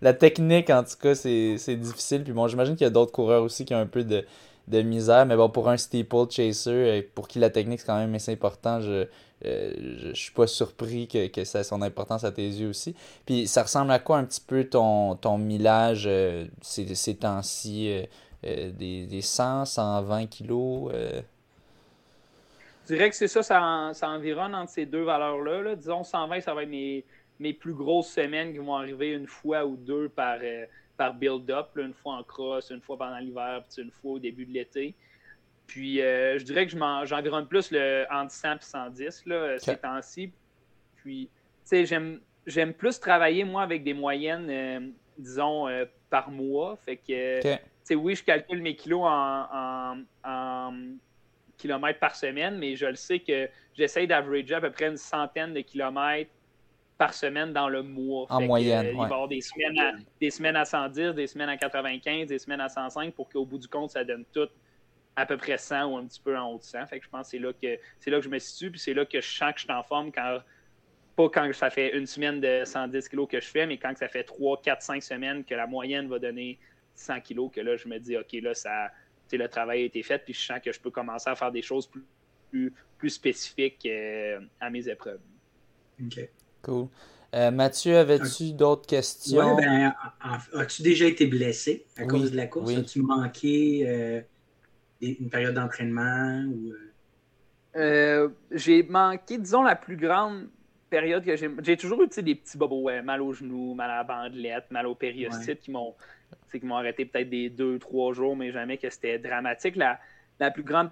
[0.00, 2.24] la technique, en tout cas, c'est difficile.
[2.24, 4.24] Puis bon, j'imagine qu'il y a d'autres coureurs aussi qui ont un peu de,
[4.68, 5.26] de misère.
[5.26, 8.32] Mais bon, pour un steeple chaser, euh, pour qui la technique c'est quand même assez
[8.32, 9.06] important, je,
[9.44, 12.94] euh, je, suis pas surpris que, que, ça ait son importance à tes yeux aussi.
[13.26, 18.06] Puis ça ressemble à quoi un petit peu ton, ton millage euh, ces, temps-ci
[18.42, 25.04] des, des 100, 120 kilos Je dirais que c'est ça, ça, environne entre ces deux
[25.04, 25.76] valeurs-là.
[25.76, 27.04] Disons 120, ça va être mes,
[27.38, 30.38] mes, plus grosses semaines qui vont arriver une fois ou deux par
[30.96, 34.46] par build-up, une fois en cross, une fois pendant l'hiver, puis une fois au début
[34.46, 34.94] de l'été.
[35.72, 36.72] Puis euh, je dirais que
[37.04, 40.30] j'environne plus le entre 100 et 110 là, ces temps-ci.
[40.96, 41.30] Puis,
[41.66, 44.80] tu sais, j'aime plus travailler, moi, avec des moyennes, euh,
[45.16, 46.76] disons, euh, par mois.
[46.84, 50.74] Fait que, tu sais, oui, je calcule mes kilos en, en,
[51.56, 55.54] kilomètres par semaine, mais je le sais que j'essaye d'averager à peu près une centaine
[55.54, 56.32] de kilomètres
[56.98, 58.26] par semaine dans le mois.
[58.28, 58.88] En moyenne.
[58.90, 62.28] il va y avoir des semaines, à, des semaines à 110, des semaines à 95,
[62.28, 64.50] des semaines à 105 pour qu'au bout du compte, ça donne tout
[65.16, 66.86] à peu près 100 ou un petit peu en haut de 100.
[66.86, 68.80] Fait que je pense que c'est là que c'est là que je me situe, puis
[68.80, 70.40] c'est là que je sens que je suis en forme quand
[71.16, 74.08] pas quand ça fait une semaine de 110 kg que je fais, mais quand ça
[74.08, 76.58] fait 3, 4, 5 semaines que la moyenne va donner
[76.94, 78.90] 100 kg, que là, je me dis, OK, là, ça,
[79.30, 81.62] le travail a été fait, puis je sens que je peux commencer à faire des
[81.62, 81.88] choses
[82.50, 85.20] plus, plus, spécifiques euh, à mes épreuves.
[86.02, 86.28] OK.
[86.62, 86.88] Cool.
[87.34, 89.56] Euh, Mathieu, avais-tu d'autres questions?
[89.56, 89.94] Oui, ben,
[90.52, 92.74] as-tu déjà été blessé à cause de la course?
[92.74, 94.20] As-tu manqué euh,
[95.02, 96.44] une période d'entraînement?
[97.76, 98.28] Euh?
[98.50, 100.48] j'ai manqué, disons, la plus grande
[100.90, 101.50] période que j'ai.
[101.62, 104.94] J'ai toujours eu des petits bobos, mal aux genoux, mal à la bandelette, mal au
[104.94, 105.94] périostyte qui m'ont
[106.50, 109.76] qui m'ont arrêté peut-être des deux, trois jours, mais jamais que c'était dramatique.
[109.76, 109.98] La,
[110.38, 110.90] la plus grande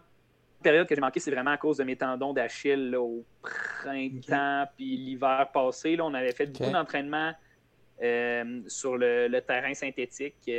[0.62, 4.96] période que j'ai manqué, c'est vraiment à cause de mes tendons d'Achille au printemps puis
[4.96, 5.96] l'hiver passé.
[5.96, 7.32] Là, on avait fait beaucoup d'entraînement
[8.02, 10.50] euh, sur le, terrain synthétique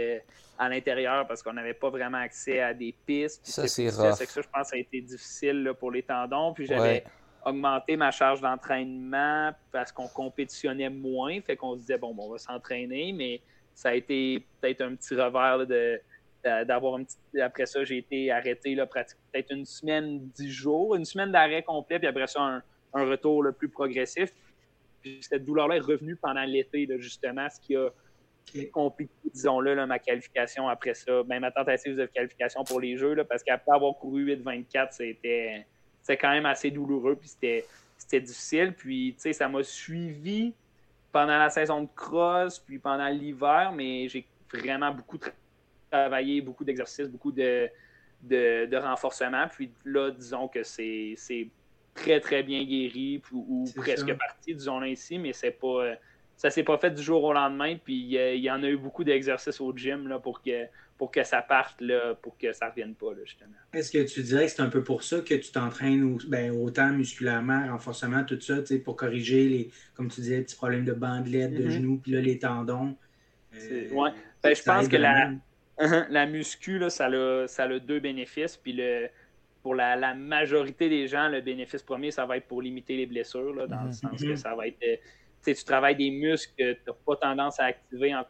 [0.57, 3.45] à l'intérieur parce qu'on n'avait pas vraiment accès à des pistes.
[3.45, 6.53] Ça, c'est ça, ça, je pense, ça a été difficile pour les tendons.
[6.53, 7.03] Puis j'avais
[7.43, 11.41] augmenté ma charge d'entraînement parce qu'on compétitionnait moins.
[11.41, 13.41] Fait qu'on se disait, bon, on va s'entraîner, mais
[13.73, 15.99] ça a été peut-être un petit revers de
[16.43, 17.17] d'avoir un petit.
[17.39, 21.61] Après ça, j'ai été arrêté là, pratiquement peut-être une semaine, dix jours, une semaine d'arrêt
[21.61, 22.63] complet, puis après ça, un,
[22.93, 24.31] un retour le plus progressif.
[25.01, 27.89] Puis cette douleur-là est revenue pendant l'été, justement, ce qui a
[28.71, 31.23] compliqué, disons-le, ma qualification après ça.
[31.23, 35.65] Même ma tentative de qualification pour les Jeux, là, parce qu'après avoir couru 8-24, c'était
[36.17, 38.73] quand même assez douloureux, puis c'était difficile.
[38.73, 40.53] Puis, tu sais, ça m'a suivi
[41.11, 45.19] pendant la saison de cross, puis pendant l'hiver, mais j'ai vraiment beaucoup
[45.89, 47.69] travaillé, beaucoup d'exercices, beaucoup de,
[48.23, 49.47] de, renforcement.
[49.47, 51.15] Puis là, disons que c'est
[51.93, 55.85] très, très bien guéri ou, presque parti, disons ainsi, mais c'est pas.
[55.85, 55.95] Euh,
[56.41, 59.03] ça s'est pas fait du jour au lendemain, puis il y, en a eu beaucoup
[59.03, 60.65] d'exercices au gym là, pour, que,
[60.97, 63.51] pour que ça parte, là, pour que ça revienne pas, justement.
[63.73, 66.89] Est-ce que tu dirais que c'est un peu pour ça que tu t'entraînes ben, autant
[66.93, 71.53] musculairement, renforcement, tout ça, pour corriger les, comme tu disais, les petits problèmes de bandelettes,
[71.53, 71.69] de mm-hmm.
[71.69, 72.97] genoux, puis là, les tendons?
[73.53, 74.09] Euh, oui,
[74.41, 75.33] ben, je pense que la,
[76.09, 79.09] la muscu, là, ça, a, ça a deux bénéfices, puis le
[79.61, 83.53] pour la, majorité des gens, le bénéfice premier, ça va être pour limiter les blessures,
[83.53, 83.93] là, dans le mhm.
[83.93, 84.81] sens que ça va être.
[84.83, 84.95] Euh,
[85.43, 88.23] tu travailles des muscles que tu n'as pas tendance à activer en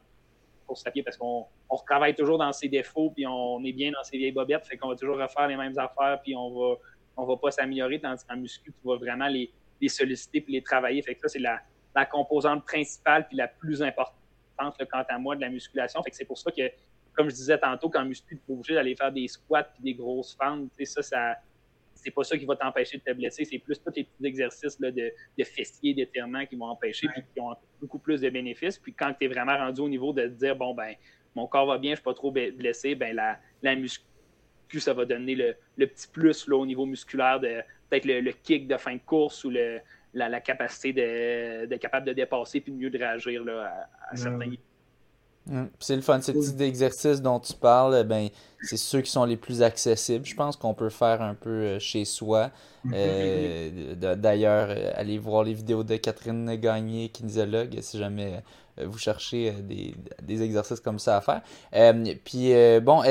[0.66, 3.92] course à pied parce qu'on on travaille toujours dans ses défauts, puis on est bien
[3.92, 6.76] dans ses vieilles bobettes, fait qu'on va toujours refaire les mêmes affaires, puis on va,
[7.18, 10.62] on va pas s'améliorer, tandis qu'en muscu, tu vas vraiment les, les solliciter puis les
[10.62, 11.02] travailler.
[11.02, 11.62] Fait que ça, c'est la,
[11.96, 14.16] la, composante principale puis la plus importante,
[14.58, 16.04] quant à moi, de la musculation.
[16.04, 16.62] Fait que c'est pour ça que
[17.14, 19.94] comme je disais tantôt, quand muscu, tu es obligé d'aller faire des squats et des
[19.94, 20.70] grosses fentes.
[20.84, 21.36] Ça, ça
[22.02, 23.46] c'est pas ça qui va t'empêcher de te blesser.
[23.46, 27.22] C'est plus tous les petits exercices là, de, de fessiers, d'étirement qui vont empêcher et
[27.22, 28.80] qui ont beaucoup plus de bénéfices.
[28.80, 30.96] Puis quand tu es vraiment rendu au niveau de te dire, bon, ben,
[31.36, 34.04] mon corps va bien, je suis pas trop blessé, ben la, la muscu,
[34.80, 38.78] ça va donner le, petit plus là, au niveau musculaire de peut-être le, kick de
[38.78, 39.80] fin de course ou le,
[40.14, 44.48] la, capacité de, de, capable de dépasser puis de mieux de réagir là, à, certains
[44.48, 44.64] niveaux.
[45.80, 46.22] C'est le fun.
[46.22, 48.30] Ce type d'exercice dont tu parles, eh ben,
[48.62, 50.26] c'est ceux qui sont les plus accessibles.
[50.26, 52.52] Je pense qu'on peut faire un peu euh, chez soi.
[52.86, 52.92] Mm-hmm.
[52.96, 58.44] Euh, d'ailleurs, euh, allez voir les vidéos de Catherine Gagné, kinésiologue, si jamais
[58.84, 61.42] vous cherchez des, exercices comme ça à faire.
[62.24, 63.04] puis, bon,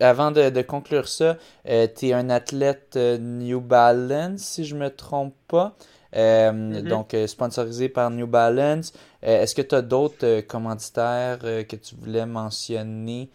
[0.00, 5.76] avant de, conclure ça, tu es un athlète New Balance, si je me trompe pas.
[6.12, 6.88] Mm-hmm.
[6.88, 8.92] Donc, sponsorisé par New Balance.
[9.24, 13.30] Euh, est-ce que tu as d'autres euh, commanditaires euh, que tu voulais mentionner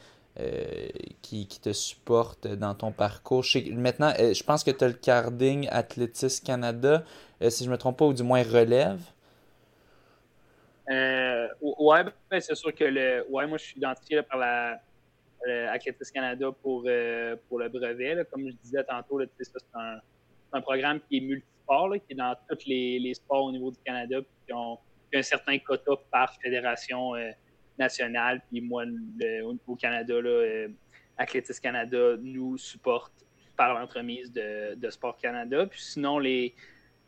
[1.21, 3.45] qui, te supportent dans ton parcours?
[3.73, 7.03] maintenant, je pense que tu as le Carding Athletics Canada,
[7.49, 8.99] si je ne me trompe pas, ou du moins relève.
[10.89, 13.23] ouais, ben, c'est sûr que le.
[13.29, 14.79] Ouais, moi je suis identifié par la
[15.71, 16.81] Athletics Canada pour,
[17.47, 18.25] pour le brevet.
[18.31, 19.51] Comme je disais tantôt, c'est
[20.51, 21.21] un, programme qui est
[21.99, 24.77] qui est dans tous les, sports au niveau du Canada, qui ont
[25.13, 27.31] un certain quota par fédération euh,
[27.77, 28.41] nationale.
[28.49, 28.83] Puis moi,
[29.67, 30.67] au Canada, là, euh,
[31.61, 33.13] Canada nous supporte
[33.55, 35.67] par l'entremise de, Sport Canada.
[35.67, 36.55] Puis sinon, les,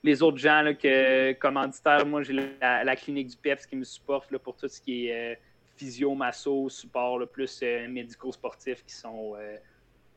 [0.04, 4.32] les autres gens là, que commanditaires, moi j'ai la, clinique du PEPS qui me supporte
[4.32, 5.36] là, pour tout ce qui est euh,
[5.76, 9.34] physio, masso, support, plus médico-sportif qui sont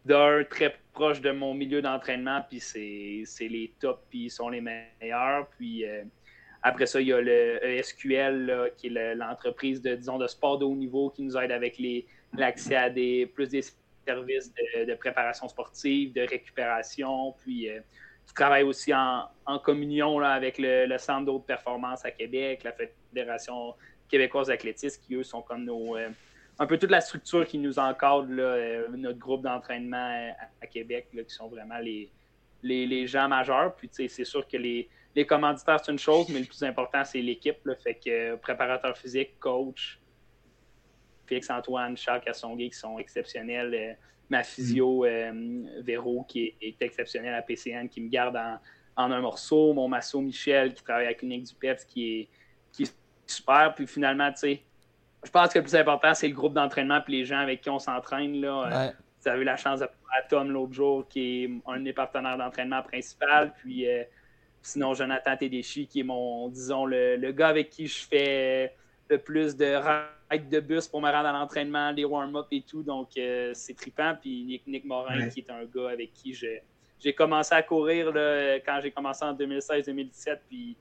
[0.04, 4.60] d'un très proche de mon milieu d'entraînement, puis c'est les tops, puis ils sont les
[4.60, 5.48] meilleurs.
[5.58, 5.84] Puis
[6.62, 10.64] après ça, il y a le ESQL, qui est l'entreprise de, disons, de sport de
[10.64, 11.80] haut niveau qui nous aide avec
[12.32, 13.62] l'accès à des, plus des
[14.06, 14.52] services
[14.86, 17.34] de, préparation sportive, de récupération.
[17.44, 17.80] Puis, euh,
[18.34, 23.74] travaille aussi en, communion là, avec le, Centre d'autres performance à Québec, la Fédération
[24.08, 25.96] québécoise d'athlétisme, qui, eux, sont comme nos.
[25.96, 26.08] Euh,
[26.58, 31.08] un peu toute la structure qui nous encadre, là, euh, notre groupe d'entraînement à, Québec,
[31.12, 32.10] qui sont vraiment les,
[32.62, 33.74] les, les gens majeurs.
[33.76, 37.20] Puis, c'est sûr que les les commanditaires, c'est une chose, mais le plus important, c'est
[37.20, 37.56] l'équipe.
[37.82, 40.00] Fait que préparateur physique, coach,
[41.26, 43.74] Félix-Antoine, Charles Cassonguay qui sont exceptionnels.
[43.74, 43.94] Euh,
[44.30, 45.06] ma physio, mm.
[45.06, 49.72] euh, Véro, qui est, exceptionnel à PCN, qui me garde en, un morceau.
[49.72, 52.28] Mon masso, Michel, qui travaille avec Clinique du PEPS, qui est,
[52.70, 53.74] qui est super.
[53.74, 54.62] Puis finalement, tu sais,
[55.24, 57.70] je pense que le plus important, c'est le groupe d'entraînement et les gens avec qui
[57.70, 58.40] on s'entraîne.
[58.40, 58.92] Là.
[59.20, 61.82] Vous avez eu la chance de parler à Tom l'autre jour, qui est un de
[61.82, 63.52] mes partenaires d'entraînement principal.
[63.58, 64.04] Puis euh,
[64.62, 68.74] Sinon, Jonathan Tedeschi, qui est mon, disons, le, gars avec qui je fais
[69.08, 69.80] le plus de
[70.30, 72.82] rides de bus pour me rendre à l'entraînement, les warm-up et tout.
[72.82, 74.14] Donc, euh, c'est trippant.
[74.20, 78.80] Puis Nick, Morin, qui est un gars avec qui j'ai commencé à courir là, quand
[78.82, 80.38] j'ai commencé en 2016-2017.
[80.48, 80.76] Puis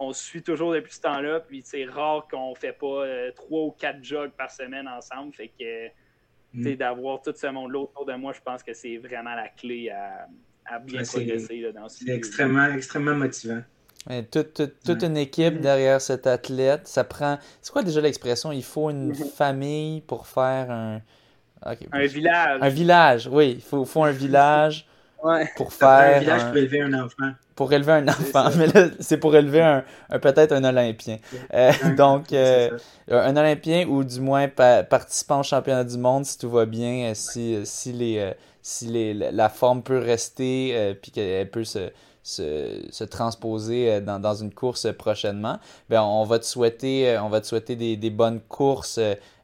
[0.00, 1.40] on se suit toujours depuis ce temps-là.
[1.40, 3.04] Puis c'est rare qu'on fait pas
[3.36, 5.32] trois ou quatre jogs par semaine ensemble.
[5.34, 5.88] Fait que
[6.54, 6.74] mm.
[6.76, 10.78] d'avoir tout ce monde-là autour de moi, je pense que c'est vraiment la clé à,
[10.80, 13.62] bien progresser là, dans ce C'est extrêmement, extrêmement motivant.
[14.30, 16.88] toute, une équipe derrière cet athlète.
[16.88, 17.38] Ça prend.
[17.60, 18.52] C'est quoi déjà l'expression?
[18.52, 21.02] Il faut une famille pour faire un.
[21.62, 22.58] Un village.
[22.62, 23.56] Un village, oui.
[23.56, 24.86] Il faut, faut un village
[25.56, 26.16] pour faire.
[26.16, 27.32] Un village pour élever un enfant.
[27.54, 28.48] Pour élever un enfant.
[28.56, 29.84] Mais là, c'est pour élever un,
[30.18, 31.18] peut-être un Olympien.
[31.54, 32.70] Euh, donc, euh,
[33.10, 37.60] un Olympien ou du moins participant au championnat du monde si tout va bien, si,
[37.64, 38.32] si, les,
[38.62, 41.90] si les, la forme peut rester puis qu'elle peut se
[42.22, 47.22] se, se transposer euh, dans, dans, une course prochainement, ben on va te souhaiter, euh,
[47.22, 48.98] on va te souhaiter des, des bonnes courses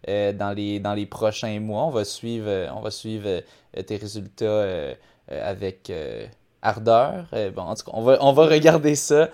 [0.08, 1.84] euh, dans, les, dans les prochains mois.
[1.84, 3.42] On va suivre, on va suivre
[3.86, 4.94] tes résultats
[5.28, 5.92] avec
[6.62, 7.26] ardeur.
[7.54, 9.28] bon, en tout cas, on va, on va regarder ça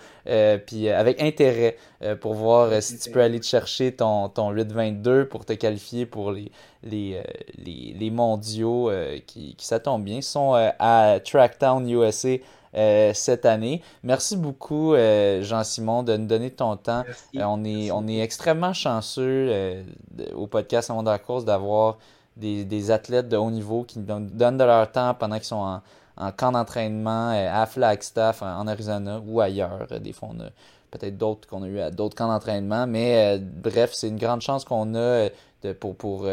[0.67, 1.77] puis avec intérêt
[2.21, 6.33] pour voir si tu peux aller te chercher ton, ton 8-22 pour te qualifier pour
[6.33, 6.51] les,
[6.83, 7.23] les,
[7.59, 8.91] les, les mondiaux
[9.27, 12.37] qui, qui, ça tombe bien, sont à Tracktown USA
[12.75, 13.83] euh, cette année.
[14.03, 17.05] Merci beaucoup, euh, Jean-Simon, de nous donner ton temps.
[17.37, 19.85] Euh, on, est, on est extrêmement chanceux
[20.35, 21.99] au podcast Monde de la course d'avoir
[22.37, 25.81] des, des, athlètes de haut niveau qui donnent de leur temps pendant qu'ils sont
[26.17, 29.87] en, camp d'entraînement à Flagstaff, en Arizona ou ailleurs.
[30.01, 30.49] Des fois, on a
[30.91, 32.87] peut-être d'autres qu'on a eu à d'autres camps d'entraînement.
[32.87, 35.29] Mais bref, c'est une grande chance qu'on a
[35.63, 36.27] de, pour, pour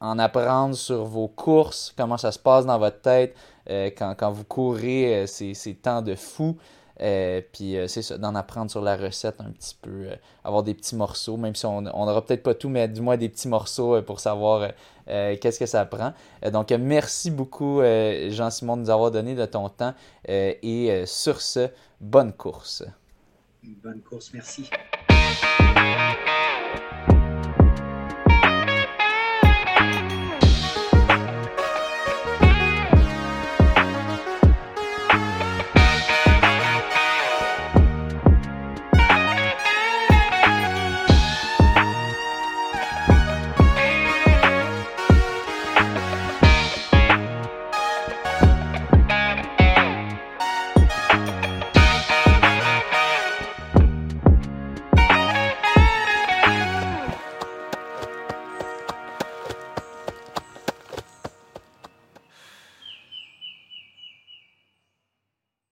[0.00, 3.34] en apprendre sur vos courses, comment ça se passe dans votre tête
[3.70, 6.56] euh, quand, quand, vous courez, euh, c'est, temps de fou.
[7.00, 10.08] Euh, puis c'est ça, d'en apprendre sur la recette un petit peu,
[10.44, 13.28] avoir des petits morceaux, même si on n'aura peut-être pas tout, mais du moins des
[13.28, 14.70] petits morceaux pour savoir
[15.06, 16.12] qu'est-ce que ça prend.
[16.52, 17.80] donc merci beaucoup
[18.28, 19.94] Jean-Simon de nous avoir donné de ton temps
[20.26, 21.68] et sur ce,
[22.00, 22.84] bonne course.
[23.62, 24.68] Bonne course, merci.